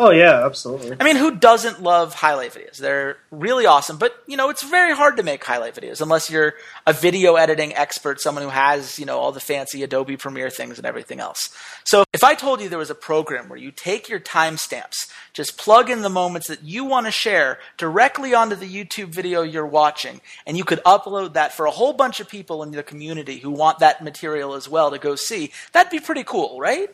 Oh 0.04 0.10
yeah, 0.10 0.44
absolutely. 0.48 0.98
I 1.00 1.04
mean, 1.04 1.16
who 1.16 1.36
doesn't 1.36 1.84
love 1.84 2.16
highlight 2.16 2.54
videos? 2.54 2.78
They're 2.78 3.18
really 3.30 3.68
awesome, 3.68 4.00
but 4.00 4.16
you 4.26 4.36
know, 4.36 4.50
it's 4.50 4.64
very 4.64 4.96
hard 4.96 5.18
to 5.18 5.24
make 5.24 5.44
highlight 5.44 5.76
videos 5.76 6.02
unless 6.02 6.28
you're 6.28 6.56
a 6.88 6.92
video 6.92 7.36
editing 7.36 7.76
expert, 7.76 8.20
someone 8.20 8.44
who 8.44 8.50
has, 8.50 8.98
you 8.98 9.06
know, 9.06 9.20
all 9.20 9.32
the 9.32 9.40
fancy 9.40 9.84
Adobe 9.84 10.18
Premiere 10.18 10.50
things 10.50 10.80
and 10.80 10.88
everything 10.88 11.20
else. 11.20 11.56
So, 11.84 12.04
if 12.14 12.24
I 12.24 12.34
told 12.34 12.62
you 12.62 12.68
there 12.68 12.80
was 12.80 12.90
a 12.90 12.96
program 12.96 13.48
where 13.48 13.60
you 13.60 13.70
take 13.70 14.10
your 14.10 14.20
timestamps, 14.20 15.08
just 15.34 15.56
plug 15.56 15.92
in 15.92 16.02
the 16.02 16.10
moments 16.10 16.48
that 16.48 16.64
you 16.64 16.84
want 16.84 17.06
to 17.06 17.12
share 17.12 17.60
directly 17.78 18.34
onto 18.34 18.56
the 18.56 18.68
YouTube 18.68 19.10
video 19.10 19.44
you're 19.44 19.68
watching, 19.68 20.20
and 20.48 20.58
you 20.58 20.64
could 20.64 20.82
upload 20.84 21.34
that 21.34 21.54
for 21.54 21.68
a 21.68 21.72
whole 21.72 21.94
bunch 21.94 22.20
of 22.20 22.28
people 22.28 22.64
in 22.64 22.72
the 22.72 22.82
community 22.82 23.38
who 23.38 23.52
want 23.52 23.78
that 23.78 24.04
material 24.04 24.56
as 24.56 24.68
well 24.68 24.90
to 24.90 24.98
go 24.98 25.16
see, 25.16 25.52
that'd 25.74 25.92
be 25.92 26.00
pretty 26.00 26.24
cool, 26.24 26.60
right? 26.60 26.92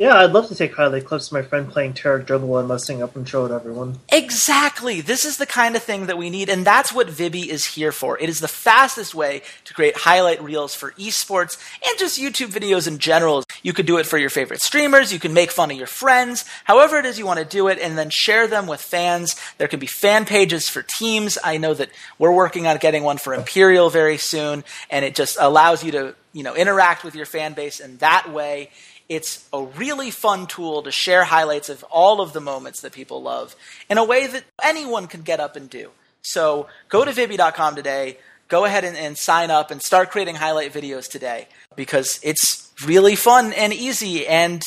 Yeah, 0.00 0.14
I'd 0.14 0.30
love 0.30 0.46
to 0.46 0.54
take 0.54 0.76
highlight 0.76 1.06
clips 1.06 1.26
of 1.26 1.32
my 1.32 1.42
friend 1.42 1.68
playing 1.68 1.94
Tarek 1.94 2.24
Dribble 2.24 2.56
and 2.56 2.68
messing 2.68 3.02
up 3.02 3.16
and 3.16 3.28
show 3.28 3.46
it 3.46 3.50
everyone. 3.50 3.98
Exactly. 4.12 5.00
This 5.00 5.24
is 5.24 5.38
the 5.38 5.46
kind 5.46 5.74
of 5.74 5.82
thing 5.82 6.06
that 6.06 6.16
we 6.16 6.30
need, 6.30 6.48
and 6.48 6.64
that's 6.64 6.92
what 6.92 7.08
Vibi 7.08 7.48
is 7.48 7.64
here 7.64 7.90
for. 7.90 8.16
It 8.16 8.28
is 8.28 8.38
the 8.38 8.46
fastest 8.46 9.12
way 9.12 9.42
to 9.64 9.74
create 9.74 9.96
highlight 9.96 10.40
reels 10.40 10.72
for 10.72 10.92
esports 10.92 11.58
and 11.84 11.98
just 11.98 12.16
YouTube 12.16 12.52
videos 12.52 12.86
in 12.86 12.98
general. 12.98 13.42
You 13.64 13.72
could 13.72 13.86
do 13.86 13.98
it 13.98 14.06
for 14.06 14.18
your 14.18 14.30
favorite 14.30 14.62
streamers, 14.62 15.12
you 15.12 15.18
can 15.18 15.34
make 15.34 15.50
fun 15.50 15.72
of 15.72 15.76
your 15.76 15.88
friends, 15.88 16.44
however 16.62 16.98
it 16.98 17.04
is 17.04 17.18
you 17.18 17.26
want 17.26 17.40
to 17.40 17.44
do 17.44 17.66
it, 17.66 17.80
and 17.80 17.98
then 17.98 18.08
share 18.08 18.46
them 18.46 18.68
with 18.68 18.80
fans. 18.80 19.34
There 19.58 19.66
can 19.66 19.80
be 19.80 19.86
fan 19.86 20.26
pages 20.26 20.68
for 20.68 20.82
teams. 20.82 21.38
I 21.42 21.58
know 21.58 21.74
that 21.74 21.90
we're 22.20 22.30
working 22.30 22.68
on 22.68 22.76
getting 22.76 23.02
one 23.02 23.18
for 23.18 23.34
Imperial 23.34 23.90
very 23.90 24.16
soon, 24.16 24.62
and 24.90 25.04
it 25.04 25.16
just 25.16 25.38
allows 25.40 25.82
you 25.82 25.90
to, 25.90 26.14
you 26.32 26.44
know, 26.44 26.54
interact 26.54 27.02
with 27.02 27.16
your 27.16 27.26
fan 27.26 27.54
base 27.54 27.80
in 27.80 27.96
that 27.96 28.32
way. 28.32 28.70
It's 29.08 29.48
a 29.52 29.62
really 29.62 30.10
fun 30.10 30.46
tool 30.46 30.82
to 30.82 30.90
share 30.90 31.24
highlights 31.24 31.68
of 31.68 31.82
all 31.84 32.20
of 32.20 32.32
the 32.32 32.40
moments 32.40 32.82
that 32.82 32.92
people 32.92 33.22
love 33.22 33.56
in 33.88 33.96
a 33.96 34.04
way 34.04 34.26
that 34.26 34.44
anyone 34.62 35.06
can 35.06 35.22
get 35.22 35.40
up 35.40 35.56
and 35.56 35.70
do. 35.70 35.90
So 36.22 36.66
go 36.88 37.04
to 37.04 37.12
Vibi.com 37.12 37.74
today, 37.74 38.18
go 38.48 38.66
ahead 38.66 38.84
and, 38.84 38.96
and 38.96 39.16
sign 39.16 39.50
up 39.50 39.70
and 39.70 39.80
start 39.82 40.10
creating 40.10 40.34
highlight 40.34 40.72
videos 40.72 41.08
today 41.08 41.48
because 41.74 42.20
it's 42.22 42.70
really 42.84 43.16
fun 43.16 43.52
and 43.54 43.72
easy 43.72 44.26
and 44.26 44.62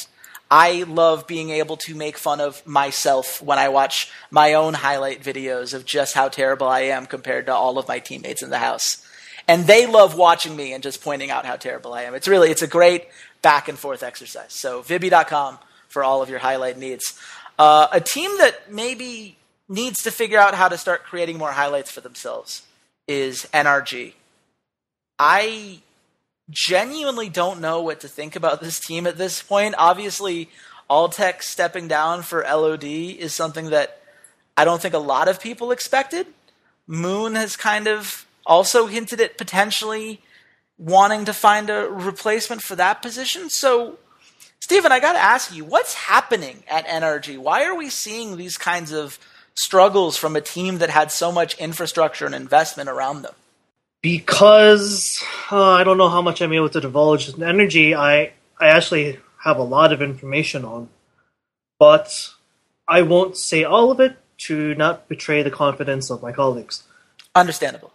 I 0.49 0.83
love 0.83 1.27
being 1.27 1.49
able 1.49 1.77
to 1.77 1.95
make 1.95 2.17
fun 2.17 2.41
of 2.41 2.65
myself 2.67 3.41
when 3.41 3.57
I 3.57 3.69
watch 3.69 4.11
my 4.29 4.55
own 4.55 4.73
highlight 4.73 5.23
videos 5.23 5.73
of 5.73 5.85
just 5.85 6.13
how 6.13 6.27
terrible 6.27 6.67
I 6.67 6.81
am 6.81 7.05
compared 7.05 7.45
to 7.45 7.55
all 7.55 7.77
of 7.77 7.87
my 7.87 7.99
teammates 7.99 8.43
in 8.43 8.49
the 8.49 8.57
house. 8.57 9.05
And 9.47 9.65
they 9.65 9.85
love 9.85 10.17
watching 10.17 10.55
me 10.57 10.73
and 10.73 10.83
just 10.83 11.01
pointing 11.01 11.31
out 11.31 11.45
how 11.45 11.55
terrible 11.55 11.93
I 11.93 12.03
am. 12.03 12.15
It's 12.15 12.27
really, 12.27 12.51
it's 12.51 12.61
a 12.61 12.67
great 12.67 13.07
back 13.41 13.67
and 13.67 13.77
forth 13.77 14.03
exercise. 14.03 14.53
So 14.53 14.81
Vibi.com 14.81 15.59
for 15.87 16.03
all 16.03 16.21
of 16.21 16.29
your 16.29 16.39
highlight 16.39 16.77
needs. 16.77 17.19
Uh, 17.59 17.87
a 17.91 17.99
team 17.99 18.37
that 18.37 18.71
maybe 18.71 19.37
needs 19.67 20.03
to 20.03 20.11
figure 20.11 20.39
out 20.39 20.55
how 20.55 20.67
to 20.67 20.77
start 20.77 21.03
creating 21.03 21.37
more 21.37 21.51
highlights 21.51 21.91
for 21.91 22.01
themselves 22.01 22.63
is 23.07 23.47
NRG. 23.53 24.13
I 25.19 25.79
genuinely 26.49 27.29
don't 27.29 27.61
know 27.61 27.81
what 27.81 27.99
to 28.01 28.07
think 28.07 28.35
about 28.35 28.61
this 28.61 28.79
team 28.79 29.07
at 29.07 29.17
this 29.17 29.41
point. 29.41 29.75
Obviously, 29.77 30.49
Altec 30.89 31.41
stepping 31.41 31.87
down 31.87 32.21
for 32.21 32.43
LOD 32.43 32.83
is 32.83 33.33
something 33.33 33.69
that 33.69 34.01
I 34.57 34.65
don't 34.65 34.81
think 34.81 34.93
a 34.93 34.99
lot 34.99 35.27
of 35.27 35.41
people 35.41 35.71
expected. 35.71 36.27
Moon 36.87 37.35
has 37.35 37.55
kind 37.55 37.87
of 37.87 38.25
also 38.45 38.87
hinted 38.87 39.21
at 39.21 39.37
potentially 39.37 40.21
wanting 40.81 41.25
to 41.25 41.33
find 41.33 41.69
a 41.69 41.87
replacement 41.87 42.61
for 42.63 42.75
that 42.75 43.01
position. 43.01 43.49
So, 43.49 43.99
Stephen, 44.59 44.91
I 44.91 44.99
got 44.99 45.13
to 45.13 45.19
ask 45.19 45.55
you, 45.55 45.63
what's 45.63 45.93
happening 45.93 46.63
at 46.67 46.87
NRG? 46.87 47.37
Why 47.37 47.65
are 47.65 47.75
we 47.75 47.89
seeing 47.89 48.35
these 48.35 48.57
kinds 48.57 48.91
of 48.91 49.19
struggles 49.53 50.17
from 50.17 50.35
a 50.35 50.41
team 50.41 50.79
that 50.79 50.89
had 50.89 51.11
so 51.11 51.31
much 51.31 51.55
infrastructure 51.59 52.25
and 52.25 52.33
investment 52.33 52.89
around 52.89 53.21
them? 53.21 53.33
Because 54.01 55.23
uh, 55.51 55.71
I 55.71 55.83
don't 55.83 55.99
know 55.99 56.09
how 56.09 56.23
much 56.23 56.41
I'm 56.41 56.53
able 56.53 56.69
to 56.69 56.81
divulge. 56.81 57.31
NRG, 57.31 57.95
I 57.95 58.33
I 58.59 58.67
actually 58.67 59.19
have 59.43 59.57
a 59.57 59.63
lot 59.63 59.93
of 59.93 60.01
information 60.01 60.65
on, 60.65 60.89
but 61.77 62.29
I 62.87 63.03
won't 63.03 63.37
say 63.37 63.63
all 63.63 63.91
of 63.91 63.99
it 63.99 64.17
to 64.47 64.73
not 64.73 65.07
betray 65.07 65.43
the 65.43 65.51
confidence 65.51 66.09
of 66.09 66.23
my 66.23 66.31
colleagues. 66.31 66.81
Understandable 67.35 67.90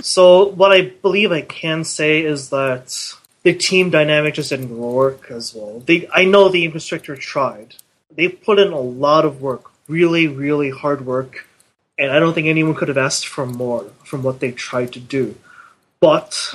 so 0.00 0.46
what 0.48 0.72
I 0.72 0.82
believe 0.82 1.32
I 1.32 1.42
can 1.42 1.84
say 1.84 2.22
is 2.22 2.50
that 2.50 3.14
the 3.42 3.54
team 3.54 3.90
dynamic 3.90 4.34
just 4.34 4.50
didn't 4.50 4.76
work 4.76 5.30
as 5.30 5.54
well. 5.54 5.80
They, 5.80 6.08
I 6.12 6.24
know 6.24 6.48
the 6.48 6.64
infrastructure 6.64 7.16
tried. 7.16 7.74
They 8.14 8.28
put 8.28 8.58
in 8.58 8.72
a 8.72 8.80
lot 8.80 9.24
of 9.24 9.42
work, 9.42 9.70
really, 9.88 10.28
really 10.28 10.70
hard 10.70 11.04
work, 11.04 11.46
and 11.98 12.10
I 12.10 12.20
don't 12.20 12.34
think 12.34 12.46
anyone 12.46 12.74
could 12.74 12.88
have 12.88 12.98
asked 12.98 13.26
for 13.26 13.46
more 13.46 13.84
from 14.04 14.22
what 14.22 14.40
they 14.40 14.52
tried 14.52 14.92
to 14.92 15.00
do. 15.00 15.36
But 16.00 16.54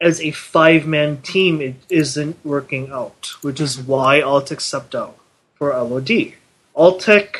as 0.00 0.20
a 0.20 0.32
five-man 0.32 1.22
team, 1.22 1.60
it 1.60 1.76
isn't 1.88 2.44
working 2.44 2.90
out, 2.90 3.34
which 3.42 3.60
is 3.60 3.76
mm-hmm. 3.76 3.90
why 3.90 4.20
Altec 4.20 4.60
stepped 4.60 4.94
out 4.94 5.18
for 5.54 5.70
LOD. 5.70 6.34
Altec, 6.76 7.36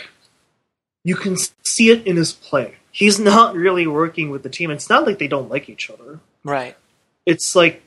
you 1.03 1.17
can 1.17 1.37
see 1.65 1.91
it 1.91 2.07
in 2.07 2.17
his 2.17 2.33
play 2.33 2.77
he's 2.95 3.19
not 3.19 3.57
really 3.57 3.87
working 3.87 4.31
with 4.31 4.45
the 4.45 4.49
team. 4.49 4.71
It's 4.71 4.89
not 4.89 5.05
like 5.05 5.19
they 5.19 5.29
don't 5.29 5.51
like 5.51 5.69
each 5.69 5.91
other. 5.91 6.21
Right. 6.45 6.77
It's 7.27 7.55
like 7.55 7.83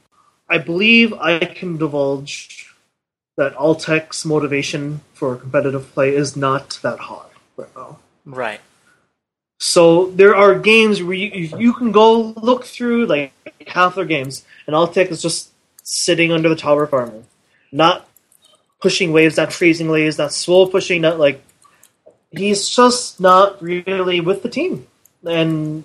I 0.49 0.59
believe 0.59 1.13
I 1.13 1.39
can 1.39 1.77
divulge 1.77 2.75
that 3.37 3.55
Altec's 3.55 4.25
motivation 4.25 5.01
for 5.13 5.35
competitive 5.35 5.91
play 5.93 6.13
is 6.13 6.35
not 6.35 6.79
that 6.83 6.99
high 6.99 7.29
right 7.55 7.69
now. 7.75 7.99
Right. 8.25 8.59
So 9.59 10.11
there 10.11 10.35
are 10.35 10.59
games 10.59 11.01
where 11.01 11.15
you, 11.15 11.57
you 11.57 11.73
can 11.73 11.91
go 11.91 12.19
look 12.19 12.65
through 12.65 13.07
like 13.07 13.33
half 13.67 13.95
their 13.95 14.05
games, 14.05 14.45
and 14.67 14.75
Altec 14.75 15.09
is 15.09 15.21
just 15.21 15.49
sitting 15.83 16.31
under 16.31 16.49
the 16.49 16.55
tower 16.55 16.83
of 16.83 16.93
armor, 16.93 17.23
not 17.71 18.07
pushing 18.81 19.11
waves, 19.13 19.37
not 19.37 19.53
freezing 19.53 19.89
waves, 19.89 20.17
not 20.17 20.33
slow 20.33 20.67
pushing, 20.67 21.01
not 21.01 21.17
like 21.17 21.41
he's 22.31 22.67
just 22.69 23.19
not 23.19 23.61
really 23.61 24.19
with 24.19 24.43
the 24.43 24.49
team. 24.49 24.87
And 25.25 25.83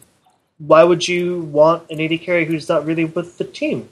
why 0.58 0.84
would 0.84 1.06
you 1.06 1.42
want 1.42 1.90
an 1.90 2.00
AD 2.00 2.20
carry 2.20 2.44
who's 2.44 2.68
not 2.68 2.86
really 2.86 3.04
with 3.04 3.38
the 3.38 3.44
team? 3.44 3.88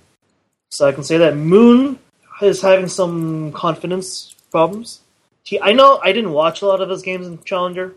So 0.70 0.86
I 0.86 0.92
can 0.92 1.04
say 1.04 1.18
that 1.18 1.36
Moon 1.36 1.98
is 2.42 2.62
having 2.62 2.88
some 2.88 3.52
confidence 3.52 4.34
problems. 4.50 5.00
He, 5.42 5.60
I 5.60 5.72
know 5.72 6.00
I 6.02 6.12
didn't 6.12 6.32
watch 6.32 6.62
a 6.62 6.66
lot 6.66 6.80
of 6.80 6.88
his 6.88 7.02
games 7.02 7.26
in 7.26 7.42
Challenger, 7.42 7.94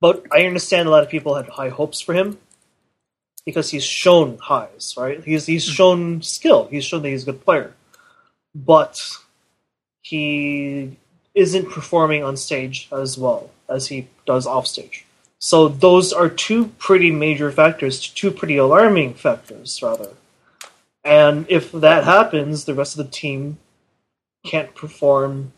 but 0.00 0.24
I 0.32 0.46
understand 0.46 0.88
a 0.88 0.90
lot 0.90 1.02
of 1.02 1.08
people 1.08 1.34
had 1.34 1.48
high 1.48 1.68
hopes 1.68 2.00
for 2.00 2.12
him 2.14 2.38
because 3.44 3.70
he's 3.70 3.84
shown 3.84 4.38
highs, 4.38 4.94
right? 4.96 5.22
He's 5.24 5.46
he's 5.46 5.66
hmm. 5.66 5.72
shown 5.72 6.22
skill. 6.22 6.68
He's 6.70 6.84
shown 6.84 7.02
that 7.02 7.08
he's 7.08 7.22
a 7.22 7.32
good 7.32 7.44
player, 7.44 7.74
but 8.54 9.00
he 10.02 10.96
isn't 11.34 11.70
performing 11.70 12.24
on 12.24 12.36
stage 12.36 12.88
as 12.90 13.16
well 13.16 13.50
as 13.68 13.86
he 13.86 14.08
does 14.26 14.46
off 14.46 14.66
stage. 14.66 15.04
So 15.38 15.68
those 15.68 16.12
are 16.12 16.28
two 16.28 16.66
pretty 16.78 17.10
major 17.10 17.52
factors, 17.52 18.00
two 18.08 18.30
pretty 18.30 18.56
alarming 18.56 19.14
factors, 19.14 19.80
rather. 19.82 20.10
And 21.04 21.46
if 21.48 21.70
that 21.72 22.04
happens, 22.04 22.64
the 22.64 22.74
rest 22.74 22.98
of 22.98 23.04
the 23.04 23.10
team 23.10 23.58
can't 24.44 24.74
perform 24.74 25.52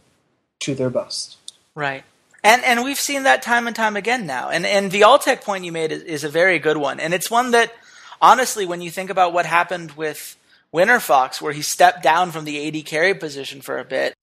to 0.61 0.74
their 0.74 0.91
best. 0.91 1.39
Right. 1.74 2.05
And 2.43 2.62
and 2.64 2.85
we've 2.85 3.01
seen 3.01 3.24
that 3.24 3.43
time 3.43 3.66
and 3.66 3.76
time 3.76 3.97
again 3.97 4.26
now. 4.26 4.49
And 4.51 4.64
and 4.64 4.91
the 4.91 5.03
Altec 5.03 5.43
point 5.43 5.64
you 5.64 5.72
made 5.72 5.93
is, 5.93 6.03
is 6.03 6.24
a 6.24 6.28
very 6.28 6.59
good 6.59 6.76
one. 6.76 7.01
And 7.01 7.12
it's 7.12 7.31
one 7.31 7.51
that 7.51 7.72
honestly, 8.20 8.66
when 8.66 8.81
you 8.81 8.91
think 8.91 9.11
about 9.11 9.33
what 9.33 9.47
happened 9.47 9.93
with 9.93 10.37
Winterfox, 10.72 11.41
where 11.41 11.53
he 11.53 11.62
stepped 11.62 12.03
down 12.03 12.31
from 12.31 12.45
the 12.45 12.66
AD 12.66 12.87
carry 12.87 13.14
position 13.14 13.61
for 13.61 13.78
a 13.78 13.85
bit, 13.85 14.14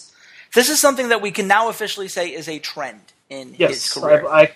this 0.53 0.69
is 0.69 0.79
something 0.79 1.09
that 1.09 1.21
we 1.21 1.31
can 1.31 1.47
now 1.47 1.69
officially 1.69 2.07
say 2.07 2.29
is 2.29 2.47
a 2.47 2.59
trend 2.59 3.01
in 3.29 3.55
yes, 3.57 3.71
his 3.71 3.93
career. 3.93 4.27
I, 4.27 4.41
I 4.41 4.51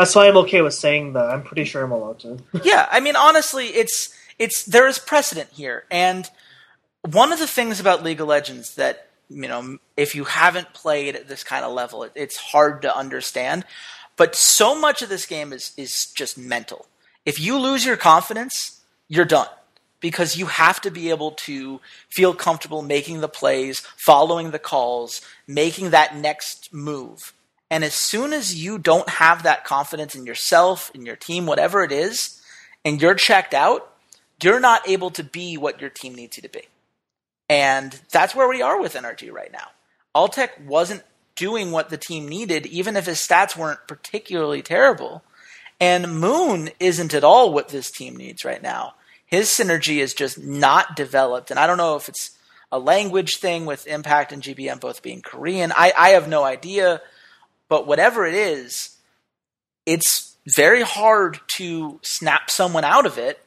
that's 0.00 0.14
why 0.14 0.26
I'm 0.26 0.36
okay 0.38 0.62
with 0.62 0.72
saying 0.72 1.12
that. 1.12 1.26
I'm 1.26 1.42
pretty 1.42 1.64
sure 1.64 1.84
I'm 1.84 1.92
allowed 1.92 2.20
to. 2.20 2.38
yeah, 2.64 2.88
I 2.90 3.00
mean, 3.00 3.16
honestly, 3.16 3.66
it's 3.66 4.14
it's 4.38 4.64
there 4.64 4.88
is 4.88 4.98
precedent 4.98 5.50
here, 5.52 5.84
and 5.90 6.28
one 7.02 7.32
of 7.32 7.38
the 7.38 7.46
things 7.46 7.80
about 7.80 8.02
League 8.02 8.20
of 8.20 8.26
Legends 8.28 8.74
that 8.76 9.08
you 9.28 9.46
know, 9.46 9.78
if 9.98 10.14
you 10.14 10.24
haven't 10.24 10.72
played 10.72 11.14
at 11.16 11.28
this 11.28 11.44
kind 11.44 11.64
of 11.64 11.72
level, 11.72 12.02
it, 12.02 12.12
it's 12.14 12.36
hard 12.36 12.82
to 12.82 12.96
understand. 12.96 13.64
But 14.16 14.34
so 14.34 14.78
much 14.78 15.02
of 15.02 15.10
this 15.10 15.26
game 15.26 15.52
is 15.52 15.72
is 15.76 16.06
just 16.06 16.38
mental. 16.38 16.86
If 17.26 17.38
you 17.38 17.58
lose 17.58 17.84
your 17.84 17.98
confidence, 17.98 18.80
you're 19.06 19.26
done 19.26 19.48
because 20.00 20.38
you 20.38 20.46
have 20.46 20.80
to 20.80 20.90
be 20.90 21.10
able 21.10 21.32
to 21.32 21.78
feel 22.08 22.32
comfortable 22.32 22.80
making 22.80 23.20
the 23.20 23.28
plays, 23.28 23.80
following 23.96 24.50
the 24.50 24.58
calls, 24.58 25.20
making 25.46 25.90
that 25.90 26.16
next 26.16 26.72
move. 26.72 27.34
And 27.70 27.84
as 27.84 27.94
soon 27.94 28.32
as 28.32 28.54
you 28.54 28.78
don't 28.78 29.08
have 29.08 29.44
that 29.44 29.64
confidence 29.64 30.14
in 30.14 30.26
yourself, 30.26 30.90
in 30.94 31.06
your 31.06 31.16
team, 31.16 31.46
whatever 31.46 31.84
it 31.84 31.92
is, 31.92 32.42
and 32.84 33.00
you're 33.00 33.14
checked 33.14 33.54
out, 33.54 33.92
you're 34.42 34.60
not 34.60 34.88
able 34.88 35.10
to 35.10 35.22
be 35.22 35.56
what 35.56 35.80
your 35.80 35.90
team 35.90 36.14
needs 36.14 36.36
you 36.36 36.42
to 36.42 36.48
be. 36.48 36.62
And 37.48 38.00
that's 38.10 38.34
where 38.34 38.48
we 38.48 38.62
are 38.62 38.80
with 38.80 38.94
NRG 38.94 39.30
right 39.32 39.52
now. 39.52 39.68
Altec 40.14 40.64
wasn't 40.64 41.02
doing 41.36 41.70
what 41.70 41.90
the 41.90 41.96
team 41.96 42.28
needed, 42.28 42.66
even 42.66 42.96
if 42.96 43.06
his 43.06 43.18
stats 43.18 43.56
weren't 43.56 43.86
particularly 43.86 44.62
terrible. 44.62 45.22
And 45.80 46.20
Moon 46.20 46.70
isn't 46.78 47.14
at 47.14 47.24
all 47.24 47.52
what 47.52 47.68
this 47.68 47.90
team 47.90 48.16
needs 48.16 48.44
right 48.44 48.62
now. 48.62 48.94
His 49.26 49.48
synergy 49.48 49.98
is 49.98 50.12
just 50.12 50.38
not 50.38 50.96
developed. 50.96 51.50
And 51.50 51.58
I 51.58 51.66
don't 51.66 51.78
know 51.78 51.96
if 51.96 52.08
it's 52.08 52.36
a 52.72 52.78
language 52.78 53.36
thing 53.36 53.64
with 53.64 53.86
Impact 53.86 54.32
and 54.32 54.42
GBM 54.42 54.80
both 54.80 55.02
being 55.02 55.22
Korean. 55.22 55.72
I, 55.72 55.92
I 55.96 56.08
have 56.10 56.28
no 56.28 56.44
idea. 56.44 57.00
But 57.70 57.86
whatever 57.86 58.26
it 58.26 58.34
is, 58.34 58.96
it's 59.86 60.36
very 60.46 60.82
hard 60.82 61.38
to 61.56 62.00
snap 62.02 62.50
someone 62.50 62.84
out 62.84 63.06
of 63.06 63.16
it 63.16 63.40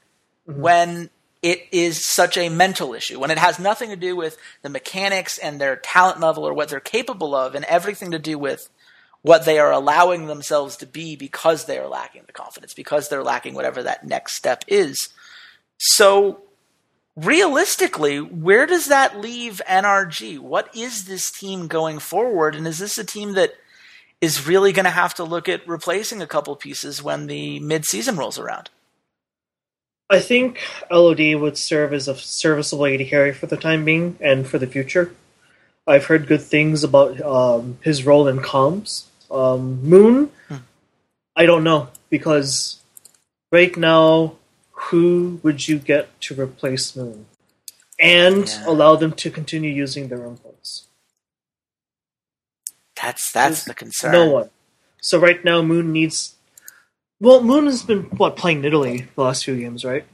mm-hmm. 0.47 0.61
when 0.61 1.09
it 1.41 1.67
is 1.73 2.03
such 2.03 2.37
a 2.37 2.47
mental 2.47 2.93
issue, 2.93 3.19
when 3.19 3.31
it 3.31 3.37
has 3.37 3.59
nothing 3.59 3.89
to 3.89 3.97
do 3.97 4.15
with 4.15 4.37
the 4.61 4.69
mechanics 4.69 5.37
and 5.37 5.59
their 5.59 5.75
talent 5.75 6.21
level 6.21 6.47
or 6.47 6.53
what 6.53 6.69
they're 6.69 6.79
capable 6.79 7.35
of, 7.35 7.53
and 7.53 7.65
everything 7.65 8.11
to 8.11 8.17
do 8.17 8.39
with 8.39 8.69
what 9.23 9.43
they 9.43 9.59
are 9.59 9.71
allowing 9.71 10.27
themselves 10.27 10.77
to 10.77 10.85
be 10.85 11.17
because 11.17 11.65
they 11.65 11.77
are 11.77 11.89
lacking 11.89 12.23
the 12.25 12.31
confidence, 12.31 12.73
because 12.73 13.09
they're 13.09 13.23
lacking 13.23 13.53
whatever 13.53 13.83
that 13.83 14.07
next 14.07 14.35
step 14.35 14.63
is. 14.69 15.09
So, 15.77 16.43
realistically, 17.17 18.19
where 18.19 18.65
does 18.65 18.85
that 18.85 19.19
leave 19.19 19.61
NRG? 19.67 20.39
What 20.39 20.73
is 20.73 21.05
this 21.05 21.29
team 21.29 21.67
going 21.67 21.99
forward? 21.99 22.55
And 22.55 22.65
is 22.65 22.79
this 22.79 22.97
a 22.97 23.03
team 23.03 23.33
that 23.33 23.55
is 24.23 24.47
really 24.47 24.71
going 24.71 24.85
to 24.85 24.89
have 24.89 25.13
to 25.13 25.23
look 25.25 25.49
at 25.49 25.67
replacing 25.67 26.21
a 26.21 26.25
couple 26.25 26.55
pieces 26.55 27.03
when 27.03 27.27
the 27.27 27.59
mid-season 27.59 28.15
rolls 28.15 28.39
around. 28.39 28.69
I 30.09 30.21
think 30.21 30.61
LOD 30.89 31.35
would 31.35 31.57
serve 31.57 31.91
as 31.91 32.07
a 32.07 32.15
serviceable 32.15 32.85
AD 32.85 33.05
carry 33.07 33.33
for 33.33 33.47
the 33.47 33.57
time 33.57 33.83
being 33.83 34.15
and 34.21 34.47
for 34.47 34.57
the 34.57 34.65
future. 34.65 35.13
I've 35.85 36.05
heard 36.05 36.25
good 36.25 36.41
things 36.41 36.85
about 36.85 37.19
um, 37.19 37.79
his 37.81 38.05
role 38.05 38.29
in 38.29 38.37
comms. 38.37 39.07
Um, 39.29 39.83
Moon, 39.83 40.31
hmm. 40.47 40.55
I 41.35 41.45
don't 41.45 41.65
know 41.65 41.89
because 42.09 42.79
right 43.51 43.75
now, 43.75 44.37
who 44.71 45.41
would 45.43 45.67
you 45.67 45.79
get 45.79 46.07
to 46.21 46.39
replace 46.39 46.95
Moon 46.95 47.25
and 47.99 48.47
yeah. 48.47 48.63
allow 48.67 48.95
them 48.95 49.11
to 49.13 49.29
continue 49.29 49.71
using 49.71 50.07
their 50.07 50.19
inputs? 50.19 50.83
That's 53.03 53.33
that's 53.33 53.65
the 53.65 53.73
concern. 53.73 54.13
No 54.13 54.29
one. 54.29 54.49
So 55.01 55.19
right 55.19 55.43
now, 55.43 55.61
Moon 55.61 55.91
needs. 55.91 56.35
Well, 57.19 57.43
Moon 57.43 57.65
has 57.65 57.83
been 57.83 58.03
what 58.15 58.37
playing 58.37 58.61
Nidalee 58.61 59.07
the 59.15 59.21
last 59.21 59.43
few 59.43 59.57
games, 59.57 59.83
right? 59.83 60.05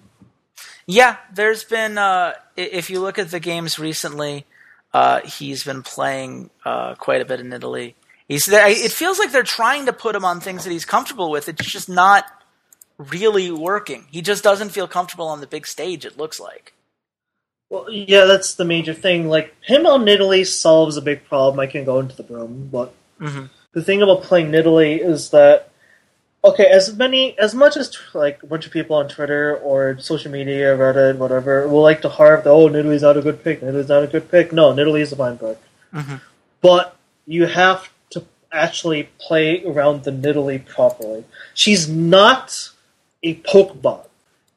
Yeah, 0.87 1.17
there's 1.31 1.63
been. 1.63 1.99
Uh, 1.99 2.33
if 2.57 2.89
you 2.89 2.99
look 2.99 3.19
at 3.19 3.29
the 3.29 3.39
games 3.39 3.77
recently, 3.77 4.45
uh, 4.91 5.21
he's 5.21 5.63
been 5.63 5.83
playing 5.83 6.49
uh, 6.65 6.95
quite 6.95 7.21
a 7.21 7.25
bit 7.25 7.39
Nidalee. 7.41 7.93
He's 8.27 8.47
there. 8.47 8.67
It 8.67 8.91
feels 8.91 9.19
like 9.19 9.31
they're 9.31 9.43
trying 9.43 9.85
to 9.85 9.93
put 9.93 10.15
him 10.15 10.25
on 10.25 10.39
things 10.39 10.63
that 10.63 10.71
he's 10.71 10.85
comfortable 10.85 11.29
with. 11.29 11.47
It's 11.47 11.71
just 11.71 11.89
not 11.89 12.25
really 12.97 13.51
working. 13.51 14.07
He 14.09 14.23
just 14.23 14.43
doesn't 14.43 14.69
feel 14.69 14.87
comfortable 14.87 15.27
on 15.27 15.41
the 15.41 15.47
big 15.47 15.67
stage. 15.67 16.05
It 16.05 16.17
looks 16.17 16.39
like. 16.39 16.73
Well, 17.69 17.89
yeah, 17.89 18.25
that's 18.25 18.55
the 18.55 18.65
major 18.65 18.93
thing. 18.93 19.27
Like 19.29 19.55
him 19.63 19.85
on 19.85 20.05
Nidalee 20.05 20.45
solves 20.45 20.97
a 20.97 21.01
big 21.01 21.25
problem. 21.25 21.59
I 21.59 21.67
can 21.67 21.85
go 21.85 21.99
into 21.99 22.15
the 22.15 22.23
room, 22.33 22.69
but 22.71 22.93
mm-hmm. 23.19 23.45
the 23.73 23.83
thing 23.83 24.01
about 24.01 24.23
playing 24.23 24.51
Nidalee 24.51 24.99
is 24.99 25.29
that 25.29 25.69
okay, 26.43 26.65
as 26.65 26.95
many 26.95 27.37
as 27.37 27.53
much 27.53 27.77
as 27.77 27.95
like 28.13 28.41
a 28.43 28.47
bunch 28.47 28.65
of 28.65 28.71
people 28.71 28.95
on 28.95 29.07
Twitter 29.07 29.57
or 29.57 29.99
social 29.99 30.31
media, 30.31 30.75
Reddit, 30.75 31.17
whatever, 31.17 31.67
will 31.67 31.81
like 31.81 32.01
to 32.01 32.09
harp 32.09 32.43
the 32.43 32.49
oh 32.49 32.69
Nidalee's 32.69 33.01
not 33.01 33.17
a 33.17 33.21
good 33.21 33.43
pick. 33.43 33.61
Nidalee's 33.61 33.89
not 33.89 34.03
a 34.03 34.07
good 34.07 34.31
pick. 34.31 34.51
No, 34.51 34.73
Nidalee 34.73 35.01
is 35.01 35.11
a 35.11 35.15
fine 35.15 35.37
pick, 35.37 35.57
mm-hmm. 35.93 36.15
but 36.61 36.95
you 37.25 37.45
have 37.45 37.89
to 38.11 38.23
actually 38.51 39.09
play 39.19 39.63
around 39.63 40.03
the 40.03 40.11
Nidalee 40.11 40.65
properly. 40.65 41.23
She's 41.53 41.87
not 41.87 42.71
a 43.21 43.35
poke 43.35 43.79
bot. 43.81 44.08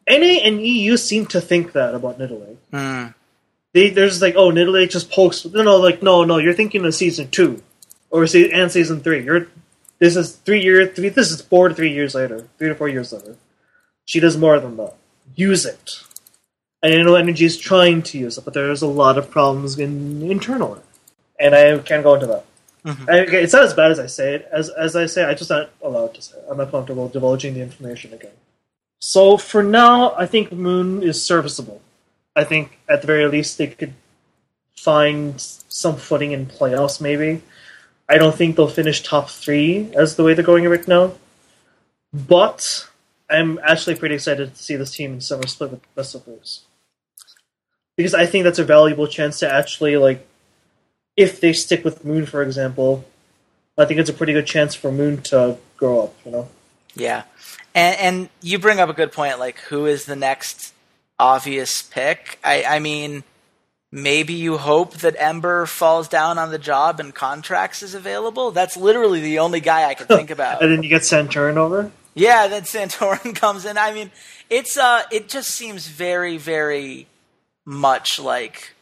NA 0.08 0.40
and 0.44 0.60
EU 0.60 0.96
seem 0.96 1.26
to 1.26 1.40
think 1.40 1.72
that 1.72 1.94
about 1.94 2.18
Nidalee. 2.18 2.56
Mm. 2.72 3.14
They, 3.72 3.90
there's 3.90 4.20
like, 4.20 4.34
oh, 4.36 4.50
Nidalee 4.50 4.90
just 4.90 5.10
pokes. 5.10 5.44
No, 5.46 5.62
no, 5.62 5.76
like, 5.76 6.02
no, 6.02 6.24
no, 6.24 6.38
you're 6.38 6.54
thinking 6.54 6.84
of 6.84 6.94
season 6.94 7.30
two, 7.30 7.62
or 8.10 8.26
see, 8.26 8.52
and 8.52 8.70
season 8.70 9.00
three. 9.00 9.24
You're 9.24 9.48
this 9.98 10.16
is 10.16 10.34
three 10.34 10.60
years. 10.62 10.94
Three, 10.96 11.08
this 11.10 11.30
is 11.30 11.40
four 11.40 11.68
to 11.68 11.74
three 11.74 11.92
years 11.92 12.14
later, 12.14 12.48
three 12.58 12.68
to 12.68 12.74
four 12.74 12.88
years 12.88 13.12
later. 13.12 13.36
She 14.04 14.18
does 14.18 14.36
more 14.36 14.58
than 14.58 14.76
that. 14.76 14.94
Use 15.36 15.64
it. 15.64 16.02
And 16.82 16.92
I 16.92 17.02
know 17.02 17.12
NRG 17.12 17.40
is 17.40 17.56
trying 17.56 18.02
to 18.02 18.18
use 18.18 18.36
it, 18.36 18.44
but 18.44 18.52
there's 18.52 18.82
a 18.82 18.88
lot 18.88 19.16
of 19.16 19.30
problems 19.30 19.78
in 19.78 20.28
internally, 20.28 20.80
and 21.38 21.54
I 21.54 21.78
can't 21.78 22.02
go 22.02 22.14
into 22.14 22.26
that. 22.26 22.44
Mm-hmm. 22.84 23.08
I, 23.08 23.20
okay, 23.20 23.44
it's 23.44 23.52
not 23.52 23.62
as 23.62 23.74
bad 23.74 23.92
as 23.92 24.00
I 24.00 24.06
say 24.06 24.34
it. 24.34 24.48
As 24.50 24.68
as 24.70 24.96
I 24.96 25.06
say, 25.06 25.24
I 25.24 25.34
just 25.34 25.50
not 25.50 25.70
allowed 25.80 26.14
to 26.14 26.22
say. 26.22 26.36
It. 26.36 26.46
I'm 26.50 26.58
not 26.58 26.72
comfortable 26.72 27.08
divulging 27.08 27.54
the 27.54 27.60
information 27.62 28.12
again. 28.12 28.32
So 29.04 29.36
for 29.36 29.64
now, 29.64 30.14
I 30.14 30.26
think 30.26 30.52
Moon 30.52 31.02
is 31.02 31.20
serviceable. 31.20 31.82
I 32.36 32.44
think 32.44 32.78
at 32.88 33.00
the 33.00 33.08
very 33.08 33.26
least 33.26 33.58
they 33.58 33.66
could 33.66 33.94
find 34.76 35.40
some 35.40 35.96
footing 35.96 36.30
in 36.30 36.46
playoffs. 36.46 37.00
Maybe 37.00 37.42
I 38.08 38.16
don't 38.16 38.36
think 38.36 38.54
they'll 38.54 38.68
finish 38.68 39.02
top 39.02 39.28
three 39.28 39.90
as 39.92 40.14
the 40.14 40.22
way 40.22 40.34
they're 40.34 40.44
going 40.44 40.68
right 40.68 40.86
now, 40.86 41.14
but 42.14 42.88
I'm 43.28 43.58
actually 43.64 43.96
pretty 43.96 44.14
excited 44.14 44.54
to 44.54 44.62
see 44.62 44.76
this 44.76 44.94
team 44.94 45.14
in 45.14 45.20
summer 45.20 45.48
split 45.48 45.72
with 45.72 45.82
the 45.82 45.88
best 45.96 46.14
of 46.14 46.24
those 46.24 46.60
because 47.96 48.14
I 48.14 48.24
think 48.24 48.44
that's 48.44 48.60
a 48.60 48.64
valuable 48.64 49.08
chance 49.08 49.40
to 49.40 49.52
actually 49.52 49.96
like 49.96 50.24
if 51.16 51.40
they 51.40 51.52
stick 51.52 51.84
with 51.84 52.04
Moon, 52.04 52.24
for 52.24 52.40
example. 52.40 53.04
I 53.76 53.84
think 53.84 53.98
it's 53.98 54.10
a 54.10 54.14
pretty 54.14 54.32
good 54.32 54.46
chance 54.46 54.76
for 54.76 54.92
Moon 54.92 55.22
to 55.22 55.58
grow 55.76 56.04
up. 56.04 56.14
You 56.24 56.30
know. 56.30 56.48
Yeah, 56.94 57.24
and, 57.74 57.98
and 57.98 58.28
you 58.40 58.58
bring 58.58 58.80
up 58.80 58.88
a 58.88 58.92
good 58.92 59.12
point. 59.12 59.38
Like, 59.38 59.58
who 59.58 59.86
is 59.86 60.04
the 60.04 60.16
next 60.16 60.74
obvious 61.18 61.82
pick? 61.82 62.38
I, 62.44 62.64
I 62.64 62.78
mean, 62.78 63.24
maybe 63.90 64.34
you 64.34 64.58
hope 64.58 64.94
that 64.98 65.14
Ember 65.18 65.66
falls 65.66 66.08
down 66.08 66.38
on 66.38 66.50
the 66.50 66.58
job 66.58 67.00
and 67.00 67.14
contracts 67.14 67.82
is 67.82 67.94
available. 67.94 68.50
That's 68.50 68.76
literally 68.76 69.20
the 69.20 69.38
only 69.38 69.60
guy 69.60 69.88
I 69.88 69.94
can 69.94 70.06
think 70.06 70.30
about. 70.30 70.62
and 70.62 70.72
then 70.72 70.82
you 70.82 70.88
get 70.88 71.02
Santorin 71.02 71.56
over. 71.56 71.90
Yeah, 72.14 72.48
then 72.48 72.62
Santorin 72.62 73.34
comes 73.34 73.64
in. 73.64 73.78
I 73.78 73.92
mean, 73.92 74.10
it's 74.50 74.76
uh, 74.76 75.02
it 75.10 75.28
just 75.28 75.50
seems 75.50 75.86
very, 75.86 76.36
very 76.36 77.06
much 77.64 78.18
like 78.18 78.74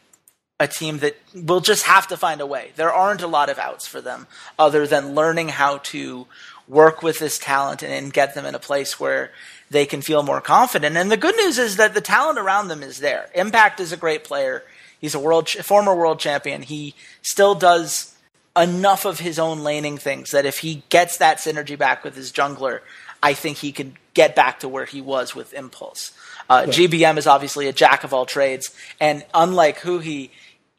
a 0.59 0.67
team 0.67 0.99
that 0.99 1.17
will 1.33 1.59
just 1.59 1.85
have 1.85 2.07
to 2.07 2.17
find 2.17 2.39
a 2.39 2.45
way. 2.45 2.71
There 2.75 2.93
aren't 2.93 3.21
a 3.21 3.27
lot 3.27 3.49
of 3.49 3.57
outs 3.57 3.87
for 3.87 3.99
them 3.99 4.27
other 4.59 4.85
than 4.85 5.15
learning 5.15 5.49
how 5.49 5.77
to 5.77 6.27
work 6.71 7.03
with 7.03 7.19
this 7.19 7.37
talent 7.37 7.83
and 7.83 8.13
get 8.13 8.33
them 8.33 8.45
in 8.45 8.55
a 8.55 8.59
place 8.59 8.97
where 8.97 9.31
they 9.69 9.85
can 9.85 10.01
feel 10.01 10.23
more 10.23 10.39
confident. 10.39 10.95
And 10.95 11.11
the 11.11 11.17
good 11.17 11.35
news 11.35 11.57
is 11.57 11.75
that 11.75 11.93
the 11.93 12.01
talent 12.01 12.39
around 12.39 12.69
them 12.69 12.81
is 12.81 12.99
there. 12.99 13.29
Impact 13.35 13.81
is 13.81 13.91
a 13.91 13.97
great 13.97 14.23
player. 14.23 14.63
He's 15.01 15.13
a 15.13 15.19
world 15.19 15.49
former 15.49 15.93
world 15.93 16.19
champion. 16.19 16.61
He 16.61 16.95
still 17.21 17.55
does 17.55 18.15
enough 18.55 19.05
of 19.05 19.19
his 19.19 19.37
own 19.37 19.59
laning 19.59 19.97
things 19.97 20.31
that 20.31 20.45
if 20.45 20.59
he 20.59 20.83
gets 20.89 21.17
that 21.17 21.37
synergy 21.37 21.77
back 21.77 22.05
with 22.05 22.15
his 22.15 22.31
jungler, 22.31 22.79
I 23.21 23.33
think 23.33 23.57
he 23.57 23.73
could 23.73 23.93
get 24.13 24.35
back 24.35 24.61
to 24.61 24.69
where 24.69 24.85
he 24.85 25.01
was 25.01 25.35
with 25.35 25.53
Impulse. 25.53 26.13
Uh, 26.49 26.65
yeah. 26.67 26.73
GBM 26.73 27.17
is 27.17 27.27
obviously 27.27 27.67
a 27.67 27.73
jack 27.73 28.03
of 28.03 28.13
all 28.13 28.25
trades, 28.25 28.75
and 28.99 29.25
unlike 29.33 29.79
Huhi, 29.79 30.31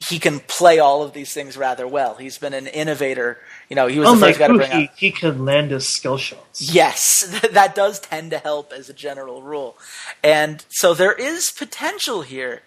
he 0.09 0.19
can 0.19 0.41
play 0.41 0.79
all 0.79 1.03
of 1.03 1.13
these 1.13 1.33
things 1.33 1.57
rather 1.57 1.87
well. 1.87 2.15
He's 2.17 2.39
been 2.39 2.55
an 2.55 2.67
innovator. 2.67 3.39
You 3.73 3.77
know, 3.77 3.87
he 3.87 3.99
was 3.99 4.11
Unlike 4.11 4.37
the 4.37 4.39
first 4.39 4.39
guy 4.39 4.47
to 4.49 4.55
bring 4.55 4.71
he, 4.71 5.07
He 5.07 5.11
can 5.11 5.47
land 5.47 5.71
his 5.71 5.89
skill 5.89 6.19
shots. 6.19 6.61
Yes, 6.61 7.41
that 7.53 7.75
does 7.75 8.01
tend 8.01 8.31
to 8.33 8.37
help 8.37 8.71
as 8.71 8.91
a 8.91 8.93
general 8.93 9.41
rule. 9.41 9.79
And 10.23 10.63
so 10.69 10.93
there 10.93 11.15
is 11.15 11.51
potential 11.51 12.21
here, 12.21 12.61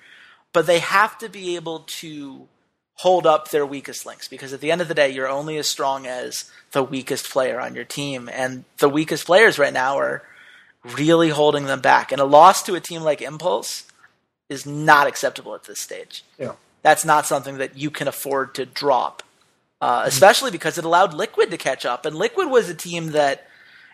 but 0.52 0.66
they 0.66 0.80
have 0.80 1.16
to 1.20 1.30
be 1.30 1.58
able 1.58 1.82
to 2.02 2.48
hold 2.96 3.28
up 3.28 3.52
their 3.52 3.68
weakest 3.68 4.08
links 4.08 4.28
because 4.28 4.52
at 4.52 4.62
the 4.62 4.72
end 4.72 4.82
of 4.82 4.88
the 4.88 4.96
day, 4.96 5.12
you're 5.12 5.30
only 5.30 5.58
as 5.58 5.68
strong 5.68 6.08
as 6.08 6.50
the 6.72 6.82
weakest 6.82 7.30
player 7.30 7.62
on 7.62 7.76
your 7.76 7.86
team. 7.86 8.28
And 8.28 8.66
the 8.80 8.90
weakest 8.90 9.28
players 9.28 9.60
right 9.60 9.74
now 9.74 10.00
are 10.00 10.24
really 10.84 11.30
holding 11.30 11.66
them 11.66 11.82
back. 11.82 12.12
And 12.12 12.20
a 12.20 12.26
loss 12.26 12.64
to 12.64 12.74
a 12.74 12.80
team 12.80 13.04
like 13.04 13.22
Impulse 13.22 13.84
is 14.50 14.66
not 14.66 15.06
acceptable 15.06 15.54
at 15.54 15.66
this 15.66 15.80
stage. 15.80 16.26
Yeah 16.40 16.54
that's 16.86 17.04
not 17.04 17.26
something 17.26 17.58
that 17.58 17.76
you 17.76 17.90
can 17.90 18.08
afford 18.08 18.54
to 18.54 18.64
drop, 18.64 19.24
uh, 19.86 20.02
especially 20.06 20.50
because 20.50 20.80
it 20.80 20.84
allowed 20.84 21.14
Liquid 21.14 21.52
to 21.52 21.58
catch 21.58 21.86
up. 21.86 22.08
And 22.08 22.16
Liquid 22.16 22.50
was 22.50 22.68
a 22.70 22.74
team 22.74 23.12
that, 23.12 23.46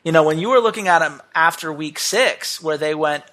you 0.05 0.13
know, 0.13 0.23
when 0.23 0.39
you 0.39 0.47
were 0.47 0.61
looking 0.61 0.87
at 0.87 0.99
them 0.99 1.21
after 1.35 1.71
week 1.73 1.99
six, 1.99 2.63
where 2.63 2.77
they 2.77 2.95
went 2.95 3.25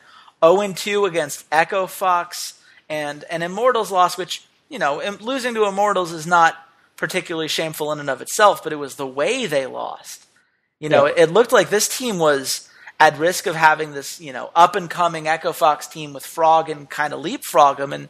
0 0.44 0.72
2 0.72 1.04
against 1.04 1.46
Echo 1.52 1.86
Fox 1.86 2.60
and 2.88 3.22
an 3.30 3.42
Immortals 3.42 3.92
loss, 3.92 4.18
which, 4.18 4.44
you 4.68 4.80
know, 4.80 5.00
losing 5.20 5.54
to 5.54 5.66
Immortals 5.66 6.10
is 6.10 6.26
not 6.26 6.56
particularly 6.96 7.46
shameful 7.46 7.92
in 7.92 8.00
and 8.00 8.10
of 8.10 8.20
itself, 8.20 8.64
but 8.64 8.72
it 8.72 8.76
was 8.76 8.96
the 8.96 9.06
way 9.06 9.46
they 9.46 9.66
lost. 9.66 10.26
You 10.80 10.88
know, 10.88 11.06
yeah. 11.06 11.12
it, 11.12 11.18
it 11.28 11.32
looked 11.32 11.52
like 11.52 11.70
this 11.70 11.86
team 11.86 12.18
was 12.18 12.68
at 12.98 13.16
risk 13.18 13.46
of 13.46 13.54
having 13.54 13.92
this, 13.92 14.20
you 14.20 14.32
know, 14.32 14.50
up 14.56 14.74
and 14.74 14.90
coming 14.90 15.28
Echo 15.28 15.52
Fox 15.52 15.86
team 15.86 16.12
with 16.12 16.26
Frog 16.26 16.68
and 16.68 16.90
kind 16.90 17.12
of 17.12 17.20
leapfrog 17.20 17.76
them. 17.76 17.92
And 17.92 18.08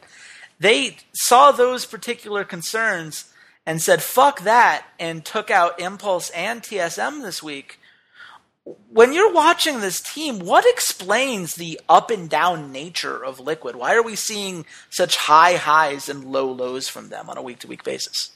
they 0.59 0.97
saw 1.13 1.51
those 1.51 1.85
particular 1.85 2.43
concerns 2.43 3.31
and 3.69 3.83
said, 3.83 4.01
fuck 4.01 4.41
that, 4.41 4.83
and 4.99 5.23
took 5.23 5.51
out 5.51 5.79
Impulse 5.79 6.31
and 6.31 6.63
TSM 6.63 7.21
this 7.21 7.43
week. 7.43 7.79
When 8.91 9.13
you're 9.13 9.31
watching 9.31 9.79
this 9.79 10.01
team, 10.01 10.39
what 10.39 10.65
explains 10.67 11.53
the 11.53 11.79
up 11.87 12.09
and 12.09 12.27
down 12.27 12.71
nature 12.71 13.23
of 13.23 13.39
Liquid? 13.39 13.75
Why 13.75 13.93
are 13.93 14.01
we 14.01 14.15
seeing 14.15 14.65
such 14.89 15.17
high 15.17 15.53
highs 15.53 16.09
and 16.09 16.25
low 16.25 16.51
lows 16.51 16.89
from 16.89 17.09
them 17.09 17.29
on 17.29 17.37
a 17.37 17.43
week 17.43 17.59
to 17.59 17.67
week 17.67 17.83
basis? 17.83 18.31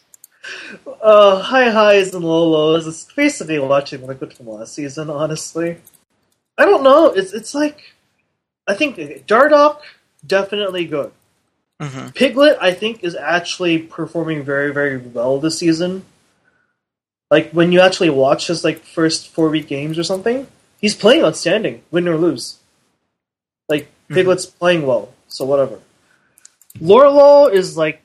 Uh, 1.01 1.41
high 1.41 1.71
highs 1.71 2.13
and 2.13 2.23
low 2.23 2.47
lows. 2.49 2.85
It's 2.85 3.11
basically 3.11 3.57
watching 3.57 4.05
Liquid 4.05 4.33
from 4.33 4.49
last 4.49 4.75
season, 4.75 5.09
honestly. 5.09 5.77
I 6.59 6.65
don't 6.65 6.83
know. 6.83 7.07
It's 7.07 7.33
it's 7.33 7.55
like 7.55 7.95
I 8.67 8.75
think 8.75 8.97
Dardoch 9.25 9.79
definitely 10.27 10.85
good. 10.85 11.11
Mm-hmm. 11.81 12.09
Piglet, 12.09 12.57
I 12.61 12.73
think, 12.73 13.03
is 13.03 13.15
actually 13.15 13.79
performing 13.79 14.43
very, 14.43 14.73
very 14.73 14.97
well 14.97 15.39
this 15.39 15.57
season. 15.57 16.05
Like 17.29 17.51
when 17.51 17.71
you 17.71 17.79
actually 17.79 18.09
watch 18.09 18.47
his 18.47 18.63
like 18.63 18.79
first 18.79 19.29
four 19.29 19.49
week 19.49 19.67
games 19.67 19.97
or 19.97 20.03
something, 20.03 20.47
he's 20.79 20.95
playing 20.95 21.23
outstanding, 21.23 21.81
win 21.91 22.07
or 22.07 22.17
lose. 22.17 22.59
Like 23.67 23.85
mm-hmm. 23.85 24.13
Piglet's 24.13 24.45
mm-hmm. 24.45 24.59
playing 24.59 24.85
well, 24.85 25.11
so 25.27 25.45
whatever. 25.45 25.79
Lourlo 26.79 27.51
is 27.51 27.77
like 27.77 28.01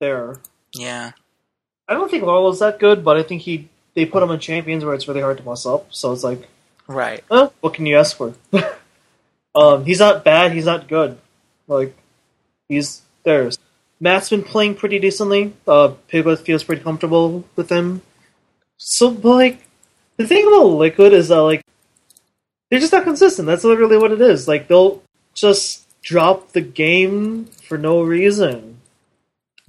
there. 0.00 0.40
Yeah. 0.74 1.12
I 1.88 1.94
don't 1.94 2.10
think 2.10 2.24
Lourlo's 2.24 2.60
that 2.60 2.78
good, 2.78 3.04
but 3.04 3.16
I 3.16 3.22
think 3.22 3.42
he 3.42 3.68
they 3.94 4.04
put 4.04 4.22
him 4.22 4.30
in 4.30 4.40
champions 4.40 4.84
where 4.84 4.94
it's 4.94 5.06
really 5.06 5.20
hard 5.20 5.38
to 5.38 5.44
mess 5.44 5.64
up. 5.64 5.86
So 5.90 6.12
it's 6.12 6.24
like 6.24 6.48
Right. 6.86 7.24
Huh? 7.30 7.50
What 7.60 7.74
can 7.74 7.86
you 7.86 7.96
ask 7.96 8.16
for? 8.16 8.34
um, 9.54 9.84
he's 9.84 10.00
not 10.00 10.24
bad. 10.24 10.52
He's 10.52 10.66
not 10.66 10.88
good. 10.88 11.18
Like 11.66 11.96
he's 12.68 13.02
there. 13.24 13.50
Matt's 14.00 14.30
been 14.30 14.42
playing 14.42 14.74
pretty 14.74 14.98
decently. 14.98 15.54
Uh, 15.66 15.94
Piglet 16.08 16.40
feels 16.40 16.64
pretty 16.64 16.82
comfortable 16.82 17.44
with 17.56 17.70
him. 17.70 18.02
So, 18.76 19.08
like, 19.08 19.66
the 20.16 20.26
thing 20.26 20.46
about 20.46 20.64
Liquid 20.64 21.12
is 21.12 21.28
that 21.28 21.40
like 21.40 21.62
they're 22.70 22.80
just 22.80 22.92
not 22.92 23.04
consistent. 23.04 23.46
That's 23.46 23.64
literally 23.64 23.98
what 23.98 24.12
it 24.12 24.20
is. 24.20 24.48
Like 24.48 24.68
they'll 24.68 25.02
just 25.34 25.86
drop 26.02 26.52
the 26.52 26.60
game 26.60 27.46
for 27.46 27.78
no 27.78 28.02
reason. 28.02 28.78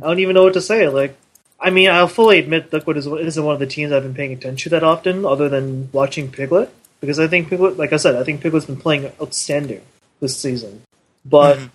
I 0.02 0.08
don't 0.08 0.20
even 0.20 0.34
know 0.34 0.44
what 0.44 0.54
to 0.54 0.62
say. 0.62 0.90
Like, 0.90 1.16
I 1.60 1.70
mean, 1.70 1.90
I'll 1.90 2.08
fully 2.08 2.40
admit 2.40 2.74
Liquid 2.74 2.98
is, 2.98 3.08
isn't 3.08 3.44
one 3.44 3.54
of 3.54 3.60
the 3.60 3.68
teams 3.68 3.92
I've 3.92 4.04
been 4.04 4.14
paying 4.14 4.34
attention 4.34 4.70
to 4.70 4.76
that 4.76 4.84
often, 4.84 5.26
other 5.26 5.48
than 5.48 5.90
watching 5.94 6.30
Piglet 6.30 6.70
because 7.06 7.20
I 7.20 7.28
think 7.28 7.50
Piglet, 7.50 7.78
like 7.78 7.94
I 7.94 7.98
said, 7.98 8.16
I 8.16 8.24
think 8.24 8.42
Piglet's 8.42 8.66
been 8.66 8.78
playing 8.78 9.12
outstanding 9.22 9.82
this 10.20 10.38
season, 10.38 10.82
but 11.24 11.58
mm-hmm. 11.58 11.68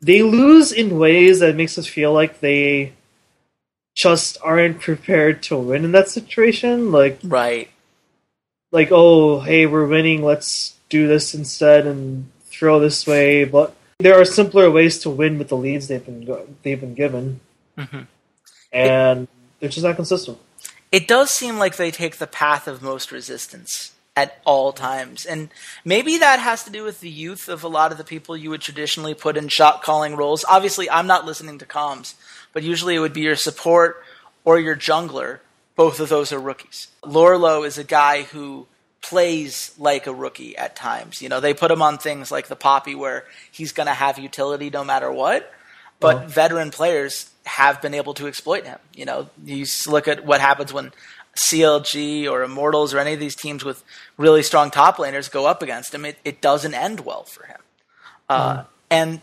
They 0.00 0.22
lose 0.22 0.72
in 0.72 0.98
ways 0.98 1.40
that 1.40 1.56
makes 1.56 1.78
us 1.78 1.86
feel 1.86 2.12
like 2.12 2.40
they 2.40 2.92
just 3.94 4.36
aren't 4.42 4.80
prepared 4.80 5.42
to 5.44 5.56
win 5.56 5.84
in 5.84 5.92
that 5.92 6.08
situation. 6.08 6.92
Like 6.92 7.18
right, 7.24 7.70
like 8.70 8.88
oh 8.90 9.40
hey 9.40 9.66
we're 9.66 9.86
winning, 9.86 10.22
let's 10.22 10.76
do 10.88 11.08
this 11.08 11.34
instead 11.34 11.86
and 11.86 12.30
throw 12.44 12.78
this 12.78 13.06
way. 13.06 13.44
But 13.44 13.74
there 13.98 14.20
are 14.20 14.24
simpler 14.24 14.70
ways 14.70 14.98
to 15.00 15.10
win 15.10 15.38
with 15.38 15.48
the 15.48 15.56
leads 15.56 15.88
they've 15.88 16.04
been 16.04 16.56
they've 16.62 16.80
been 16.80 16.94
given, 16.94 17.40
mm-hmm. 17.76 18.02
and 18.72 19.22
it, 19.22 19.28
they're 19.60 19.70
just 19.70 19.84
not 19.84 19.96
consistent. 19.96 20.38
It 20.92 21.08
does 21.08 21.30
seem 21.30 21.58
like 21.58 21.76
they 21.76 21.90
take 21.90 22.16
the 22.16 22.26
path 22.26 22.68
of 22.68 22.80
most 22.80 23.10
resistance 23.10 23.95
at 24.16 24.40
all 24.44 24.72
times. 24.72 25.26
And 25.26 25.50
maybe 25.84 26.18
that 26.18 26.40
has 26.40 26.64
to 26.64 26.70
do 26.70 26.82
with 26.82 27.00
the 27.00 27.10
youth 27.10 27.48
of 27.48 27.62
a 27.62 27.68
lot 27.68 27.92
of 27.92 27.98
the 27.98 28.04
people 28.04 28.36
you 28.36 28.50
would 28.50 28.62
traditionally 28.62 29.14
put 29.14 29.36
in 29.36 29.48
shot 29.48 29.82
calling 29.82 30.16
roles. 30.16 30.44
Obviously, 30.48 30.88
I'm 30.90 31.06
not 31.06 31.26
listening 31.26 31.58
to 31.58 31.66
comms, 31.66 32.14
but 32.54 32.62
usually 32.62 32.94
it 32.94 33.00
would 33.00 33.12
be 33.12 33.20
your 33.20 33.36
support 33.36 34.02
or 34.44 34.58
your 34.58 34.74
jungler. 34.74 35.40
Both 35.76 36.00
of 36.00 36.08
those 36.08 36.32
are 36.32 36.40
rookies. 36.40 36.88
Lourlo 37.04 37.66
is 37.66 37.76
a 37.76 37.84
guy 37.84 38.22
who 38.22 38.66
plays 39.02 39.74
like 39.78 40.06
a 40.06 40.14
rookie 40.14 40.56
at 40.56 40.74
times. 40.74 41.20
You 41.20 41.28
know, 41.28 41.40
they 41.40 41.52
put 41.52 41.70
him 41.70 41.82
on 41.82 41.98
things 41.98 42.32
like 42.32 42.48
the 42.48 42.56
Poppy 42.56 42.94
where 42.94 43.24
he's 43.52 43.72
going 43.72 43.86
to 43.86 43.92
have 43.92 44.18
utility 44.18 44.70
no 44.70 44.82
matter 44.82 45.12
what. 45.12 45.52
But 46.00 46.16
oh. 46.16 46.26
veteran 46.26 46.70
players 46.70 47.30
have 47.44 47.80
been 47.80 47.94
able 47.94 48.14
to 48.14 48.26
exploit 48.26 48.66
him. 48.66 48.78
You 48.94 49.04
know, 49.04 49.30
you 49.44 49.66
look 49.86 50.08
at 50.08 50.24
what 50.26 50.40
happens 50.40 50.72
when 50.72 50.92
CLG 51.36 52.28
or 52.28 52.42
Immortals 52.42 52.92
or 52.92 52.98
any 52.98 53.12
of 53.12 53.20
these 53.20 53.36
teams 53.36 53.64
with 53.64 53.84
really 54.16 54.42
strong 54.42 54.70
top 54.70 54.96
laners 54.96 55.30
go 55.30 55.46
up 55.46 55.62
against 55.62 55.94
him, 55.94 56.04
it, 56.04 56.18
it 56.24 56.40
doesn't 56.40 56.74
end 56.74 57.00
well 57.00 57.24
for 57.24 57.46
him. 57.46 57.60
Uh, 58.28 58.56
mm. 58.56 58.66
And 58.90 59.20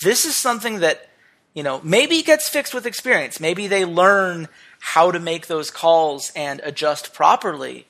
this 0.00 0.24
is 0.24 0.34
something 0.34 0.80
that, 0.80 1.08
you 1.54 1.62
know, 1.62 1.80
maybe 1.82 2.22
gets 2.22 2.48
fixed 2.48 2.74
with 2.74 2.86
experience. 2.86 3.40
Maybe 3.40 3.66
they 3.66 3.84
learn 3.84 4.48
how 4.78 5.10
to 5.10 5.18
make 5.18 5.46
those 5.46 5.70
calls 5.70 6.32
and 6.36 6.60
adjust 6.64 7.12
properly, 7.12 7.86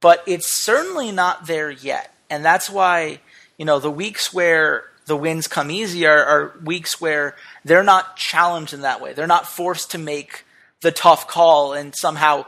but 0.00 0.22
it's 0.26 0.46
certainly 0.46 1.10
not 1.10 1.46
there 1.46 1.70
yet. 1.70 2.14
And 2.30 2.44
that's 2.44 2.70
why, 2.70 3.20
you 3.56 3.64
know, 3.64 3.78
the 3.78 3.90
weeks 3.90 4.32
where 4.32 4.84
the 5.06 5.16
wins 5.16 5.48
come 5.48 5.70
easy 5.70 6.06
are, 6.06 6.24
are 6.24 6.54
weeks 6.62 7.00
where 7.00 7.34
they're 7.64 7.82
not 7.82 8.16
challenged 8.16 8.74
in 8.74 8.82
that 8.82 9.00
way. 9.00 9.14
They're 9.14 9.26
not 9.26 9.48
forced 9.48 9.90
to 9.92 9.98
make 9.98 10.44
the 10.80 10.92
tough 10.92 11.26
call 11.26 11.72
and 11.72 11.96
somehow 11.96 12.46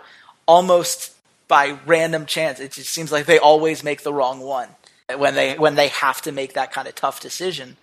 almost 0.51 1.12
by 1.46 1.78
random 1.86 2.26
chance. 2.26 2.59
It 2.59 2.72
just 2.72 2.90
seems 2.90 3.12
like 3.12 3.26
they 3.26 3.38
always 3.38 3.84
make 3.84 4.03
the 4.03 4.12
wrong 4.12 4.40
one 4.40 4.68
when 5.16 5.36
they 5.36 5.57
when 5.57 5.76
they 5.76 5.88
have 5.88 6.20
to 6.22 6.32
make 6.32 6.55
that 6.55 6.72
kind 6.72 6.88
of 6.88 6.96
tough 6.96 7.20
decision. 7.20 7.76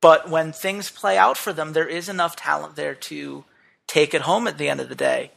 But 0.00 0.30
when 0.30 0.52
things 0.52 0.88
play 0.88 1.18
out 1.18 1.36
for 1.36 1.52
them, 1.52 1.72
there 1.72 1.88
is 1.88 2.08
enough 2.08 2.36
talent 2.36 2.76
there 2.76 2.94
to 2.94 3.44
take 3.88 4.14
it 4.14 4.22
home 4.22 4.46
at 4.46 4.56
the 4.56 4.68
end 4.68 4.80
of 4.80 4.88
the 4.88 4.94
day. 4.94 5.32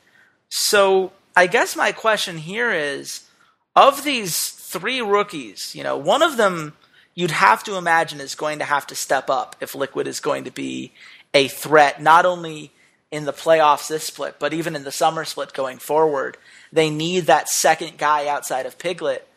So 0.47 1.11
I 1.35 1.47
guess 1.47 1.75
my 1.75 1.91
question 1.91 2.37
here 2.37 2.71
is 2.71 3.27
of 3.75 4.03
these 4.03 4.49
three 4.49 5.01
rookies, 5.01 5.73
you 5.73 5.83
know, 5.83 5.97
one 5.97 6.21
of 6.21 6.37
them 6.37 6.73
you'd 7.15 7.31
have 7.31 7.63
to 7.63 7.77
imagine 7.77 8.21
is 8.21 8.35
going 8.35 8.59
to 8.59 8.65
have 8.65 8.85
to 8.87 8.95
step 8.95 9.27
up 9.27 9.55
if 9.59 9.73
Liquid 9.73 10.07
is 10.07 10.19
going 10.19 10.43
to 10.43 10.51
be 10.51 10.91
a 11.33 11.47
threat, 11.47 11.99
not 11.99 12.27
only 12.27 12.71
in 13.13 13.25
the 13.25 13.31
playoffs 13.31 13.87
this 13.87 14.05
split, 14.05 14.37
but 14.39 14.53
even 14.53 14.75
in 14.75 14.83
the 14.83 14.91
summer 14.91 15.23
split 15.23 15.53
going 15.53 15.77
forward, 15.77 16.35
they 16.71 16.89
need 16.89 17.27
that 17.27 17.47
second 17.47 17.99
guy 17.99 18.27
outside 18.27 18.65
of 18.65 18.79
Piglet. 18.79 19.27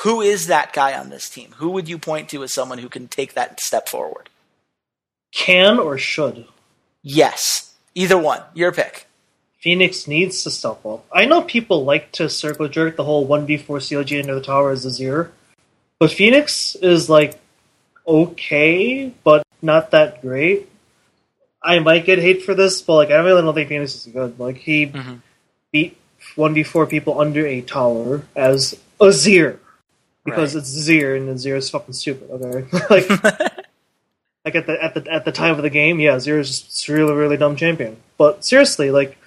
Who 0.00 0.22
is 0.22 0.46
that 0.46 0.72
guy 0.72 0.98
on 0.98 1.10
this 1.10 1.28
team? 1.28 1.52
Who 1.58 1.68
would 1.72 1.90
you 1.90 1.98
point 1.98 2.30
to 2.30 2.42
as 2.42 2.54
someone 2.54 2.78
who 2.78 2.88
can 2.88 3.08
take 3.08 3.34
that 3.34 3.60
step 3.60 3.86
forward? 3.86 4.30
Can 5.30 5.78
or 5.78 5.98
should? 5.98 6.46
Yes. 7.02 7.74
Either 7.94 8.16
one. 8.16 8.40
Your 8.54 8.72
pick. 8.72 9.06
Fenix 9.60 10.08
needs 10.08 10.42
to 10.44 10.50
step 10.50 10.84
up. 10.86 11.04
I 11.12 11.26
know 11.26 11.42
people 11.42 11.84
like 11.84 12.12
to 12.12 12.30
circle 12.30 12.66
jerk 12.66 12.96
the 12.96 13.04
whole 13.04 13.28
1v4 13.28 13.66
CLG 13.66 14.20
into 14.20 14.34
the 14.34 14.40
tower 14.40 14.70
as 14.70 14.86
a 14.86 14.90
zero, 14.90 15.28
but 15.98 16.10
Fenix 16.10 16.74
is 16.76 17.10
like 17.10 17.38
okay, 18.08 19.12
but 19.22 19.44
not 19.60 19.90
that 19.90 20.22
great. 20.22 20.71
I 21.64 21.78
might 21.78 22.04
get 22.04 22.18
hate 22.18 22.42
for 22.42 22.54
this, 22.54 22.82
but 22.82 22.94
like 22.94 23.10
I 23.10 23.16
really 23.16 23.42
don't 23.42 23.54
think 23.54 23.68
Fenix 23.68 23.94
is 23.94 24.12
good. 24.12 24.38
Like 24.38 24.56
he 24.56 24.86
mm-hmm. 24.86 25.14
beat 25.70 25.96
one 26.36 26.54
v 26.54 26.62
four 26.62 26.86
people 26.86 27.20
under 27.20 27.46
a 27.46 27.60
tower 27.60 28.22
as 28.34 28.78
Azir 29.00 29.58
because 30.24 30.54
right. 30.54 30.60
it's 30.60 30.70
Zir 30.70 31.14
and 31.14 31.38
Zir 31.38 31.56
is 31.56 31.70
fucking 31.70 31.94
stupid. 31.94 32.30
Okay, 32.30 32.78
like 32.90 33.08
like 34.44 34.54
at 34.54 34.66
the 34.66 34.82
at 34.82 34.94
the 34.94 35.12
at 35.12 35.24
the 35.24 35.32
time 35.32 35.56
of 35.56 35.62
the 35.62 35.70
game, 35.70 36.00
yeah, 36.00 36.18
Zir 36.18 36.38
is 36.38 36.62
just 36.62 36.88
really 36.88 37.14
really 37.14 37.36
dumb 37.36 37.56
champion. 37.56 37.96
But 38.18 38.44
seriously, 38.44 38.90
like 38.90 39.18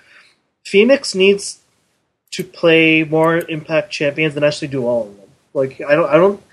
Fenix 0.64 1.16
needs 1.16 1.60
to 2.32 2.44
play 2.44 3.04
more 3.04 3.38
impact 3.38 3.92
champions 3.92 4.34
than 4.34 4.44
actually 4.44 4.68
do 4.70 4.86
all 4.86 5.08
of 5.08 5.18
them. 5.18 5.30
Like 5.54 5.82
I 5.82 5.96
don't 5.96 6.10
I 6.10 6.18
don't 6.18 6.44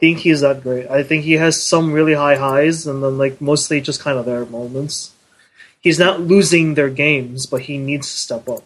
think 0.00 0.18
he's 0.18 0.40
that 0.40 0.62
great. 0.62 0.88
I 0.90 1.02
think 1.02 1.24
he 1.24 1.34
has 1.34 1.62
some 1.62 1.92
really 1.92 2.14
high 2.14 2.36
highs 2.36 2.86
and 2.86 3.02
then 3.02 3.16
like 3.16 3.40
mostly 3.40 3.80
just 3.80 4.00
kind 4.00 4.18
of 4.18 4.26
there 4.26 4.44
moments 4.44 5.12
he's 5.80 5.98
not 5.98 6.20
losing 6.20 6.74
their 6.74 6.90
games, 6.90 7.46
but 7.46 7.62
he 7.62 7.78
needs 7.78 8.10
to 8.10 8.16
step 8.16 8.48
up. 8.48 8.64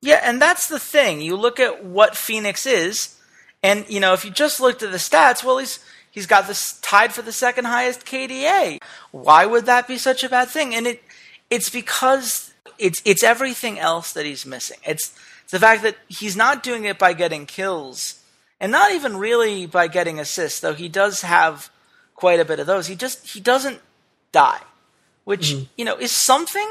Yeah, 0.00 0.20
and 0.22 0.40
that's 0.40 0.68
the 0.68 0.78
thing. 0.78 1.20
You 1.20 1.36
look 1.36 1.58
at 1.58 1.84
what 1.84 2.16
Fenix 2.16 2.66
is, 2.66 3.16
and 3.62 3.84
you 3.88 3.98
know, 3.98 4.12
if 4.12 4.24
you 4.24 4.30
just 4.30 4.60
looked 4.60 4.82
at 4.82 4.92
the 4.92 4.98
stats, 4.98 5.42
well, 5.42 5.58
he's 5.58 5.80
he's 6.10 6.26
got 6.26 6.46
this 6.46 6.78
tied 6.80 7.12
for 7.12 7.22
the 7.22 7.32
second 7.32 7.64
highest 7.64 8.06
KDA. 8.06 8.78
Why 9.10 9.44
would 9.44 9.66
that 9.66 9.88
be 9.88 9.98
such 9.98 10.22
a 10.22 10.28
bad 10.28 10.48
thing? 10.48 10.74
And 10.74 10.86
it 10.86 11.02
it's 11.50 11.70
because 11.70 12.52
it's 12.78 13.02
it's 13.04 13.24
everything 13.24 13.78
else 13.78 14.12
that 14.12 14.24
he's 14.24 14.46
missing. 14.46 14.78
It's, 14.86 15.14
the 15.50 15.58
fact 15.58 15.82
that 15.82 15.96
he's 16.08 16.36
not 16.36 16.62
doing 16.62 16.84
it 16.84 16.98
by 16.98 17.14
getting 17.14 17.46
kills, 17.46 18.22
and 18.60 18.70
not 18.70 18.92
even 18.92 19.16
really 19.16 19.64
by 19.64 19.88
getting 19.88 20.20
assists, 20.20 20.60
though 20.60 20.74
he 20.74 20.90
does 20.90 21.22
have 21.22 21.70
quite 22.14 22.38
a 22.38 22.44
bit 22.44 22.60
of 22.60 22.66
those. 22.66 22.86
He 22.86 22.94
just 22.94 23.26
he 23.26 23.40
doesn't 23.40 23.80
die 24.30 24.60
which 25.28 25.50
mm-hmm. 25.50 25.64
you 25.76 25.84
know 25.84 25.98
is 25.98 26.10
something. 26.10 26.66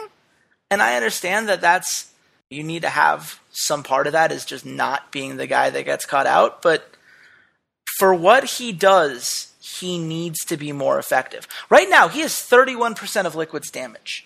And 0.71 0.81
I 0.81 0.95
understand 0.95 1.47
that 1.47 1.61
that's 1.61 2.11
you 2.49 2.63
need 2.63 2.81
to 2.81 2.89
have 2.89 3.39
some 3.51 3.83
part 3.83 4.07
of 4.07 4.13
that 4.13 4.31
is 4.31 4.45
just 4.45 4.65
not 4.65 5.11
being 5.11 5.37
the 5.37 5.45
guy 5.45 5.69
that 5.69 5.85
gets 5.85 6.07
caught 6.07 6.25
out. 6.25 6.63
But 6.63 6.89
for 7.99 8.15
what 8.15 8.45
he 8.45 8.71
does, 8.71 9.53
he 9.61 9.99
needs 9.99 10.43
to 10.45 10.57
be 10.57 10.71
more 10.71 10.97
effective. 10.97 11.47
Right 11.69 11.87
now, 11.87 12.07
he 12.07 12.21
has 12.21 12.33
31% 12.33 13.25
of 13.25 13.35
Liquid's 13.35 13.69
damage. 13.69 14.25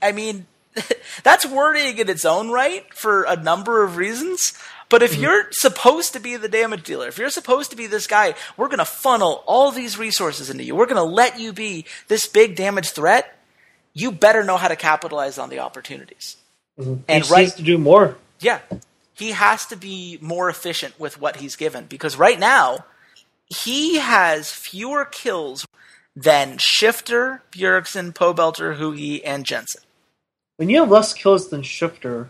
I 0.00 0.12
mean, 0.12 0.46
that's 1.22 1.44
worrying 1.44 1.98
in 1.98 2.08
its 2.08 2.24
own 2.24 2.50
right 2.50 2.86
for 2.94 3.24
a 3.24 3.36
number 3.36 3.84
of 3.84 3.98
reasons. 3.98 4.54
But 4.90 5.02
if 5.02 5.12
mm-hmm. 5.12 5.22
you're 5.22 5.46
supposed 5.52 6.12
to 6.12 6.20
be 6.20 6.36
the 6.36 6.48
damage 6.48 6.82
dealer, 6.82 7.08
if 7.08 7.16
you're 7.16 7.30
supposed 7.30 7.70
to 7.70 7.76
be 7.76 7.86
this 7.86 8.06
guy, 8.06 8.34
we're 8.56 8.66
going 8.66 8.78
to 8.78 8.84
funnel 8.84 9.42
all 9.46 9.70
these 9.70 9.96
resources 9.96 10.50
into 10.50 10.64
you. 10.64 10.74
We're 10.74 10.86
going 10.86 10.96
to 10.96 11.02
let 11.02 11.40
you 11.40 11.52
be 11.52 11.86
this 12.08 12.26
big 12.26 12.56
damage 12.56 12.90
threat. 12.90 13.38
You 13.94 14.12
better 14.12 14.44
know 14.44 14.56
how 14.56 14.68
to 14.68 14.76
capitalize 14.76 15.38
on 15.38 15.48
the 15.48 15.60
opportunities. 15.60 16.36
Mm-hmm. 16.78 17.02
And 17.08 17.24
he 17.24 17.32
right, 17.32 17.40
needs 17.42 17.54
to 17.54 17.62
do 17.62 17.78
more. 17.78 18.16
Yeah, 18.40 18.58
he 19.14 19.30
has 19.30 19.66
to 19.66 19.76
be 19.76 20.18
more 20.20 20.50
efficient 20.50 20.98
with 20.98 21.20
what 21.20 21.36
he's 21.36 21.56
given 21.56 21.86
because 21.86 22.16
right 22.16 22.38
now 22.38 22.84
he 23.46 23.96
has 23.98 24.50
fewer 24.50 25.04
kills 25.04 25.66
than 26.16 26.58
Shiphtur, 26.58 27.40
Bjergsen, 27.52 28.12
Pobelter, 28.12 28.76
Huhi, 28.76 29.20
and 29.24 29.44
Jensen. 29.44 29.82
When 30.56 30.68
you 30.68 30.80
have 30.80 30.90
less 30.90 31.12
kills 31.12 31.48
than 31.48 31.62
Shiphtur, 31.62 32.28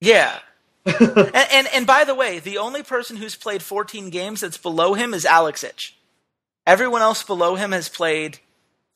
yeah. 0.00 0.40
and, 1.00 1.34
and, 1.34 1.68
and 1.72 1.86
by 1.86 2.04
the 2.04 2.14
way, 2.14 2.38
the 2.38 2.58
only 2.58 2.82
person 2.82 3.16
who's 3.16 3.36
played 3.36 3.62
14 3.62 4.10
games 4.10 4.40
that's 4.40 4.58
below 4.58 4.94
him 4.94 5.14
is 5.14 5.24
Alex 5.24 5.62
Ich. 5.62 5.96
Everyone 6.66 7.02
else 7.02 7.22
below 7.22 7.54
him 7.54 7.72
has 7.72 7.88
played 7.88 8.38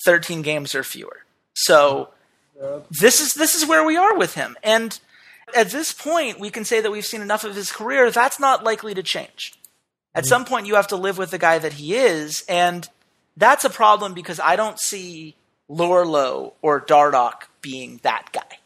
13 0.04 0.42
games 0.42 0.74
or 0.74 0.82
fewer. 0.82 1.24
So 1.54 2.10
this 2.90 3.20
is 3.20 3.34
this 3.34 3.54
is 3.54 3.66
where 3.66 3.84
we 3.84 3.96
are 3.96 4.16
with 4.16 4.34
him. 4.34 4.56
And 4.62 4.98
at 5.54 5.70
this 5.70 5.92
point, 5.92 6.40
we 6.40 6.50
can 6.50 6.64
say 6.64 6.80
that 6.80 6.90
we've 6.90 7.04
seen 7.04 7.22
enough 7.22 7.44
of 7.44 7.54
his 7.54 7.70
career. 7.70 8.10
That's 8.10 8.40
not 8.40 8.64
likely 8.64 8.94
to 8.94 9.02
change. 9.02 9.54
At 10.14 10.26
some 10.26 10.44
point, 10.44 10.66
you 10.66 10.76
have 10.76 10.88
to 10.88 10.96
live 10.96 11.18
with 11.18 11.30
the 11.30 11.38
guy 11.38 11.58
that 11.58 11.74
he 11.74 11.94
is, 11.94 12.44
and 12.48 12.88
that's 13.36 13.64
a 13.64 13.70
problem 13.70 14.14
because 14.14 14.40
I 14.40 14.56
don't 14.56 14.80
see 14.80 15.36
Lourlo 15.70 16.54
or 16.62 16.80
Dardoch 16.80 17.42
being 17.60 18.00
that 18.02 18.32
guy. 18.32 18.58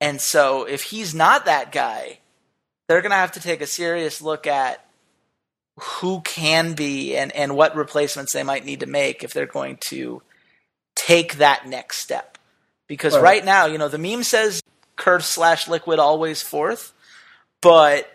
And 0.00 0.20
so, 0.20 0.64
if 0.64 0.84
he's 0.84 1.14
not 1.14 1.44
that 1.44 1.72
guy, 1.72 2.20
they're 2.92 3.00
going 3.00 3.10
to 3.10 3.16
have 3.16 3.32
to 3.32 3.40
take 3.40 3.62
a 3.62 3.66
serious 3.66 4.20
look 4.20 4.46
at 4.46 4.84
who 5.80 6.20
can 6.20 6.74
be 6.74 7.16
and, 7.16 7.32
and 7.32 7.56
what 7.56 7.74
replacements 7.74 8.34
they 8.34 8.42
might 8.42 8.66
need 8.66 8.80
to 8.80 8.86
make 8.86 9.24
if 9.24 9.32
they're 9.32 9.46
going 9.46 9.78
to 9.80 10.20
take 10.94 11.36
that 11.36 11.66
next 11.66 12.00
step. 12.00 12.36
Because 12.88 13.14
right, 13.14 13.22
right 13.22 13.44
now, 13.46 13.64
you 13.64 13.78
know, 13.78 13.88
the 13.88 13.96
meme 13.96 14.24
says 14.24 14.60
Curse 14.96 15.24
slash 15.24 15.68
Liquid 15.68 15.98
always 15.98 16.42
fourth, 16.42 16.92
but 17.62 18.12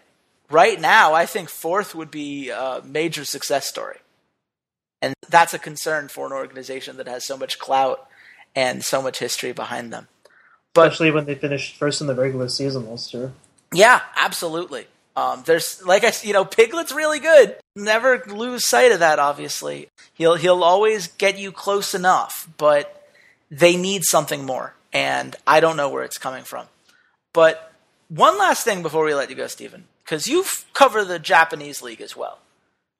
right 0.51 0.80
now 0.80 1.15
I 1.15 1.25
think 1.25 1.49
fourth 1.49 1.95
would 1.95 2.11
be 2.11 2.51
a 2.51 2.84
major 2.86 3.25
success 3.25 3.65
story, 3.65 3.97
and 5.01 5.15
that's 5.28 5.55
a 5.55 5.59
concern 5.59 6.07
for 6.07 6.28
an 6.28 6.34
organization 6.34 6.97
that 6.97 7.07
has 7.07 7.25
so 7.25 7.36
much 7.36 7.57
clout 7.57 8.07
and 8.55 8.86
so 8.86 9.01
much 9.01 9.17
history 9.17 9.53
behind 9.53 9.91
them. 9.91 10.07
But, 10.75 10.91
Especially 10.91 11.09
when 11.09 11.25
they 11.25 11.34
finished 11.34 11.78
first 11.78 11.99
in 11.99 12.05
the 12.05 12.13
regular 12.13 12.47
season 12.47 12.88
last 12.88 13.11
year. 13.11 13.32
Yeah, 13.74 14.01
absolutely. 14.15 14.88
Um, 15.15 15.41
there's 15.45 15.84
like 15.84 16.03
I, 16.03 16.11
said, 16.11 16.28
you 16.28 16.34
know, 16.34 16.45
Piglet's 16.45 16.93
really 16.93 17.20
good. 17.20 17.55
Never 17.76 18.24
lose 18.28 18.65
sight 18.65 18.91
of 18.91 18.99
that. 18.99 19.18
Obviously, 19.18 19.88
he'll 20.13 20.36
he'll 20.36 20.63
always 20.63 21.07
get 21.07 21.39
you 21.39 21.51
close 21.51 21.95
enough, 21.95 22.47
but 22.57 23.09
they 23.49 23.78
need 23.78 24.03
something 24.03 24.45
more, 24.45 24.76
and 24.93 25.36
I 25.47 25.59
don't 25.59 25.76
know 25.76 25.89
where 25.89 26.03
it's 26.03 26.20
coming 26.20 26.43
from. 26.43 26.68
But 27.34 27.74
one 28.09 28.38
last 28.38 28.63
thing 28.63 28.84
before 28.84 29.05
we 29.05 29.15
let 29.15 29.32
you 29.32 29.36
go, 29.36 29.47
Stephen, 29.47 29.86
because 30.05 30.28
you've 30.28 30.65
covered 30.74 31.05
the 31.05 31.20
Japanese 31.20 31.82
league 31.82 32.01
as 32.01 32.15
well. 32.15 32.38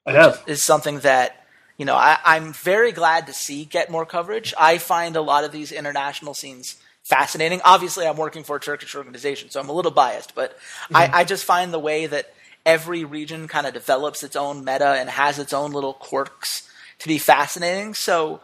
I 0.04 0.12
have. 0.12 0.42
Is 0.48 0.60
something 0.60 0.98
that 1.00 1.46
you 1.76 1.84
know 1.84 1.94
I, 1.94 2.18
I'm 2.24 2.52
very 2.52 2.90
glad 2.90 3.28
to 3.28 3.32
see 3.32 3.64
get 3.64 3.90
more 3.90 4.04
coverage. 4.04 4.52
I 4.58 4.78
find 4.78 5.14
a 5.14 5.22
lot 5.22 5.44
of 5.44 5.52
these 5.52 5.70
international 5.70 6.34
scenes 6.34 6.76
fascinating. 7.08 7.62
Obviously, 7.64 8.06
I'm 8.06 8.18
working 8.18 8.44
for 8.44 8.56
a 8.56 8.60
Turkish 8.60 8.94
organization, 8.94 9.48
so 9.48 9.60
I'm 9.60 9.70
a 9.70 9.72
little 9.72 9.90
biased, 9.90 10.34
but 10.34 10.52
mm-hmm. 10.52 10.96
I, 10.96 11.10
I 11.12 11.24
just 11.24 11.44
find 11.44 11.72
the 11.72 11.78
way 11.78 12.06
that 12.06 12.32
every 12.66 13.04
region 13.04 13.48
kind 13.48 13.66
of 13.66 13.72
develops 13.72 14.22
its 14.22 14.36
own 14.36 14.62
meta 14.62 14.88
and 14.88 15.08
has 15.08 15.38
its 15.38 15.54
own 15.54 15.72
little 15.72 15.94
quirks 15.94 16.68
to 16.98 17.08
be 17.08 17.16
fascinating. 17.16 17.94
So 17.94 18.40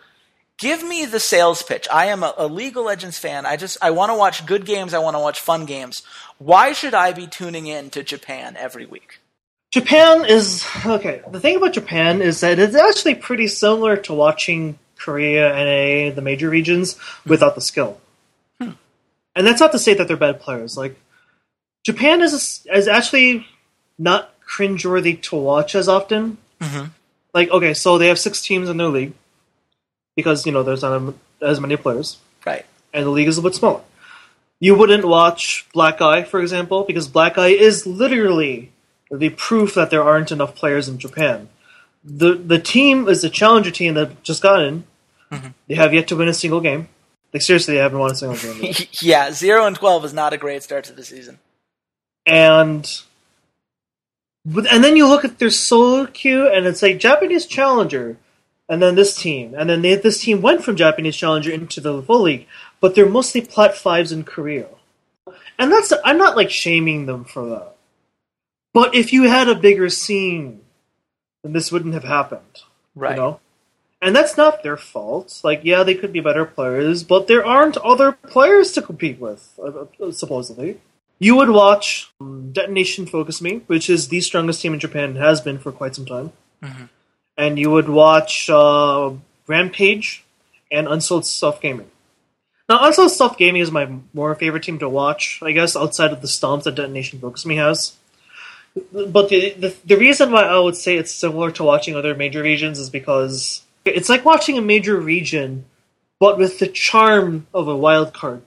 give 0.56 0.82
me 0.82 1.04
the 1.04 1.20
sales 1.20 1.62
pitch. 1.62 1.86
I 1.92 2.06
am 2.06 2.22
a, 2.22 2.32
a 2.38 2.46
League 2.46 2.78
of 2.78 2.86
Legends 2.86 3.18
fan. 3.18 3.44
I 3.44 3.56
just 3.56 3.76
I 3.82 3.90
want 3.90 4.10
to 4.10 4.16
watch 4.16 4.46
good 4.46 4.64
games. 4.64 4.94
I 4.94 4.98
want 4.98 5.14
to 5.14 5.20
watch 5.20 5.40
fun 5.40 5.66
games. 5.66 6.02
Why 6.38 6.72
should 6.72 6.94
I 6.94 7.12
be 7.12 7.26
tuning 7.26 7.66
in 7.66 7.90
to 7.90 8.02
Japan 8.02 8.56
every 8.58 8.86
week? 8.86 9.20
Japan 9.72 10.24
is 10.24 10.64
okay. 10.86 11.20
The 11.30 11.40
thing 11.40 11.56
about 11.56 11.74
Japan 11.74 12.22
is 12.22 12.40
that 12.40 12.58
it's 12.58 12.76
actually 12.76 13.16
pretty 13.16 13.48
similar 13.48 13.98
to 13.98 14.14
watching 14.14 14.78
Korea 14.96 15.52
and 15.52 16.16
the 16.16 16.22
major 16.22 16.48
regions 16.48 16.96
without 17.26 17.56
the 17.56 17.60
skill. 17.60 18.00
And 19.36 19.46
that's 19.46 19.60
not 19.60 19.72
to 19.72 19.78
say 19.78 19.94
that 19.94 20.08
they're 20.08 20.16
bad 20.16 20.40
players. 20.40 20.76
Like 20.76 20.96
Japan 21.84 22.20
is 22.20 22.66
is 22.72 22.88
actually 22.88 23.46
not 23.98 24.32
cringeworthy 24.40 25.20
to 25.22 25.36
watch 25.36 25.74
as 25.74 25.88
often. 25.88 26.38
Mm-hmm. 26.60 26.86
Like 27.32 27.50
okay, 27.50 27.74
so 27.74 27.98
they 27.98 28.08
have 28.08 28.18
six 28.18 28.40
teams 28.40 28.68
in 28.68 28.76
their 28.76 28.88
league 28.88 29.12
because 30.16 30.46
you 30.46 30.52
know 30.52 30.62
there's 30.62 30.82
not 30.82 31.14
as 31.42 31.60
many 31.60 31.76
players, 31.76 32.18
right? 32.46 32.64
And 32.92 33.06
the 33.06 33.10
league 33.10 33.28
is 33.28 33.38
a 33.38 33.42
bit 33.42 33.54
smaller. 33.54 33.82
You 34.60 34.76
wouldn't 34.76 35.04
watch 35.04 35.66
Black 35.74 36.00
Eye, 36.00 36.22
for 36.22 36.40
example, 36.40 36.84
because 36.84 37.08
Black 37.08 37.36
Eye 37.36 37.48
is 37.48 37.86
literally 37.86 38.70
the 39.10 39.30
proof 39.30 39.74
that 39.74 39.90
there 39.90 40.02
aren't 40.02 40.32
enough 40.32 40.54
players 40.54 40.88
in 40.88 40.98
Japan. 40.98 41.48
The 42.04 42.34
the 42.34 42.58
team 42.58 43.08
is 43.08 43.24
a 43.24 43.30
challenger 43.30 43.70
team 43.70 43.94
that 43.94 44.22
just 44.22 44.42
got 44.42 44.62
in. 44.62 44.84
Mm-hmm. 45.32 45.48
They 45.66 45.74
have 45.74 45.92
yet 45.92 46.08
to 46.08 46.16
win 46.16 46.28
a 46.28 46.34
single 46.34 46.60
game. 46.60 46.88
Like 47.34 47.42
seriously, 47.42 47.74
they 47.74 47.80
haven't 47.80 47.98
won 47.98 48.12
a 48.12 48.14
single 48.14 48.38
game. 48.38 48.72
yeah, 49.02 49.32
zero 49.32 49.66
and 49.66 49.76
twelve 49.76 50.04
is 50.06 50.14
not 50.14 50.32
a 50.32 50.38
great 50.38 50.62
start 50.62 50.84
to 50.84 50.92
the 50.94 51.04
season. 51.04 51.38
And 52.24 52.88
and 54.46 54.82
then 54.82 54.96
you 54.96 55.06
look 55.06 55.26
at 55.26 55.38
their 55.38 55.50
solo 55.50 56.06
queue, 56.06 56.48
and 56.48 56.64
it's 56.64 56.82
like 56.82 56.98
Japanese 56.98 57.44
challenger 57.44 58.16
and 58.68 58.80
then 58.80 58.94
this 58.94 59.14
team, 59.14 59.54
and 59.56 59.68
then 59.68 59.82
they, 59.82 59.94
this 59.96 60.20
team 60.20 60.40
went 60.40 60.64
from 60.64 60.76
Japanese 60.76 61.16
Challenger 61.16 61.52
into 61.52 61.80
the 61.80 62.02
full 62.02 62.22
league, 62.22 62.46
but 62.80 62.94
they're 62.94 63.08
mostly 63.08 63.40
plat 63.40 63.76
fives 63.76 64.12
in 64.12 64.24
Korea, 64.24 64.68
and 65.58 65.70
that's 65.70 65.92
I'm 66.04 66.18
not 66.18 66.36
like 66.36 66.50
shaming 66.50 67.06
them 67.06 67.24
for 67.24 67.46
that, 67.50 67.74
but 68.72 68.94
if 68.94 69.12
you 69.12 69.24
had 69.24 69.48
a 69.48 69.54
bigger 69.54 69.90
scene, 69.90 70.62
then 71.42 71.52
this 71.52 71.70
wouldn't 71.70 71.94
have 71.94 72.04
happened, 72.04 72.62
right? 72.94 73.16
You 73.16 73.22
know, 73.22 73.40
and 74.04 74.14
that's 74.14 74.36
not 74.36 74.62
their 74.62 74.76
fault. 74.76 75.40
Like, 75.42 75.60
yeah, 75.64 75.82
they 75.82 75.94
could 75.94 76.12
be 76.12 76.20
better 76.20 76.44
players, 76.44 77.02
but 77.02 77.26
there 77.26 77.44
aren't 77.44 77.76
other 77.78 78.12
players 78.12 78.72
to 78.72 78.82
compete 78.82 79.18
with, 79.18 79.58
uh, 79.58 79.86
uh 80.00 80.12
supposedly. 80.12 80.80
You 81.18 81.36
would 81.36 81.50
watch 81.50 82.12
um, 82.20 82.52
Detonation 82.52 83.06
Focus 83.06 83.40
Me, 83.40 83.62
which 83.66 83.88
is 83.88 84.08
the 84.08 84.20
strongest 84.20 84.60
team 84.60 84.74
in 84.74 84.80
Japan, 84.80 85.16
has 85.16 85.40
been 85.40 85.58
for 85.58 85.72
quite 85.72 85.94
some 85.94 86.06
time. 86.06 86.32
Mm-hmm 86.62 86.84
and 87.36 87.58
you 87.58 87.70
would 87.70 87.88
watch 87.88 88.48
uh, 88.48 89.12
Rampage 89.46 90.24
and 90.70 90.88
Unsold 90.88 91.26
Stuff 91.26 91.60
Gaming. 91.60 91.90
Now, 92.68 92.84
Unsold 92.86 93.10
Stuff 93.10 93.36
Gaming 93.36 93.62
is 93.62 93.70
my 93.70 93.88
more 94.12 94.34
favorite 94.34 94.62
team 94.62 94.78
to 94.78 94.88
watch, 94.88 95.40
I 95.42 95.52
guess, 95.52 95.76
outside 95.76 96.12
of 96.12 96.20
the 96.20 96.28
stomps 96.28 96.64
that 96.64 96.76
Detonation 96.76 97.20
Focus 97.20 97.44
Me 97.44 97.56
has. 97.56 97.96
But 98.92 99.28
the, 99.28 99.52
the, 99.52 99.76
the 99.84 99.96
reason 99.96 100.32
why 100.32 100.42
I 100.42 100.58
would 100.58 100.76
say 100.76 100.96
it's 100.96 101.12
similar 101.12 101.50
to 101.52 101.64
watching 101.64 101.94
other 101.94 102.14
major 102.14 102.42
regions 102.42 102.78
is 102.78 102.90
because 102.90 103.62
it's 103.84 104.08
like 104.08 104.24
watching 104.24 104.58
a 104.58 104.62
major 104.62 104.96
region, 104.96 105.64
but 106.18 106.38
with 106.38 106.58
the 106.58 106.68
charm 106.68 107.46
of 107.52 107.68
a 107.68 107.76
wild 107.76 108.12
card 108.12 108.42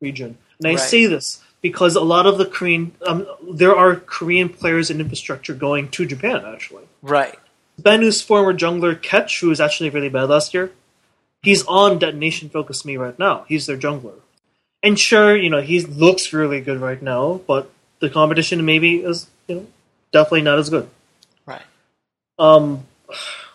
region. 0.00 0.38
And 0.58 0.68
I 0.68 0.72
right. 0.72 0.80
say 0.80 1.06
this 1.06 1.42
because 1.62 1.96
a 1.96 2.00
lot 2.00 2.26
of 2.26 2.38
the 2.38 2.46
Korean, 2.46 2.92
um, 3.06 3.26
there 3.50 3.74
are 3.74 3.96
Korean 3.96 4.48
players 4.48 4.90
and 4.90 5.00
infrastructure 5.00 5.54
going 5.54 5.88
to 5.90 6.06
Japan, 6.06 6.44
actually. 6.46 6.84
Right. 7.02 7.38
Benu's 7.80 8.22
former 8.22 8.54
jungler 8.54 9.00
Ketch, 9.00 9.40
who 9.40 9.48
was 9.48 9.60
actually 9.60 9.90
really 9.90 10.08
bad 10.08 10.28
last 10.28 10.54
year, 10.54 10.72
he's 11.42 11.64
on 11.66 11.98
Detonation 11.98 12.48
Focus 12.48 12.84
Me 12.84 12.96
right 12.96 13.18
now. 13.18 13.44
He's 13.48 13.66
their 13.66 13.76
jungler. 13.76 14.20
And 14.82 14.98
sure, 14.98 15.36
you 15.36 15.50
know, 15.50 15.60
he 15.60 15.80
looks 15.80 16.32
really 16.32 16.60
good 16.60 16.80
right 16.80 17.02
now, 17.02 17.40
but 17.46 17.70
the 18.00 18.10
competition 18.10 18.64
maybe 18.64 18.96
is, 18.96 19.26
you 19.48 19.54
know, 19.56 19.66
definitely 20.12 20.42
not 20.42 20.58
as 20.58 20.70
good. 20.70 20.88
Right. 21.46 21.62
Um, 22.38 22.86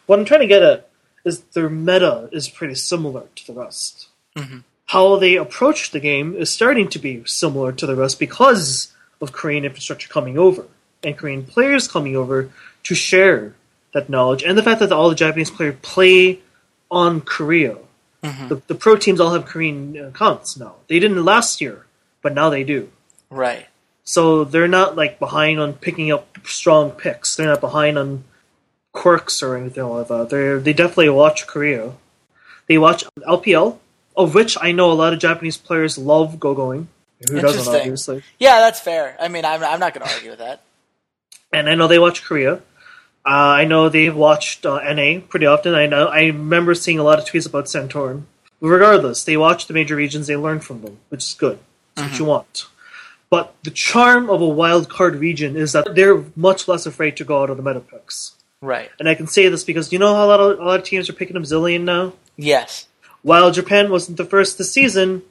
what 0.06 0.20
I'm 0.20 0.26
trying 0.26 0.42
to 0.42 0.48
get 0.48 0.62
at 0.62 0.90
is 1.24 1.42
their 1.54 1.70
meta 1.70 2.30
is 2.32 2.50
pretty 2.50 2.76
similar 2.76 3.24
to 3.36 3.48
the 3.48 3.54
rest. 3.54 4.08
Mm-hmm. 4.36 4.60
How 4.88 5.18
they 5.18 5.36
approach 5.36 5.92
the 5.92 6.00
game 6.00 6.36
is 6.36 6.52
starting 6.52 6.90
to 6.90 7.00
be 7.00 7.24
similar 7.26 7.72
to 7.72 7.86
the 7.86 7.96
rest 7.96 8.20
because 8.20 8.94
of 9.22 9.32
Korean 9.32 9.66
infrastructure 9.66 10.10
coming 10.10 10.38
over 10.38 10.66
and 11.04 11.18
Korean 11.18 11.44
players 11.44 11.88
coming 11.88 12.16
over 12.16 12.50
to 12.84 12.96
share 12.96 13.54
that 13.94 14.10
knowledge, 14.10 14.44
and 14.44 14.58
the 14.58 14.64
fact 14.64 14.80
that 14.80 14.92
all 14.92 15.10
the 15.10 15.16
Japanese 15.16 15.52
players 15.52 15.76
play 15.82 16.40
on 16.90 17.22
Korea. 17.22 17.78
Mm-hmm. 18.24 18.48
The, 18.50 18.62
the, 18.68 18.76
pro 18.76 18.96
teams 18.96 19.20
all 19.20 19.34
have 19.34 19.46
Korean 19.46 19.98
accounts 19.98 20.58
now. 20.58 20.76
They 20.88 21.00
didn't 21.00 21.26
last 21.26 21.60
year, 21.60 21.86
but 22.22 22.34
now 22.34 22.50
they 22.50 22.64
do. 22.64 22.90
Right. 23.30 23.68
So 24.04 24.44
they're 24.44 24.68
not 24.68 24.96
like 24.96 25.20
behind 25.20 25.60
on 25.60 25.74
picking 25.74 26.12
up 26.12 26.38
strong 26.46 26.92
picks. 26.92 27.36
They're 27.36 27.48
not 27.48 27.62
behind 27.62 27.98
on 27.98 28.24
quirks 28.94 29.42
or 29.42 29.56
anything 29.56 29.84
like 29.84 30.08
that. 30.08 30.30
They 30.30 30.58
they 30.58 30.74
definitely 30.74 31.10
watch 31.10 31.48
Korea. 31.48 31.94
They 32.68 32.78
watch 32.78 33.04
LPL, 33.28 33.80
of 34.16 34.34
which 34.34 34.58
I 34.62 34.72
know 34.72 34.92
a 34.92 34.94
lot 34.94 35.14
of 35.14 35.20
Japanese 35.20 35.58
players 35.58 35.98
love 35.98 36.40
go 36.40 36.54
going. 36.54 36.88
Who 37.30 37.40
doesn't, 37.40 37.76
obviously? 37.76 38.24
Yeah, 38.40 38.60
that's 38.60 38.80
fair. 38.80 39.16
I 39.20 39.28
mean, 39.28 39.46
I'm, 39.46 39.64
I'm 39.64 39.80
not 39.80 39.94
going 39.94 40.08
to 40.08 40.14
argue 40.14 40.32
with 40.32 40.40
that. 40.40 40.64
And 41.54 41.70
I 41.70 41.76
know 41.76 41.88
they 41.88 42.00
watch 42.00 42.24
Korea. 42.24 42.56
Uh, 43.24 43.30
I 43.62 43.66
know 43.66 43.90
they've 43.90 44.16
watched 44.16 44.66
uh, 44.66 44.80
NA 44.94 45.20
pretty 45.28 45.46
often. 45.46 45.76
I 45.76 45.86
know 45.86 46.08
I 46.08 46.28
remember 46.28 46.74
seeing 46.74 46.98
a 46.98 47.04
lot 47.04 47.20
of 47.20 47.26
tweets 47.26 47.48
about 47.48 47.66
Santorin. 47.66 48.24
Regardless, 48.60 49.24
they 49.24 49.38
watch 49.38 49.68
the 49.68 49.74
major 49.74 49.96
regions. 49.96 50.28
They 50.28 50.36
learn 50.36 50.60
from 50.60 50.82
them, 50.82 50.98
which 51.10 51.24
is 51.24 51.34
good. 51.34 51.60
That's 51.96 52.12
what 52.12 52.20
you 52.20 52.26
want. 52.26 52.68
But 53.30 53.56
the 53.64 53.72
charm 53.72 54.30
of 54.30 54.42
a 54.42 54.48
wild 54.48 54.90
card 54.90 55.16
region 55.16 55.56
is 55.56 55.72
that 55.74 55.96
they're 55.96 56.24
much 56.36 56.68
less 56.68 56.86
afraid 56.86 57.18
to 57.18 57.24
go 57.24 57.42
out 57.42 57.50
of 57.50 57.58
the 57.58 57.64
meta 57.64 57.80
picks. 57.80 58.34
Right. 58.62 58.90
And 59.00 59.10
I 59.10 59.16
can 59.16 59.28
say 59.28 59.50
this 59.50 59.64
because 59.64 59.92
you 59.92 60.00
know 60.00 60.16
how 60.16 60.26
a 60.26 60.28
lot 60.28 60.40
of, 60.40 60.60
a 60.60 60.64
lot 60.64 60.80
of 60.80 60.86
teams 60.86 61.10
are 61.10 61.14
picking 61.14 61.36
up 61.36 61.44
Zilean 61.44 61.82
now? 61.82 62.14
Yes. 62.38 62.88
While 63.24 63.52
Japan 63.52 63.90
wasn't 63.90 64.18
the 64.18 64.26
first 64.26 64.58
this 64.58 64.72
season, 64.72 65.24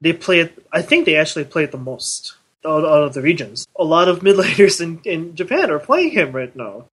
they 0.00 0.12
play 0.12 0.40
it. 0.40 0.66
I 0.72 0.82
think 0.82 1.04
they 1.04 1.16
actually 1.16 1.44
play 1.44 1.64
it 1.64 1.72
the 1.72 1.78
most 1.78 2.34
out, 2.64 2.84
out 2.84 3.02
of 3.02 3.14
the 3.14 3.22
regions. 3.22 3.66
A 3.78 3.84
lot 3.84 4.08
of 4.08 4.22
mid 4.22 4.36
laners 4.36 4.80
in, 4.80 5.00
in 5.04 5.34
Japan 5.36 5.70
are 5.70 5.78
playing 5.78 6.12
him 6.12 6.32
right 6.32 6.54
now, 6.54 6.86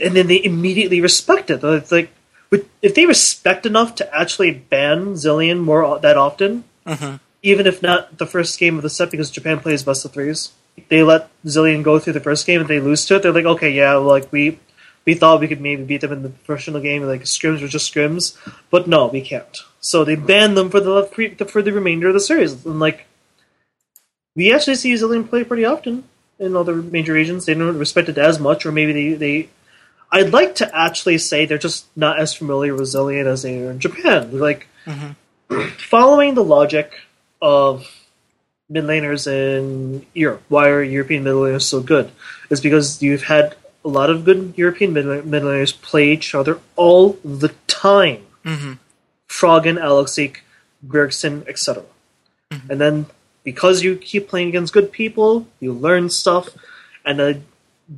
and 0.00 0.16
then 0.16 0.26
they 0.26 0.42
immediately 0.42 1.00
respect 1.00 1.50
it. 1.50 1.62
It's 1.62 1.92
like 1.92 2.10
if 2.82 2.94
they 2.94 3.06
respect 3.06 3.66
enough 3.66 3.94
to 3.96 4.14
actually 4.14 4.52
ban 4.52 5.14
Zilean 5.14 5.60
more 5.60 5.98
that 5.98 6.16
often, 6.16 6.64
mm-hmm. 6.86 7.16
even 7.42 7.66
if 7.66 7.82
not 7.82 8.18
the 8.18 8.26
first 8.26 8.58
game 8.58 8.76
of 8.76 8.82
the 8.82 8.90
set, 8.90 9.10
because 9.10 9.30
Japan 9.30 9.60
plays 9.60 9.82
best 9.82 10.04
of 10.04 10.12
threes, 10.12 10.52
they 10.88 11.02
let 11.02 11.30
Zilean 11.44 11.82
go 11.82 11.98
through 11.98 12.14
the 12.14 12.20
first 12.20 12.46
game 12.46 12.60
and 12.60 12.68
they 12.68 12.80
lose 12.80 13.04
to 13.06 13.16
it. 13.16 13.22
They're 13.22 13.32
like, 13.32 13.44
okay, 13.44 13.70
yeah, 13.70 13.94
like 13.96 14.32
we 14.32 14.58
we 15.08 15.14
thought 15.14 15.40
we 15.40 15.48
could 15.48 15.62
maybe 15.62 15.82
beat 15.84 16.02
them 16.02 16.12
in 16.12 16.22
the 16.22 16.28
professional 16.28 16.82
game, 16.82 17.02
like 17.02 17.22
scrims 17.22 17.62
were 17.62 17.66
just 17.66 17.90
scrims, 17.90 18.36
but 18.68 18.86
no, 18.86 19.06
we 19.06 19.22
can't. 19.22 19.56
So 19.80 20.04
they 20.04 20.16
banned 20.16 20.54
them 20.54 20.68
for 20.68 20.80
the 20.80 21.46
for 21.50 21.62
the 21.62 21.72
remainder 21.72 22.08
of 22.08 22.12
the 22.12 22.20
series. 22.20 22.66
And 22.66 22.78
like, 22.78 23.06
we 24.36 24.52
actually 24.52 24.74
see 24.74 24.92
Zilean 24.92 25.26
play 25.26 25.44
pretty 25.44 25.64
often 25.64 26.04
in 26.38 26.54
other 26.54 26.74
major 26.76 27.14
regions. 27.14 27.46
They 27.46 27.54
don't 27.54 27.78
respect 27.78 28.10
it 28.10 28.18
as 28.18 28.38
much, 28.38 28.66
or 28.66 28.70
maybe 28.70 28.92
they, 28.92 29.14
they 29.14 29.48
I'd 30.12 30.34
like 30.34 30.56
to 30.56 30.76
actually 30.76 31.16
say 31.16 31.46
they're 31.46 31.56
just 31.56 31.86
not 31.96 32.20
as 32.20 32.34
familiar 32.34 32.74
with 32.74 32.82
Zilean 32.82 33.24
as 33.24 33.40
they 33.40 33.62
are 33.62 33.70
in 33.70 33.80
Japan. 33.80 34.38
Like, 34.38 34.68
mm-hmm. 34.84 35.68
following 35.78 36.34
the 36.34 36.44
logic 36.44 36.92
of 37.40 37.86
mid 38.68 38.84
laners 38.84 39.26
in 39.26 40.04
Europe, 40.12 40.42
why 40.50 40.68
are 40.68 40.82
European 40.82 41.24
mid 41.24 41.32
laners 41.32 41.62
so 41.62 41.80
good? 41.80 42.10
Is 42.50 42.60
because 42.60 43.02
you've 43.02 43.22
had 43.22 43.56
a 43.84 43.88
lot 43.88 44.10
of 44.10 44.24
good 44.24 44.54
European 44.56 44.92
mid 44.92 45.24
mid 45.26 45.72
play 45.82 46.10
each 46.10 46.34
other 46.34 46.60
all 46.76 47.18
the 47.24 47.54
time. 47.66 48.24
Froggen, 49.28 49.80
Alex 49.80 50.18
Ich, 50.18 50.42
Gregson, 50.86 51.44
etc. 51.46 51.84
And 52.50 52.80
then 52.80 53.06
because 53.44 53.82
you 53.82 53.96
keep 53.96 54.28
playing 54.28 54.48
against 54.48 54.72
good 54.72 54.90
people, 54.90 55.46
you 55.60 55.72
learn 55.72 56.10
stuff, 56.10 56.48
and 57.04 57.20
uh, 57.20 57.34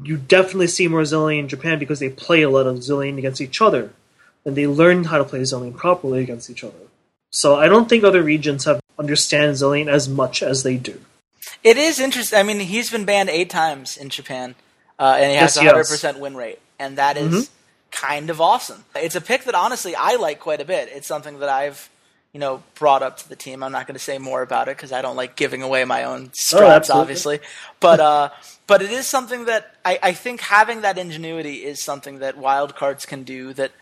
you 0.03 0.16
definitely 0.16 0.66
see 0.66 0.89
more 0.89 1.03
Zilean 1.03 1.41
in 1.41 1.49
Japan 1.49 1.78
because 1.78 2.01
they 2.01 2.09
play 2.09 2.43
a 2.43 2.51
lot 2.51 2.66
of 2.66 2.76
Zilean 2.78 3.18
against 3.18 3.41
each 3.41 3.61
other, 3.61 3.91
and 4.45 4.57
they 4.57 4.66
learn 4.66 5.05
how 5.05 5.18
to 5.18 5.24
play 5.24 5.41
Zilean 5.41 5.76
properly 5.76 6.22
against 6.22 6.51
each 6.51 6.64
other. 6.64 6.74
So 7.31 7.57
I 7.57 7.68
don't 7.68 7.89
think 7.89 8.03
other 8.03 8.22
regions 8.22 8.64
have 8.64 8.81
understand 8.99 9.55
Zilean 9.55 9.89
as 9.89 10.09
much 10.09 10.43
as 10.43 10.62
they 10.62 10.76
do. 10.76 11.01
It 11.64 11.76
is 11.76 11.99
interesting. 11.99 12.39
I 12.39 12.43
mean, 12.43 12.61
he's 12.61 12.91
been 12.91 13.05
banned 13.05 13.31
eight 13.31 13.51
times 13.51 13.97
in 13.97 14.11
Japan, 14.11 14.55
uh, 15.01 15.16
and 15.18 15.30
he 15.30 15.36
has 15.36 15.57
a 15.57 15.64
hundred 15.64 15.88
percent 15.88 16.20
win 16.20 16.36
rate, 16.36 16.61
and 16.78 16.98
that 16.98 17.16
is 17.16 17.51
kind 17.90 18.30
of 18.30 18.40
awesome. 18.40 18.84
It's 18.94 19.16
a 19.16 19.20
pick 19.20 19.44
that 19.44 19.55
honestly 19.55 19.94
I 19.96 20.16
like 20.16 20.38
quite 20.38 20.61
a 20.61 20.64
bit. 20.64 20.90
It's 20.92 21.07
something 21.07 21.40
that 21.40 21.48
I've 21.48 21.88
you 22.32 22.38
know 22.38 22.62
brought 22.74 23.03
up 23.03 23.16
to 23.18 23.28
the 23.28 23.34
team. 23.34 23.62
I'm 23.62 23.72
not 23.72 23.86
going 23.86 23.94
to 23.94 24.01
say 24.01 24.18
more 24.18 24.42
about 24.42 24.68
it 24.68 24.76
because 24.76 24.92
I 24.92 25.03
don't 25.03 25.16
like 25.16 25.36
giving 25.36 25.62
away 25.62 25.84
my 25.84 26.05
own 26.05 26.32
scraps, 26.34 26.90
absolutely. 26.90 27.01
obviously. 27.01 27.40
But 27.80 28.01
uh, 28.01 28.28
but 28.66 28.82
it 28.82 28.90
is 28.90 29.07
something 29.07 29.46
that 29.46 29.74
I, 29.84 29.98
I 30.03 30.12
think 30.12 30.42
having 30.42 30.82
that 30.82 30.98
ingenuity 30.98 31.64
is 31.64 31.82
something 31.82 32.18
that 32.18 32.36
wild 32.36 32.76
cards 32.76 33.07
can 33.07 33.24
do 33.24 33.53
that 33.55 33.72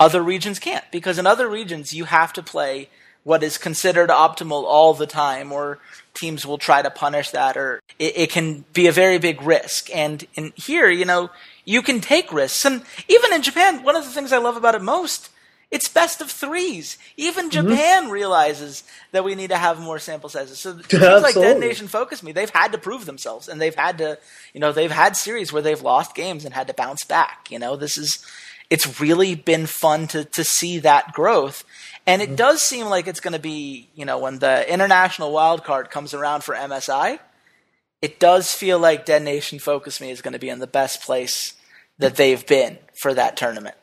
other 0.00 0.22
regions 0.22 0.58
can't. 0.58 0.84
Because 0.90 1.18
in 1.18 1.26
other 1.26 1.48
regions 1.48 1.92
you 1.92 2.04
have 2.04 2.32
to 2.34 2.42
play 2.42 2.88
what 3.24 3.42
is 3.42 3.58
considered 3.58 4.10
optimal 4.10 4.62
all 4.64 4.94
the 4.94 5.06
time, 5.06 5.52
or 5.52 5.80
teams 6.18 6.46
will 6.46 6.58
try 6.58 6.82
to 6.82 6.90
punish 6.90 7.30
that, 7.30 7.56
or 7.56 7.80
it, 7.98 8.16
it 8.16 8.30
can 8.30 8.64
be 8.72 8.86
a 8.86 8.92
very 8.92 9.18
big 9.18 9.42
risk. 9.42 9.94
And 9.94 10.26
in 10.34 10.52
here, 10.56 10.88
you 10.88 11.04
know, 11.04 11.30
you 11.64 11.82
can 11.82 12.00
take 12.00 12.32
risks. 12.32 12.64
And 12.64 12.82
even 13.08 13.32
in 13.32 13.42
Japan, 13.42 13.82
one 13.82 13.96
of 13.96 14.04
the 14.04 14.10
things 14.10 14.32
I 14.32 14.38
love 14.38 14.56
about 14.56 14.74
it 14.74 14.82
most, 14.82 15.30
it's 15.70 15.88
best 15.88 16.20
of 16.20 16.30
threes. 16.30 16.96
Even 17.16 17.50
mm-hmm. 17.50 17.68
Japan 17.68 18.10
realizes 18.10 18.84
that 19.12 19.22
we 19.22 19.34
need 19.34 19.50
to 19.50 19.58
have 19.58 19.78
more 19.78 19.98
sample 19.98 20.30
sizes. 20.30 20.58
So 20.58 20.78
teams 20.88 21.02
like 21.02 21.34
Dead 21.34 21.60
Nation 21.60 21.88
Focus 21.88 22.22
Me, 22.22 22.32
they've 22.32 22.50
had 22.50 22.72
to 22.72 22.78
prove 22.78 23.04
themselves, 23.04 23.48
and 23.48 23.60
they've 23.60 23.74
had 23.74 23.98
to, 23.98 24.18
you 24.54 24.60
know, 24.60 24.72
they've 24.72 24.90
had 24.90 25.16
series 25.16 25.52
where 25.52 25.62
they've 25.62 25.82
lost 25.82 26.14
games 26.14 26.44
and 26.44 26.54
had 26.54 26.68
to 26.68 26.74
bounce 26.74 27.04
back. 27.04 27.50
You 27.50 27.58
know, 27.58 27.76
this 27.76 27.98
is 27.98 28.24
it's 28.70 29.00
really 29.00 29.34
been 29.34 29.66
fun 29.66 30.06
to 30.08 30.24
to 30.24 30.44
see 30.44 30.78
that 30.80 31.12
growth. 31.12 31.64
And 32.06 32.22
it 32.22 32.36
does 32.36 32.62
seem 32.62 32.86
like 32.86 33.06
it's 33.06 33.20
going 33.20 33.34
to 33.34 33.38
be, 33.38 33.90
you 33.94 34.06
know, 34.06 34.18
when 34.18 34.38
the 34.38 34.72
international 34.72 35.30
wild 35.30 35.62
card 35.62 35.90
comes 35.90 36.14
around 36.14 36.42
for 36.42 36.54
MSI, 36.54 37.18
it 38.00 38.18
does 38.18 38.50
feel 38.50 38.78
like 38.78 39.04
Dead 39.04 39.22
Nation 39.22 39.58
Focus 39.58 40.00
Me 40.00 40.10
is 40.10 40.22
going 40.22 40.32
to 40.32 40.38
be 40.38 40.48
in 40.48 40.58
the 40.58 40.66
best 40.66 41.02
place 41.02 41.52
that 41.98 42.16
they've 42.16 42.46
been 42.46 42.78
for 42.94 43.12
that 43.12 43.36
tournament. 43.36 43.74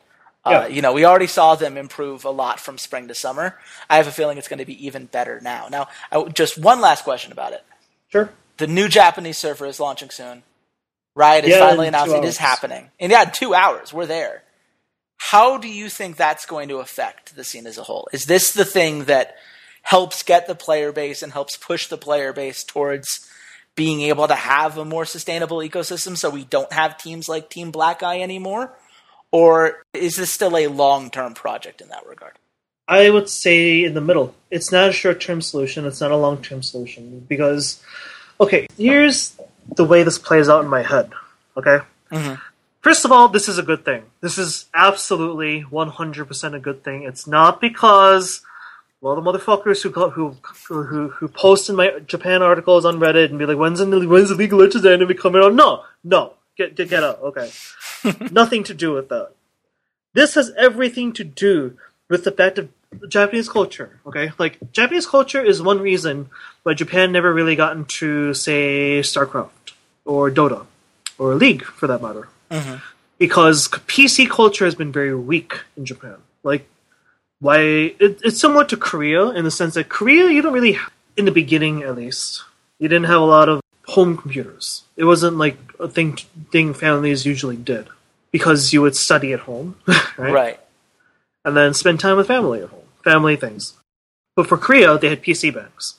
Uh, 0.44 0.68
you 0.70 0.80
know, 0.80 0.92
we 0.92 1.04
already 1.04 1.26
saw 1.26 1.56
them 1.56 1.76
improve 1.76 2.24
a 2.24 2.30
lot 2.30 2.60
from 2.60 2.78
spring 2.78 3.08
to 3.08 3.14
summer. 3.14 3.58
I 3.90 3.96
have 3.96 4.06
a 4.06 4.12
feeling 4.12 4.38
it's 4.38 4.46
going 4.46 4.60
to 4.60 4.64
be 4.64 4.86
even 4.86 5.06
better 5.06 5.40
now. 5.40 5.66
Now, 5.68 5.88
I, 6.12 6.22
just 6.24 6.56
one 6.56 6.80
last 6.80 7.02
question 7.02 7.32
about 7.32 7.52
it. 7.52 7.64
Sure. 8.08 8.30
The 8.58 8.68
new 8.68 8.88
Japanese 8.88 9.38
server 9.38 9.66
is 9.66 9.80
launching 9.80 10.10
soon. 10.10 10.44
Riot 11.16 11.44
has 11.44 11.52
Yeah, 11.52 11.60
finally 11.60 11.88
in 11.88 11.94
announced 11.94 12.14
it 12.14 12.24
is 12.24 12.38
happening. 12.38 12.90
And 13.00 13.10
yeah, 13.10 13.24
two 13.24 13.54
hours. 13.54 13.92
We're 13.92 14.06
there. 14.06 14.44
How 15.16 15.58
do 15.58 15.68
you 15.68 15.88
think 15.88 16.16
that's 16.16 16.46
going 16.46 16.68
to 16.68 16.78
affect 16.78 17.34
the 17.34 17.44
scene 17.44 17.66
as 17.66 17.78
a 17.78 17.82
whole? 17.82 18.08
Is 18.12 18.26
this 18.26 18.52
the 18.52 18.64
thing 18.64 19.04
that 19.04 19.36
helps 19.82 20.22
get 20.22 20.46
the 20.46 20.54
player 20.54 20.92
base 20.92 21.22
and 21.22 21.32
helps 21.32 21.56
push 21.56 21.86
the 21.86 21.96
player 21.96 22.32
base 22.32 22.64
towards 22.64 23.28
being 23.76 24.00
able 24.00 24.26
to 24.26 24.34
have 24.34 24.78
a 24.78 24.84
more 24.84 25.04
sustainable 25.04 25.58
ecosystem 25.58 26.16
so 26.16 26.30
we 26.30 26.44
don't 26.44 26.72
have 26.72 26.98
teams 26.98 27.28
like 27.28 27.50
Team 27.50 27.70
Black 27.70 28.02
Eye 28.02 28.20
anymore? 28.20 28.72
Or 29.30 29.82
is 29.92 30.16
this 30.16 30.30
still 30.30 30.56
a 30.56 30.66
long 30.66 31.10
term 31.10 31.34
project 31.34 31.80
in 31.80 31.88
that 31.88 32.06
regard? 32.06 32.32
I 32.88 33.10
would 33.10 33.28
say 33.28 33.84
in 33.84 33.94
the 33.94 34.00
middle. 34.00 34.34
It's 34.50 34.72
not 34.72 34.88
a 34.88 34.92
short 34.92 35.20
term 35.20 35.40
solution, 35.40 35.84
it's 35.84 36.00
not 36.00 36.10
a 36.10 36.16
long 36.16 36.42
term 36.42 36.62
solution. 36.62 37.24
Because, 37.28 37.82
okay, 38.40 38.66
here's 38.76 39.36
the 39.74 39.84
way 39.84 40.02
this 40.02 40.18
plays 40.18 40.48
out 40.48 40.64
in 40.64 40.70
my 40.70 40.82
head. 40.82 41.10
Okay? 41.56 41.78
Mm-hmm. 42.10 42.34
First 42.80 43.04
of 43.04 43.12
all, 43.12 43.28
this 43.28 43.48
is 43.48 43.58
a 43.58 43.62
good 43.62 43.84
thing. 43.84 44.04
This 44.20 44.38
is 44.38 44.66
absolutely 44.72 45.64
100% 45.64 46.54
a 46.54 46.60
good 46.60 46.84
thing. 46.84 47.02
It's 47.02 47.26
not 47.26 47.60
because, 47.60 48.42
well, 49.00 49.16
the 49.16 49.22
motherfuckers 49.22 49.82
who 49.82 49.90
who 50.10 50.36
who 50.68 51.08
who 51.08 51.28
post 51.28 51.68
in 51.68 51.76
my 51.76 51.98
Japan 52.06 52.42
articles 52.42 52.84
on 52.84 52.98
Reddit 52.98 53.30
and 53.30 53.38
be 53.38 53.46
like, 53.46 53.58
"When's 53.58 53.80
the 53.80 54.08
when's 54.08 54.28
the 54.28 54.36
League 54.36 54.52
of 54.52 54.60
Legends 54.60 54.86
anime 54.86 55.16
coming 55.16 55.42
out?" 55.42 55.54
No, 55.54 55.84
no, 56.04 56.34
get 56.56 56.76
get 56.76 56.88
get 56.88 57.02
out. 57.02 57.20
Okay, 57.20 57.50
nothing 58.30 58.62
to 58.64 58.74
do 58.74 58.92
with 58.92 59.08
that. 59.08 59.32
This 60.14 60.34
has 60.34 60.52
everything 60.56 61.12
to 61.14 61.24
do 61.24 61.76
with 62.08 62.24
the 62.24 62.32
fact 62.32 62.58
of 62.58 62.68
Japanese 63.08 63.48
culture. 63.48 64.00
Okay, 64.06 64.32
like 64.38 64.58
Japanese 64.72 65.06
culture 65.06 65.42
is 65.42 65.60
one 65.60 65.80
reason 65.80 66.30
why 66.62 66.74
Japan 66.74 67.12
never 67.12 67.32
really 67.32 67.56
got 67.56 67.76
into, 67.76 68.32
say, 68.34 69.00
StarCraft 69.00 69.72
or 70.04 70.30
Dota 70.30 70.66
or 71.18 71.34
League, 71.34 71.64
for 71.64 71.86
that 71.86 72.02
matter, 72.02 72.28
Mm-hmm. 72.50 72.76
because 73.18 73.68
PC 73.68 74.28
culture 74.28 74.64
has 74.64 74.74
been 74.74 74.92
very 74.92 75.14
weak 75.14 75.60
in 75.76 75.84
Japan. 75.84 76.16
Like, 76.42 76.68
why? 77.40 77.58
It, 77.58 78.20
it's 78.24 78.40
similar 78.40 78.64
to 78.66 78.76
Korea 78.76 79.30
in 79.30 79.44
the 79.44 79.50
sense 79.50 79.74
that 79.74 79.88
Korea, 79.88 80.28
you 80.30 80.42
don't 80.42 80.52
really, 80.52 80.78
in 81.16 81.24
the 81.24 81.32
beginning 81.32 81.82
at 81.82 81.96
least, 81.96 82.44
you 82.78 82.88
didn't 82.88 83.06
have 83.06 83.20
a 83.20 83.24
lot 83.24 83.48
of 83.48 83.60
home 83.86 84.16
computers. 84.16 84.82
It 84.96 85.04
wasn't 85.04 85.36
like 85.38 85.56
a 85.80 85.88
thing 85.88 86.16
thing 86.52 86.72
families 86.74 87.26
usually 87.26 87.56
did 87.56 87.88
because 88.30 88.72
you 88.72 88.82
would 88.82 88.96
study 88.96 89.32
at 89.32 89.40
home, 89.40 89.76
right? 90.16 90.32
Right. 90.32 90.60
and 91.44 91.56
then 91.56 91.74
spend 91.74 92.00
time 92.00 92.16
with 92.16 92.26
family 92.26 92.62
at 92.62 92.68
home, 92.70 92.88
family 93.04 93.36
things. 93.36 93.74
But 94.34 94.46
for 94.48 94.58
Korea, 94.58 94.98
they 94.98 95.08
had 95.08 95.22
PC 95.22 95.54
bangs. 95.54 95.94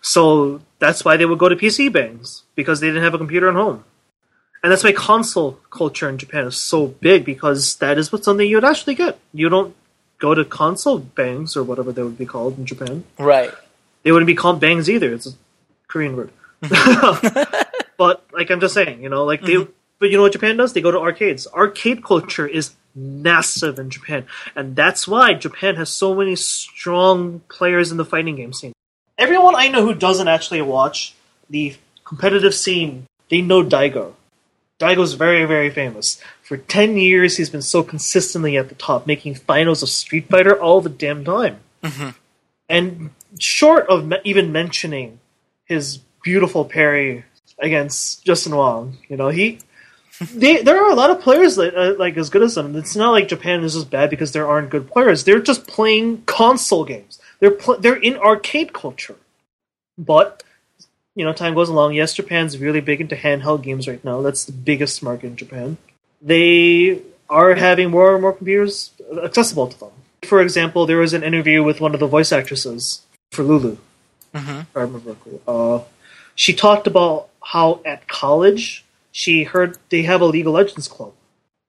So 0.00 0.60
that's 0.78 1.04
why 1.04 1.16
they 1.16 1.26
would 1.26 1.38
go 1.38 1.48
to 1.48 1.56
PC 1.56 1.92
bangs, 1.92 2.42
because 2.54 2.80
they 2.80 2.86
didn't 2.86 3.02
have 3.02 3.14
a 3.14 3.18
computer 3.18 3.48
at 3.48 3.54
home. 3.54 3.84
And 4.66 4.72
that's 4.72 4.82
why 4.82 4.90
console 4.90 5.60
culture 5.70 6.08
in 6.08 6.18
Japan 6.18 6.44
is 6.44 6.56
so 6.56 6.88
big, 6.88 7.24
because 7.24 7.76
that 7.76 7.98
is 7.98 8.10
what 8.10 8.24
something 8.24 8.48
you 8.48 8.56
would 8.56 8.64
actually 8.64 8.96
get. 8.96 9.16
You 9.32 9.48
don't 9.48 9.76
go 10.18 10.34
to 10.34 10.44
console 10.44 10.98
banks, 10.98 11.56
or 11.56 11.62
whatever 11.62 11.92
they 11.92 12.02
would 12.02 12.18
be 12.18 12.26
called 12.26 12.58
in 12.58 12.66
Japan. 12.66 13.04
Right. 13.16 13.52
They 14.02 14.10
wouldn't 14.10 14.26
be 14.26 14.34
called 14.34 14.58
bangs 14.58 14.90
either. 14.90 15.12
It's 15.12 15.28
a 15.28 15.34
Korean 15.86 16.16
word. 16.16 16.32
Mm-hmm. 16.64 17.74
but 17.96 18.24
like 18.32 18.50
I'm 18.50 18.58
just 18.58 18.74
saying, 18.74 19.04
you 19.04 19.08
know, 19.08 19.24
like 19.24 19.40
they 19.42 19.52
mm-hmm. 19.52 19.70
But 20.00 20.10
you 20.10 20.16
know 20.16 20.24
what 20.24 20.32
Japan 20.32 20.56
does? 20.56 20.72
They 20.72 20.80
go 20.80 20.90
to 20.90 20.98
arcades. 20.98 21.46
Arcade 21.46 22.02
culture 22.02 22.48
is 22.48 22.72
massive 22.96 23.78
in 23.78 23.88
Japan, 23.88 24.26
and 24.56 24.74
that's 24.74 25.06
why 25.06 25.34
Japan 25.34 25.76
has 25.76 25.90
so 25.90 26.12
many 26.12 26.34
strong 26.34 27.40
players 27.48 27.92
in 27.92 27.98
the 27.98 28.04
fighting 28.04 28.34
game 28.34 28.52
scene. 28.52 28.72
Everyone 29.16 29.54
I 29.54 29.68
know 29.68 29.86
who 29.86 29.94
doesn't 29.94 30.26
actually 30.26 30.62
watch 30.62 31.14
the 31.48 31.76
competitive 32.04 32.52
scene, 32.52 33.06
they 33.30 33.42
know 33.42 33.62
Daigo. 33.62 34.14
Daigo's 34.78 35.14
very, 35.14 35.44
very 35.44 35.70
famous. 35.70 36.20
For 36.42 36.56
10 36.56 36.96
years, 36.96 37.36
he's 37.36 37.50
been 37.50 37.62
so 37.62 37.82
consistently 37.82 38.56
at 38.56 38.68
the 38.68 38.74
top, 38.74 39.06
making 39.06 39.36
finals 39.36 39.82
of 39.82 39.88
Street 39.88 40.28
Fighter 40.28 40.60
all 40.60 40.80
the 40.80 40.90
damn 40.90 41.24
time. 41.24 41.60
Mm-hmm. 41.82 42.10
And 42.68 43.10
short 43.38 43.86
of 43.88 44.06
me- 44.06 44.20
even 44.24 44.52
mentioning 44.52 45.20
his 45.64 45.98
beautiful 46.22 46.64
parry 46.64 47.24
against 47.58 48.24
Justin 48.24 48.54
Wong, 48.54 48.98
you 49.08 49.16
know, 49.16 49.28
he. 49.28 49.58
They, 50.32 50.62
there 50.62 50.82
are 50.82 50.90
a 50.90 50.94
lot 50.94 51.10
of 51.10 51.20
players 51.20 51.56
that, 51.56 51.76
uh, 51.76 51.94
like 51.98 52.16
as 52.16 52.30
good 52.30 52.42
as 52.42 52.54
them. 52.54 52.74
It's 52.74 52.96
not 52.96 53.10
like 53.10 53.28
Japan 53.28 53.62
is 53.62 53.74
just 53.74 53.90
bad 53.90 54.08
because 54.08 54.32
there 54.32 54.48
aren't 54.48 54.70
good 54.70 54.90
players. 54.90 55.24
They're 55.24 55.42
just 55.42 55.66
playing 55.66 56.22
console 56.22 56.86
games. 56.86 57.20
They're 57.38 57.50
pl- 57.50 57.80
they're 57.80 58.00
in 58.00 58.16
arcade 58.16 58.72
culture. 58.72 59.16
But 59.98 60.42
you 61.16 61.24
know, 61.24 61.32
time 61.32 61.54
goes 61.54 61.68
along. 61.68 61.94
Yes, 61.94 62.14
Japan's 62.14 62.58
really 62.58 62.80
big 62.80 63.00
into 63.00 63.16
handheld 63.16 63.62
games 63.62 63.88
right 63.88 64.04
now. 64.04 64.22
That's 64.22 64.44
the 64.44 64.52
biggest 64.52 65.02
market 65.02 65.26
in 65.28 65.36
Japan. 65.36 65.78
They 66.22 67.02
are 67.28 67.54
having 67.54 67.90
more 67.90 68.12
and 68.12 68.22
more 68.22 68.34
computers 68.34 68.92
accessible 69.24 69.66
to 69.68 69.80
them. 69.80 69.90
For 70.22 70.40
example, 70.40 70.86
there 70.86 70.98
was 70.98 71.14
an 71.14 71.24
interview 71.24 71.62
with 71.62 71.80
one 71.80 71.94
of 71.94 72.00
the 72.00 72.06
voice 72.06 72.32
actresses 72.32 73.00
for 73.32 73.42
Lulu. 73.42 73.78
Mm-hmm. 74.34 74.60
I 74.78 74.80
remember 74.80 75.00
correctly. 75.00 75.40
Uh, 75.48 75.80
she 76.34 76.52
talked 76.52 76.86
about 76.86 77.28
how 77.42 77.80
at 77.84 78.06
college 78.06 78.84
she 79.12 79.44
heard 79.44 79.78
they 79.88 80.02
have 80.02 80.20
a 80.20 80.26
League 80.26 80.46
of 80.46 80.52
Legends 80.52 80.88
club. 80.88 81.12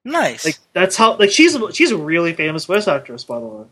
Nice. 0.04 0.44
Like 0.44 0.58
that's 0.74 0.96
how 0.96 1.16
like 1.16 1.30
she's 1.30 1.54
a, 1.54 1.72
she's 1.72 1.90
a 1.90 1.96
really 1.96 2.34
famous 2.34 2.66
voice 2.66 2.86
actress 2.86 3.24
by 3.24 3.40
the 3.40 3.46
way. 3.46 3.64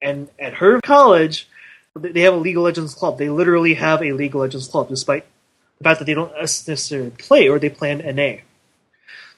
And 0.00 0.28
at 0.38 0.54
her 0.54 0.80
college, 0.82 1.48
they 1.96 2.22
have 2.22 2.34
a 2.34 2.38
League 2.38 2.56
of 2.56 2.62
Legends 2.62 2.94
club. 2.94 3.18
They 3.18 3.30
literally 3.30 3.74
have 3.74 4.02
a 4.02 4.12
League 4.12 4.34
of 4.34 4.40
Legends 4.40 4.68
club, 4.68 4.88
despite 4.88 5.24
the 5.78 5.84
fact 5.84 5.98
that 5.98 6.04
they 6.04 6.14
don't 6.14 6.32
necessarily 6.34 7.10
play 7.10 7.48
or 7.48 7.58
they 7.58 7.70
play 7.70 7.90
an 7.90 8.16
NA. 8.16 8.42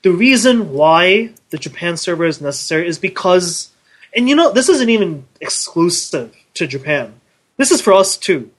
The 0.03 0.13
reason 0.13 0.73
why 0.73 1.31
the 1.51 1.59
Japan 1.59 1.97
server 1.97 2.25
is 2.25 2.41
necessary 2.41 2.87
is 2.87 2.99
because, 2.99 3.71
and 4.15 4.29
you 4.29 4.37
know, 4.37 4.53
this 4.53 4.69
isn't 4.69 4.89
even 4.89 5.27
exclusive 5.41 6.35
to 6.55 6.67
Japan. 6.67 7.15
This 7.57 7.71
is 7.71 7.81
for 7.81 7.93
us 7.93 8.17
too. 8.17 8.51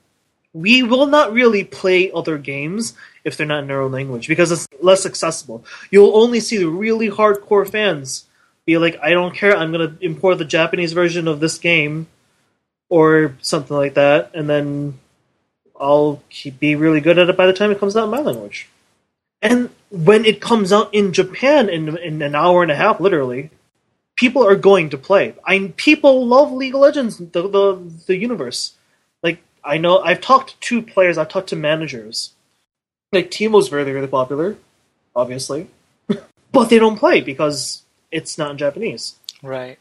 We 0.52 0.82
will 0.82 1.06
not 1.06 1.32
really 1.32 1.64
play 1.64 2.10
other 2.12 2.36
games 2.36 2.94
if 3.24 3.36
they're 3.36 3.46
not 3.46 3.64
in 3.64 3.70
our 3.70 3.80
own 3.80 3.92
language 3.92 4.28
because 4.28 4.50
it's 4.50 4.68
less 4.82 5.06
accessible. 5.06 5.64
You'll 5.90 6.16
only 6.16 6.40
see 6.40 6.58
the 6.58 6.68
really 6.68 7.08
hardcore 7.08 7.68
fans 7.68 8.26
be 8.66 8.76
like, 8.76 8.98
I 9.02 9.10
don't 9.10 9.34
care, 9.34 9.56
I'm 9.56 9.72
going 9.72 9.96
to 9.96 10.04
import 10.04 10.38
the 10.38 10.44
Japanese 10.44 10.92
version 10.92 11.28
of 11.28 11.40
this 11.40 11.56
game 11.56 12.08
or 12.90 13.36
something 13.40 13.76
like 13.76 13.94
that, 13.94 14.32
and 14.34 14.50
then 14.50 14.98
I'll 15.80 16.22
be 16.58 16.74
really 16.74 17.00
good 17.00 17.18
at 17.18 17.30
it 17.30 17.36
by 17.36 17.46
the 17.46 17.54
time 17.54 17.70
it 17.70 17.80
comes 17.80 17.96
out 17.96 18.04
in 18.04 18.10
my 18.10 18.20
language. 18.20 18.68
And 19.40 19.70
when 19.90 20.26
it 20.26 20.42
comes 20.42 20.72
out 20.72 20.92
in 20.92 21.14
Japan 21.14 21.70
in, 21.70 21.96
in 21.96 22.20
an 22.20 22.34
hour 22.34 22.62
and 22.62 22.70
a 22.70 22.76
half, 22.76 23.00
literally, 23.00 23.50
people 24.16 24.46
are 24.46 24.56
going 24.56 24.90
to 24.90 24.98
play. 24.98 25.34
I 25.46 25.72
people 25.76 26.26
love 26.26 26.52
League 26.52 26.74
of 26.74 26.80
Legends, 26.80 27.16
the 27.16 27.48
the, 27.48 27.92
the 28.06 28.16
universe. 28.16 28.74
Like 29.22 29.38
I 29.64 29.78
know, 29.78 30.00
I've 30.00 30.20
talked 30.20 30.60
to 30.60 30.82
players, 30.82 31.16
I've 31.16 31.30
talked 31.30 31.48
to 31.50 31.56
managers. 31.56 32.32
Like 33.12 33.30
Teemo's 33.30 33.68
very 33.68 33.90
really 33.90 34.06
popular, 34.06 34.56
obviously, 35.16 35.68
but 36.52 36.68
they 36.68 36.78
don't 36.78 36.98
play 36.98 37.22
because 37.22 37.82
it's 38.12 38.36
not 38.36 38.50
in 38.50 38.58
Japanese. 38.58 39.16
right. 39.42 39.78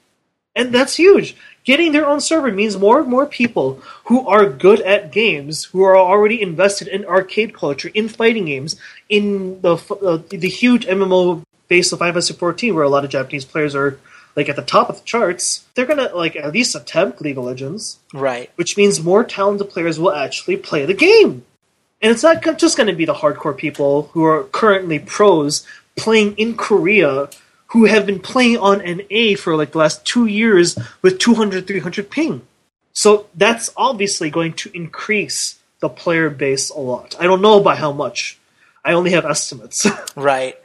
And 0.60 0.74
that's 0.74 0.96
huge. 0.98 1.36
Getting 1.64 1.94
their 1.94 2.06
own 2.06 2.20
server 2.20 2.52
means 2.52 2.78
more 2.78 3.00
and 3.00 3.08
more 3.08 3.26
people 3.26 3.82
who 4.06 4.28
are 4.28 4.46
good 4.50 4.82
at 4.82 5.12
games, 5.12 5.66
who 5.72 5.84
are 5.84 5.98
already 5.98 6.42
invested 6.42 6.88
in 6.90 7.06
arcade 7.06 7.54
culture, 7.54 7.92
in 7.94 8.10
fighting 8.10 8.46
games, 8.46 8.76
in 9.08 9.62
the 9.62 9.76
uh, 10.04 10.20
the 10.30 10.50
huge 10.50 10.86
MMO 10.86 11.44
base 11.70 11.92
of 11.94 12.00
Final 12.00 12.14
Fantasy 12.14 12.34
14, 12.34 12.76
where 12.76 12.84
a 12.84 12.90
lot 12.90 13.06
of 13.06 13.10
Japanese 13.12 13.46
players 13.46 13.74
are 13.74 14.00
like 14.36 14.50
at 14.50 14.56
the 14.58 14.62
top 14.76 14.90
of 14.90 14.98
the 15.00 15.06
charts. 15.06 15.66
They're 15.76 15.86
gonna 15.86 16.10
like 16.14 16.36
at 16.36 16.52
least 16.52 16.76
attempt 16.76 17.22
League 17.22 17.38
of 17.38 17.46
Legends, 17.46 18.00
Right. 18.14 18.50
which 18.56 18.76
means 18.76 19.02
more 19.04 19.24
talented 19.24 19.70
players 19.70 20.00
will 20.00 20.14
actually 20.14 20.58
play 20.58 20.86
the 20.86 20.94
game. 20.94 21.46
And 22.02 22.12
it's 22.12 22.24
not 22.24 22.42
just 22.58 22.78
going 22.78 22.88
to 22.88 22.94
be 22.96 23.06
the 23.06 23.14
hardcore 23.14 23.58
people 23.58 24.10
who 24.14 24.24
are 24.24 24.44
currently 24.46 25.00
pros 25.00 25.66
playing 25.98 26.36
in 26.38 26.56
Korea 26.56 27.30
who 27.70 27.86
have 27.86 28.06
been 28.06 28.20
playing 28.20 28.58
on 28.58 28.80
NA 28.80 29.36
for 29.38 29.56
like 29.56 29.72
the 29.72 29.78
last 29.78 30.06
two 30.06 30.26
years 30.26 30.78
with 31.02 31.20
200, 31.20 31.68
300 31.68 32.10
ping. 32.10 32.42
So 32.94 33.28
that's 33.36 33.70
obviously 33.78 34.30
going 34.30 34.54
to 34.54 34.72
increase 34.74 35.60
the 35.80 35.90
player 35.90 36.30
base 36.30 36.70
a 36.70 36.80
lot. 36.80 37.16
I 37.20 37.24
don't 37.24 37.42
know 37.42 37.60
by 37.60 37.76
how 37.76 37.92
much. 37.92 38.38
I 38.84 38.94
only 38.94 39.12
have 39.12 39.26
estimates. 39.26 39.86
Right. 40.16 40.56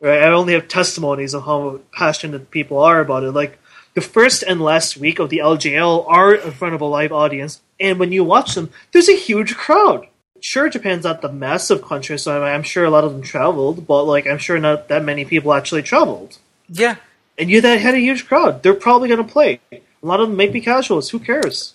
right? 0.00 0.22
I 0.22 0.28
only 0.28 0.54
have 0.54 0.68
testimonies 0.68 1.34
of 1.34 1.44
how 1.44 1.80
passionate 1.92 2.50
people 2.50 2.78
are 2.78 3.00
about 3.00 3.24
it. 3.24 3.32
Like 3.32 3.58
the 3.94 4.00
first 4.00 4.42
and 4.42 4.60
last 4.60 4.96
week 4.96 5.18
of 5.18 5.30
the 5.30 5.38
LJL 5.38 6.04
are 6.08 6.34
in 6.34 6.50
front 6.52 6.74
of 6.74 6.80
a 6.80 6.86
live 6.86 7.12
audience, 7.12 7.60
and 7.78 7.98
when 7.98 8.10
you 8.10 8.24
watch 8.24 8.54
them, 8.54 8.70
there's 8.92 9.08
a 9.08 9.16
huge 9.16 9.54
crowd. 9.56 10.08
Sure, 10.40 10.68
Japan's 10.68 11.04
not 11.04 11.22
the 11.22 11.30
massive 11.30 11.82
country, 11.82 12.18
so 12.18 12.42
I'm 12.42 12.62
sure 12.62 12.84
a 12.84 12.90
lot 12.90 13.04
of 13.04 13.12
them 13.12 13.22
traveled, 13.22 13.86
but 13.86 14.04
like 14.04 14.26
I'm 14.26 14.38
sure 14.38 14.58
not 14.58 14.88
that 14.88 15.04
many 15.04 15.24
people 15.24 15.52
actually 15.52 15.82
traveled. 15.82 16.38
Yeah. 16.68 16.96
And 17.38 17.50
you 17.50 17.60
that 17.62 17.80
had 17.80 17.94
a 17.94 17.98
huge 17.98 18.26
crowd. 18.26 18.62
They're 18.62 18.74
probably 18.74 19.08
going 19.08 19.24
to 19.24 19.30
play. 19.32 19.60
A 19.72 19.80
lot 20.02 20.20
of 20.20 20.28
them 20.28 20.36
may 20.36 20.48
be 20.48 20.60
casuals. 20.60 21.10
Who 21.10 21.18
cares? 21.18 21.74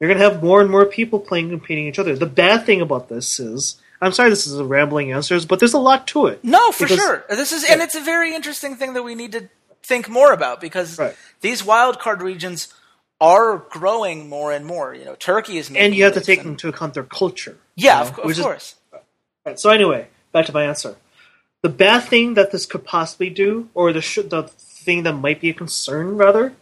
You're 0.00 0.08
going 0.08 0.18
to 0.18 0.24
have 0.30 0.42
more 0.42 0.60
and 0.60 0.70
more 0.70 0.84
people 0.84 1.18
playing 1.20 1.50
competing 1.50 1.86
each 1.86 1.98
other. 1.98 2.16
The 2.16 2.26
bad 2.26 2.66
thing 2.66 2.80
about 2.80 3.08
this 3.08 3.38
is, 3.40 3.76
I'm 4.00 4.12
sorry, 4.12 4.30
this 4.30 4.46
is 4.46 4.58
a 4.58 4.64
rambling 4.64 5.12
answers, 5.12 5.46
but 5.46 5.58
there's 5.58 5.72
a 5.74 5.78
lot 5.78 6.06
to 6.08 6.26
it. 6.26 6.42
No, 6.44 6.70
for 6.72 6.84
Because- 6.84 6.98
sure. 6.98 7.24
This 7.30 7.52
is, 7.52 7.64
and 7.64 7.80
it's 7.80 7.94
a 7.94 8.00
very 8.00 8.34
interesting 8.34 8.76
thing 8.76 8.92
that 8.94 9.02
we 9.04 9.14
need 9.14 9.32
to 9.32 9.48
think 9.82 10.08
more 10.08 10.32
about 10.32 10.60
because 10.60 10.98
Right. 10.98 11.14
these 11.40 11.62
wildcard 11.62 12.20
regions 12.20 12.68
are 13.20 13.58
growing 13.70 14.28
more 14.28 14.52
and 14.52 14.66
more. 14.66 14.92
You 14.94 15.04
know, 15.06 15.14
Turkey 15.14 15.56
is, 15.56 15.70
And 15.74 15.94
you 15.94 16.04
have 16.04 16.14
to 16.14 16.20
take 16.20 16.40
and- 16.40 16.48
into 16.50 16.68
account 16.68 16.92
their 16.94 17.04
culture. 17.04 17.56
Yeah, 17.76 18.00
you 18.00 18.04
know, 18.04 18.10
of, 18.10 18.18
of 18.18 18.30
is- 18.32 18.40
course. 18.40 18.74
Right, 19.46 19.58
so 19.60 19.70
anyway, 19.70 20.08
back 20.32 20.46
to 20.46 20.52
my 20.52 20.64
answer. 20.64 20.96
The 21.66 21.72
bad 21.72 22.04
thing 22.04 22.34
that 22.34 22.52
this 22.52 22.64
could 22.64 22.84
possibly 22.84 23.28
do, 23.28 23.68
or 23.74 23.92
the 23.92 24.00
sh- 24.00 24.30
the 24.36 24.44
thing 24.86 25.02
that 25.02 25.14
might 25.14 25.40
be 25.40 25.50
a 25.50 25.52
concern 25.52 26.16
rather, 26.16 26.52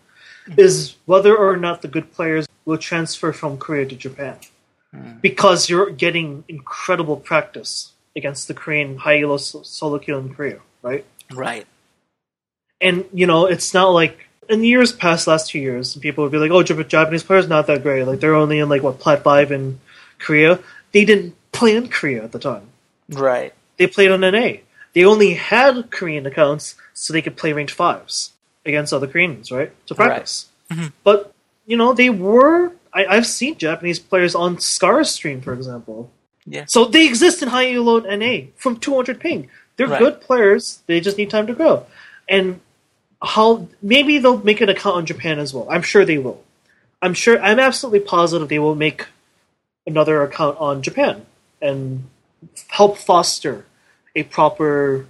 is 0.56 0.96
whether 1.04 1.36
or 1.36 1.58
not 1.58 1.82
the 1.82 1.88
good 1.88 2.10
players 2.10 2.48
will 2.64 2.78
transfer 2.78 3.30
from 3.30 3.58
Korea 3.58 3.84
to 3.84 3.96
Japan, 3.96 4.38
hmm. 4.94 5.18
because 5.20 5.68
you're 5.68 5.90
getting 5.90 6.44
incredible 6.48 7.18
practice 7.18 7.92
against 8.16 8.48
the 8.48 8.54
Korean 8.54 8.96
high 8.96 9.20
elo 9.20 9.36
solo 9.36 9.98
queue 9.98 10.16
in 10.16 10.32
Korea, 10.32 10.60
right? 10.80 11.04
Right. 11.30 11.66
And 12.80 13.04
you 13.12 13.26
know, 13.26 13.44
it's 13.44 13.74
not 13.74 13.90
like 13.90 14.16
in 14.48 14.62
the 14.62 14.68
years 14.68 14.90
past, 14.90 15.26
last 15.26 15.50
two 15.50 15.58
years, 15.58 15.94
people 15.96 16.24
would 16.24 16.32
be 16.32 16.38
like, 16.38 16.50
"Oh, 16.50 16.62
Japanese 16.62 17.24
players 17.24 17.46
not 17.46 17.66
that 17.66 17.82
great. 17.82 18.04
Like 18.04 18.20
they're 18.20 18.40
only 18.44 18.58
in 18.58 18.70
like 18.70 18.82
what 18.82 19.00
plat 19.00 19.22
five 19.22 19.52
in 19.52 19.80
Korea. 20.18 20.60
They 20.92 21.04
didn't 21.04 21.36
play 21.52 21.76
in 21.76 21.88
Korea 21.88 22.24
at 22.24 22.32
the 22.32 22.38
time." 22.38 22.68
Right. 23.10 23.52
they 23.76 23.86
played 23.86 24.10
on 24.10 24.20
NA. 24.22 24.63
They 24.94 25.04
only 25.04 25.34
had 25.34 25.90
Korean 25.90 26.24
accounts 26.26 26.76
so 26.94 27.12
they 27.12 27.22
could 27.22 27.36
play 27.36 27.52
ranked 27.52 27.72
fives 27.72 28.32
against 28.64 28.92
other 28.92 29.06
Koreans, 29.06 29.50
right? 29.52 29.72
To 29.88 29.94
practice. 29.94 30.48
Mm-hmm. 30.70 30.86
But 31.02 31.32
you 31.66 31.76
know, 31.76 31.92
they 31.92 32.10
were. 32.10 32.72
I, 32.92 33.06
I've 33.06 33.26
seen 33.26 33.58
Japanese 33.58 33.98
players 33.98 34.34
on 34.34 34.60
Scar's 34.60 35.10
stream, 35.10 35.40
for 35.40 35.52
example. 35.52 36.10
Yeah. 36.46 36.64
So 36.68 36.84
they 36.84 37.06
exist 37.06 37.42
in 37.42 37.48
high 37.48 37.72
elo 37.74 38.00
NA 38.00 38.46
from 38.56 38.78
200 38.78 39.18
ping. 39.18 39.50
They're 39.76 39.88
Right. 39.88 39.98
good 39.98 40.20
players. 40.20 40.82
They 40.86 41.00
just 41.00 41.18
need 41.18 41.30
time 41.30 41.46
to 41.48 41.54
grow. 41.54 41.86
And 42.28 42.60
how 43.22 43.66
maybe 43.82 44.18
they'll 44.18 44.38
make 44.38 44.60
an 44.60 44.68
account 44.68 44.96
on 44.96 45.06
Japan 45.06 45.38
as 45.38 45.52
well. 45.52 45.66
I'm 45.70 45.82
sure 45.82 46.04
they 46.04 46.18
will. 46.18 46.42
I'm 47.02 47.14
sure. 47.14 47.40
I'm 47.42 47.58
absolutely 47.58 48.00
positive 48.00 48.48
they 48.48 48.58
will 48.58 48.74
make 48.74 49.06
another 49.86 50.22
account 50.22 50.56
on 50.58 50.82
Japan 50.82 51.26
and 51.60 52.04
help 52.68 52.98
foster 52.98 53.64
a 54.14 54.22
proper 54.24 55.06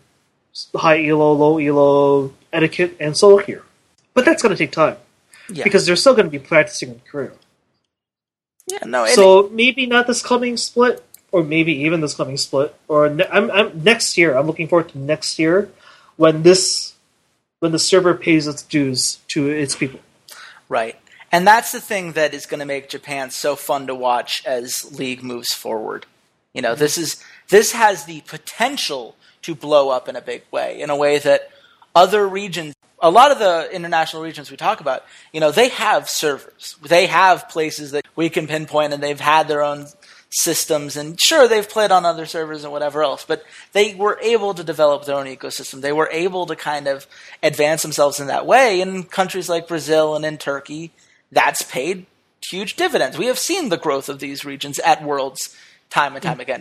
high 0.74 1.04
elo, 1.06 1.32
low 1.32 1.58
elo 1.58 2.32
etiquette 2.52 2.96
and 3.00 3.16
solo 3.16 3.38
here. 3.38 3.62
But 4.14 4.24
that's 4.24 4.42
going 4.42 4.54
to 4.54 4.58
take 4.58 4.72
time 4.72 4.96
Yeah. 5.48 5.64
because 5.64 5.86
they're 5.86 5.96
still 5.96 6.14
going 6.14 6.26
to 6.26 6.30
be 6.30 6.38
practicing 6.38 6.90
in 6.90 7.00
Korea. 7.10 7.32
yeah. 8.66 8.78
No. 8.86 9.06
So 9.06 9.48
maybe 9.52 9.86
not 9.86 10.06
this 10.06 10.22
coming 10.22 10.56
split, 10.56 11.04
or 11.32 11.42
maybe 11.42 11.72
even 11.84 12.00
this 12.00 12.14
coming 12.14 12.36
split, 12.36 12.74
or 12.88 13.10
ne- 13.10 13.26
I'm, 13.30 13.50
I'm 13.50 13.82
next 13.82 14.16
year. 14.16 14.36
I'm 14.36 14.46
looking 14.46 14.68
forward 14.68 14.88
to 14.90 14.98
next 14.98 15.38
year 15.38 15.68
when 16.16 16.42
this 16.44 16.94
when 17.60 17.72
the 17.72 17.78
server 17.78 18.14
pays 18.14 18.46
its 18.46 18.62
dues 18.62 19.18
to 19.28 19.48
its 19.48 19.74
people. 19.74 20.00
Right. 20.68 20.96
And 21.32 21.46
that's 21.46 21.72
the 21.72 21.80
thing 21.80 22.12
that 22.12 22.32
is 22.34 22.46
going 22.46 22.60
to 22.60 22.66
make 22.66 22.88
Japan 22.88 23.30
so 23.30 23.56
fun 23.56 23.86
to 23.88 23.94
watch 23.94 24.44
as 24.46 24.96
League 24.98 25.22
moves 25.24 25.52
forward. 25.52 26.06
You 26.54 26.62
know, 26.62 26.74
this 26.74 26.96
is 26.96 27.22
this 27.48 27.72
has 27.72 28.06
the 28.06 28.22
potential 28.22 29.16
to 29.42 29.54
blow 29.54 29.90
up 29.90 30.08
in 30.08 30.16
a 30.16 30.22
big 30.22 30.42
way, 30.50 30.80
in 30.80 30.88
a 30.88 30.96
way 30.96 31.18
that 31.18 31.50
other 31.94 32.26
regions, 32.26 32.74
a 33.00 33.10
lot 33.10 33.30
of 33.30 33.38
the 33.38 33.68
international 33.70 34.22
regions 34.22 34.50
we 34.50 34.56
talk 34.56 34.80
about, 34.80 35.04
you 35.32 35.40
know, 35.40 35.50
they 35.50 35.68
have 35.68 36.08
servers. 36.08 36.76
They 36.82 37.06
have 37.06 37.48
places 37.50 37.90
that 37.90 38.06
we 38.16 38.30
can 38.30 38.46
pinpoint 38.46 38.94
and 38.94 39.02
they've 39.02 39.20
had 39.20 39.48
their 39.48 39.62
own 39.62 39.88
systems 40.30 40.96
and 40.96 41.20
sure 41.20 41.46
they've 41.46 41.68
played 41.68 41.92
on 41.92 42.04
other 42.04 42.26
servers 42.26 42.64
and 42.64 42.72
whatever 42.72 43.04
else 43.04 43.24
but 43.24 43.44
they 43.70 43.94
were 43.94 44.18
able 44.20 44.52
to 44.52 44.64
develop 44.64 45.04
their 45.04 45.14
own 45.16 45.26
ecosystem. 45.26 45.80
They 45.80 45.92
were 45.92 46.08
able 46.10 46.46
to 46.46 46.56
kind 46.56 46.88
of 46.88 47.06
advance 47.40 47.82
themselves 47.82 48.18
in 48.18 48.26
that 48.26 48.44
way. 48.44 48.80
In 48.80 49.04
countries 49.04 49.48
like 49.48 49.68
brazil 49.68 50.16
and 50.16 50.24
in 50.24 50.36
turkey 50.36 50.90
that's 51.30 51.62
paid 51.62 52.06
huge 52.50 52.74
dividends. 52.74 53.16
We 53.16 53.26
have 53.26 53.38
seen 53.38 53.68
the 53.68 53.76
growth 53.76 54.08
of 54.08 54.18
these 54.18 54.44
regions 54.44 54.80
at 54.80 55.04
worlds 55.04 55.54
time 55.94 56.14
and 56.14 56.22
time 56.22 56.38
mm. 56.38 56.42
again. 56.42 56.60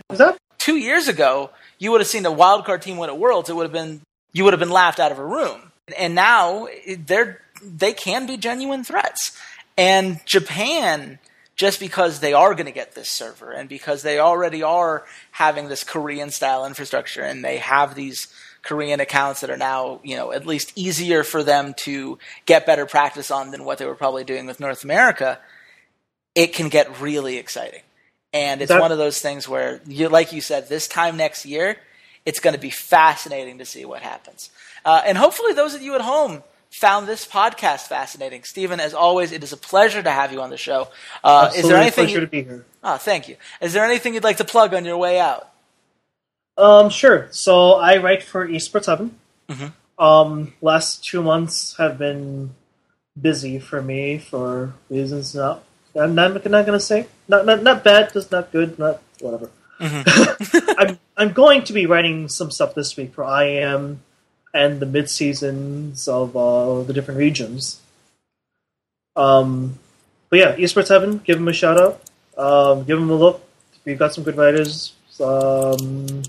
Two 0.58 0.76
years 0.76 1.08
ago 1.08 1.50
you 1.78 1.90
would 1.90 2.00
have 2.00 2.08
seen 2.08 2.24
a 2.24 2.30
wildcard 2.30 2.80
team 2.80 2.96
win 2.96 3.10
at 3.10 3.18
worlds. 3.18 3.50
It 3.50 3.56
would 3.56 3.64
have 3.64 3.72
been 3.72 4.00
you 4.32 4.44
would 4.44 4.52
have 4.52 4.60
been 4.60 4.70
laughed 4.70 5.00
out 5.00 5.12
of 5.12 5.18
a 5.18 5.24
room. 5.24 5.72
And 5.98 6.14
now 6.14 6.68
they're 6.98 7.42
they 7.62 7.92
can 7.92 8.26
be 8.26 8.36
genuine 8.36 8.84
threats. 8.84 9.38
And 9.76 10.20
japan 10.24 11.18
just 11.56 11.78
because 11.78 12.20
they 12.20 12.32
are 12.32 12.54
going 12.54 12.66
to 12.66 12.72
get 12.72 12.94
this 12.94 13.08
server 13.08 13.52
and 13.52 13.68
because 13.68 14.02
they 14.02 14.18
already 14.18 14.62
are 14.62 15.04
having 15.30 15.68
this 15.68 15.84
Korean 15.84 16.30
style 16.30 16.66
infrastructure 16.66 17.22
and 17.22 17.44
they 17.44 17.58
have 17.58 17.94
these 17.94 18.26
Korean 18.62 18.98
accounts 18.98 19.40
that 19.40 19.50
are 19.50 19.56
now, 19.56 20.00
you 20.02 20.16
know, 20.16 20.32
at 20.32 20.46
least 20.46 20.72
easier 20.74 21.22
for 21.22 21.44
them 21.44 21.74
to 21.78 22.18
get 22.46 22.66
better 22.66 22.86
practice 22.86 23.30
on 23.30 23.50
than 23.50 23.64
what 23.64 23.78
they 23.78 23.86
were 23.86 23.94
probably 23.94 24.24
doing 24.24 24.46
with 24.46 24.58
North 24.58 24.82
America, 24.82 25.38
it 26.34 26.54
can 26.54 26.68
get 26.68 27.00
really 27.00 27.36
exciting. 27.36 27.82
And 28.34 28.60
it's 28.60 28.68
that, 28.68 28.80
one 28.80 28.92
of 28.92 28.98
those 28.98 29.20
things 29.20 29.48
where, 29.48 29.80
you, 29.86 30.08
like 30.08 30.32
you 30.32 30.40
said, 30.40 30.68
this 30.68 30.88
time 30.88 31.16
next 31.16 31.46
year, 31.46 31.76
it's 32.26 32.40
going 32.40 32.54
to 32.54 32.60
be 32.60 32.70
fascinating 32.70 33.58
to 33.58 33.64
see 33.64 33.84
what 33.84 34.02
happens. 34.02 34.50
Uh, 34.84 35.00
and 35.06 35.16
hopefully, 35.16 35.52
those 35.54 35.74
of 35.74 35.82
you 35.82 35.94
at 35.94 36.00
home 36.00 36.42
found 36.70 37.06
this 37.06 37.24
podcast 37.24 37.86
fascinating. 37.86 38.42
Steven, 38.42 38.80
as 38.80 38.92
always, 38.92 39.30
it 39.30 39.44
is 39.44 39.52
a 39.52 39.56
pleasure 39.56 40.02
to 40.02 40.10
have 40.10 40.32
you 40.32 40.42
on 40.42 40.50
the 40.50 40.56
show. 40.56 40.88
Uh, 41.22 41.52
is 41.56 41.68
there 41.68 41.76
anything? 41.76 42.06
Pleasure 42.06 42.20
to 42.22 42.26
be 42.26 42.42
here. 42.42 42.66
Oh, 42.82 42.96
thank 42.96 43.28
you. 43.28 43.36
Is 43.60 43.72
there 43.72 43.84
anything 43.84 44.14
you'd 44.14 44.24
like 44.24 44.38
to 44.38 44.44
plug 44.44 44.74
on 44.74 44.84
your 44.84 44.98
way 44.98 45.20
out? 45.20 45.48
Um, 46.58 46.90
sure. 46.90 47.28
So 47.30 47.74
I 47.74 47.98
write 47.98 48.24
for 48.24 48.46
Esports 48.46 48.86
Heaven. 48.86 49.16
Mm-hmm. 49.48 50.04
Um, 50.04 50.54
last 50.60 51.04
two 51.04 51.22
months 51.22 51.76
have 51.76 51.98
been 51.98 52.54
busy 53.20 53.60
for 53.60 53.80
me 53.80 54.18
for 54.18 54.74
reasons 54.90 55.36
not 55.36 55.62
I'm 55.96 56.14
not, 56.14 56.44
I'm 56.44 56.52
not 56.52 56.66
gonna 56.66 56.80
say 56.80 57.06
not 57.28 57.46
not 57.46 57.62
not 57.62 57.84
bad, 57.84 58.12
just 58.12 58.32
not 58.32 58.50
good, 58.52 58.78
not 58.78 59.00
whatever. 59.20 59.50
Mm-hmm. 59.80 60.70
I'm 60.78 60.98
I'm 61.16 61.32
going 61.32 61.64
to 61.64 61.72
be 61.72 61.86
writing 61.86 62.28
some 62.28 62.50
stuff 62.50 62.74
this 62.74 62.96
week 62.96 63.14
for 63.14 63.24
IEM 63.24 63.98
and 64.52 64.80
the 64.80 64.86
mid 64.86 65.10
seasons 65.10 66.08
of 66.08 66.36
uh, 66.36 66.82
the 66.82 66.92
different 66.92 67.18
regions. 67.18 67.80
Um, 69.16 69.78
but 70.30 70.38
yeah, 70.38 70.56
Esports 70.56 70.88
Heaven, 70.88 71.18
give 71.18 71.38
them 71.38 71.48
a 71.48 71.52
shout 71.52 71.80
out. 71.80 72.00
Um, 72.36 72.84
give 72.84 72.98
them 72.98 73.10
a 73.10 73.14
look. 73.14 73.44
We've 73.84 73.98
got 73.98 74.14
some 74.14 74.24
good 74.24 74.36
writers. 74.36 74.94
Um, 75.20 76.22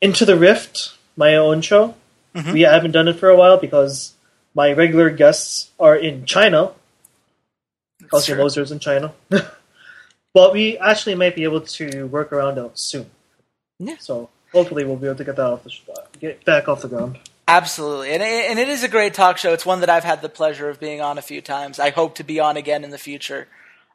Into 0.00 0.24
the 0.24 0.36
Rift, 0.36 0.96
my 1.16 1.36
own 1.36 1.60
show. 1.60 1.94
Mm-hmm. 2.34 2.52
We 2.52 2.60
haven't 2.62 2.92
done 2.92 3.08
it 3.08 3.18
for 3.18 3.28
a 3.28 3.36
while 3.36 3.58
because 3.58 4.14
my 4.54 4.72
regular 4.72 5.10
guests 5.10 5.70
are 5.78 5.96
in 5.96 6.24
China. 6.24 6.72
Kelsey 8.10 8.34
Moser's 8.34 8.72
in 8.72 8.78
China. 8.78 9.12
but 9.28 10.52
we 10.52 10.78
actually 10.78 11.14
might 11.14 11.34
be 11.34 11.44
able 11.44 11.60
to 11.60 12.04
work 12.04 12.32
around 12.32 12.58
out 12.58 12.78
soon. 12.78 13.10
Yeah. 13.78 13.96
So 13.98 14.30
hopefully 14.52 14.84
we'll 14.84 14.96
be 14.96 15.06
able 15.06 15.18
to 15.18 15.24
get 15.24 15.36
that 15.36 15.46
off 15.46 15.64
the 15.64 15.72
get 16.20 16.44
back 16.44 16.68
off 16.68 16.82
the 16.82 16.88
ground. 16.88 17.18
Absolutely, 17.46 18.10
and 18.10 18.22
it, 18.22 18.50
and 18.50 18.58
it 18.58 18.68
is 18.68 18.82
a 18.84 18.88
great 18.88 19.14
talk 19.14 19.38
show. 19.38 19.54
It's 19.54 19.64
one 19.64 19.80
that 19.80 19.88
I've 19.88 20.04
had 20.04 20.20
the 20.20 20.28
pleasure 20.28 20.68
of 20.68 20.78
being 20.78 21.00
on 21.00 21.16
a 21.16 21.22
few 21.22 21.40
times. 21.40 21.78
I 21.78 21.90
hope 21.90 22.16
to 22.16 22.24
be 22.24 22.40
on 22.40 22.58
again 22.58 22.84
in 22.84 22.90
the 22.90 22.98
future. 22.98 23.48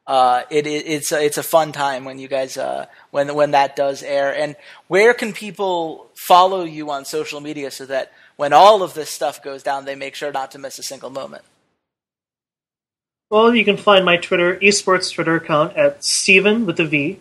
Uh, 0.06 0.42
it, 0.50 0.66
it, 0.66 0.86
it's 0.86 1.12
a, 1.12 1.24
it's 1.24 1.38
a 1.38 1.42
fun 1.42 1.70
time 1.70 2.04
when 2.04 2.18
you 2.18 2.26
guys 2.26 2.56
uh, 2.56 2.86
when 3.10 3.34
when 3.34 3.52
that 3.52 3.76
does 3.76 4.02
air. 4.02 4.34
And 4.34 4.56
where 4.88 5.14
can 5.14 5.32
people 5.32 6.10
follow 6.14 6.64
you 6.64 6.90
on 6.90 7.04
social 7.04 7.40
media 7.40 7.70
so 7.70 7.86
that 7.86 8.12
when 8.36 8.52
all 8.52 8.82
of 8.82 8.94
this 8.94 9.08
stuff 9.08 9.42
goes 9.42 9.62
down, 9.62 9.84
they 9.84 9.94
make 9.94 10.16
sure 10.16 10.32
not 10.32 10.50
to 10.50 10.58
miss 10.58 10.78
a 10.78 10.82
single 10.82 11.10
moment? 11.10 11.44
Well, 13.34 13.52
you 13.52 13.64
can 13.64 13.76
find 13.76 14.04
my 14.04 14.16
Twitter 14.16 14.54
esports 14.58 15.12
Twitter 15.12 15.34
account 15.34 15.76
at 15.76 16.04
Steven 16.04 16.66
with 16.66 16.78
a 16.78 16.84
V, 16.84 17.18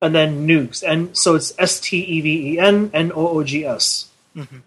and 0.00 0.14
then 0.14 0.48
Noogs, 0.48 0.82
and 0.82 1.14
so 1.14 1.34
it's 1.34 1.52
S 1.58 1.78
T 1.78 2.00
E 2.02 2.22
V 2.22 2.54
E 2.54 2.58
N 2.58 2.90
N 2.94 3.12
O 3.12 3.28
O 3.28 3.44
G 3.44 3.66
S. 3.66 4.08
Mm-hmm. 4.34 4.60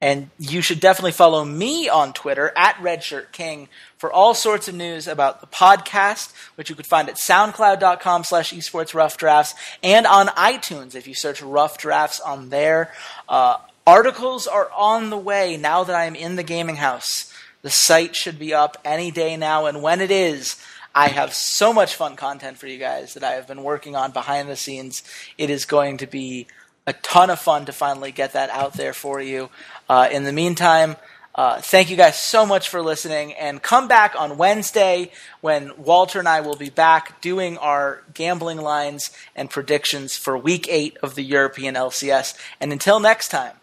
And 0.00 0.30
you 0.38 0.62
should 0.62 0.80
definitely 0.80 1.12
follow 1.12 1.44
me 1.44 1.86
on 1.86 2.14
Twitter 2.14 2.50
at 2.56 2.76
Redshirt 2.76 3.30
King 3.30 3.68
for 3.98 4.10
all 4.10 4.32
sorts 4.32 4.68
of 4.68 4.74
news 4.74 5.06
about 5.06 5.42
the 5.42 5.48
podcast, 5.48 6.32
which 6.54 6.70
you 6.70 6.74
could 6.74 6.86
find 6.86 7.10
at 7.10 7.16
soundcloud.com 7.16 8.24
slash 8.24 8.54
esports 8.54 8.94
rough 8.94 9.18
drafts 9.18 9.54
and 9.82 10.06
on 10.06 10.28
iTunes 10.28 10.94
if 10.94 11.06
you 11.06 11.12
search 11.12 11.42
rough 11.42 11.76
drafts 11.76 12.20
on 12.20 12.48
there. 12.48 12.90
Uh, 13.28 13.58
articles 13.86 14.46
are 14.46 14.70
on 14.74 15.10
the 15.10 15.18
way 15.18 15.58
now 15.58 15.84
that 15.84 15.94
I 15.94 16.06
am 16.06 16.14
in 16.14 16.36
the 16.36 16.42
gaming 16.42 16.76
house. 16.76 17.30
The 17.64 17.70
site 17.70 18.14
should 18.14 18.38
be 18.38 18.52
up 18.52 18.76
any 18.84 19.10
day 19.10 19.38
now, 19.38 19.64
and 19.64 19.80
when 19.82 20.02
it 20.02 20.10
is, 20.10 20.62
I 20.94 21.08
have 21.08 21.32
so 21.32 21.72
much 21.72 21.94
fun 21.94 22.14
content 22.14 22.58
for 22.58 22.66
you 22.66 22.76
guys 22.76 23.14
that 23.14 23.24
I 23.24 23.32
have 23.32 23.46
been 23.46 23.62
working 23.62 23.96
on 23.96 24.12
behind 24.12 24.50
the 24.50 24.54
scenes. 24.54 25.02
It 25.38 25.48
is 25.48 25.64
going 25.64 25.96
to 25.96 26.06
be 26.06 26.46
a 26.86 26.92
ton 26.92 27.30
of 27.30 27.38
fun 27.38 27.64
to 27.64 27.72
finally 27.72 28.12
get 28.12 28.34
that 28.34 28.50
out 28.50 28.74
there 28.74 28.92
for 28.92 29.18
you. 29.18 29.48
Uh, 29.88 30.10
in 30.12 30.24
the 30.24 30.32
meantime, 30.32 30.96
uh, 31.34 31.62
thank 31.62 31.88
you 31.88 31.96
guys 31.96 32.18
so 32.18 32.44
much 32.44 32.68
for 32.68 32.82
listening, 32.82 33.32
and 33.32 33.62
come 33.62 33.88
back 33.88 34.14
on 34.14 34.36
Wednesday 34.36 35.10
when 35.40 35.72
Walter 35.78 36.18
and 36.18 36.28
I 36.28 36.42
will 36.42 36.56
be 36.56 36.68
back 36.68 37.22
doing 37.22 37.56
our 37.56 38.02
gambling 38.12 38.58
lines 38.58 39.10
and 39.34 39.48
predictions 39.48 40.18
for 40.18 40.36
Week 40.36 40.66
8 40.68 40.98
of 41.02 41.14
the 41.14 41.24
European 41.24 41.76
LCS. 41.76 42.36
And 42.60 42.72
until 42.72 43.00
next 43.00 43.28
time, 43.28 43.56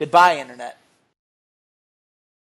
goodbye, 0.00 0.38
Internet. 0.38 0.80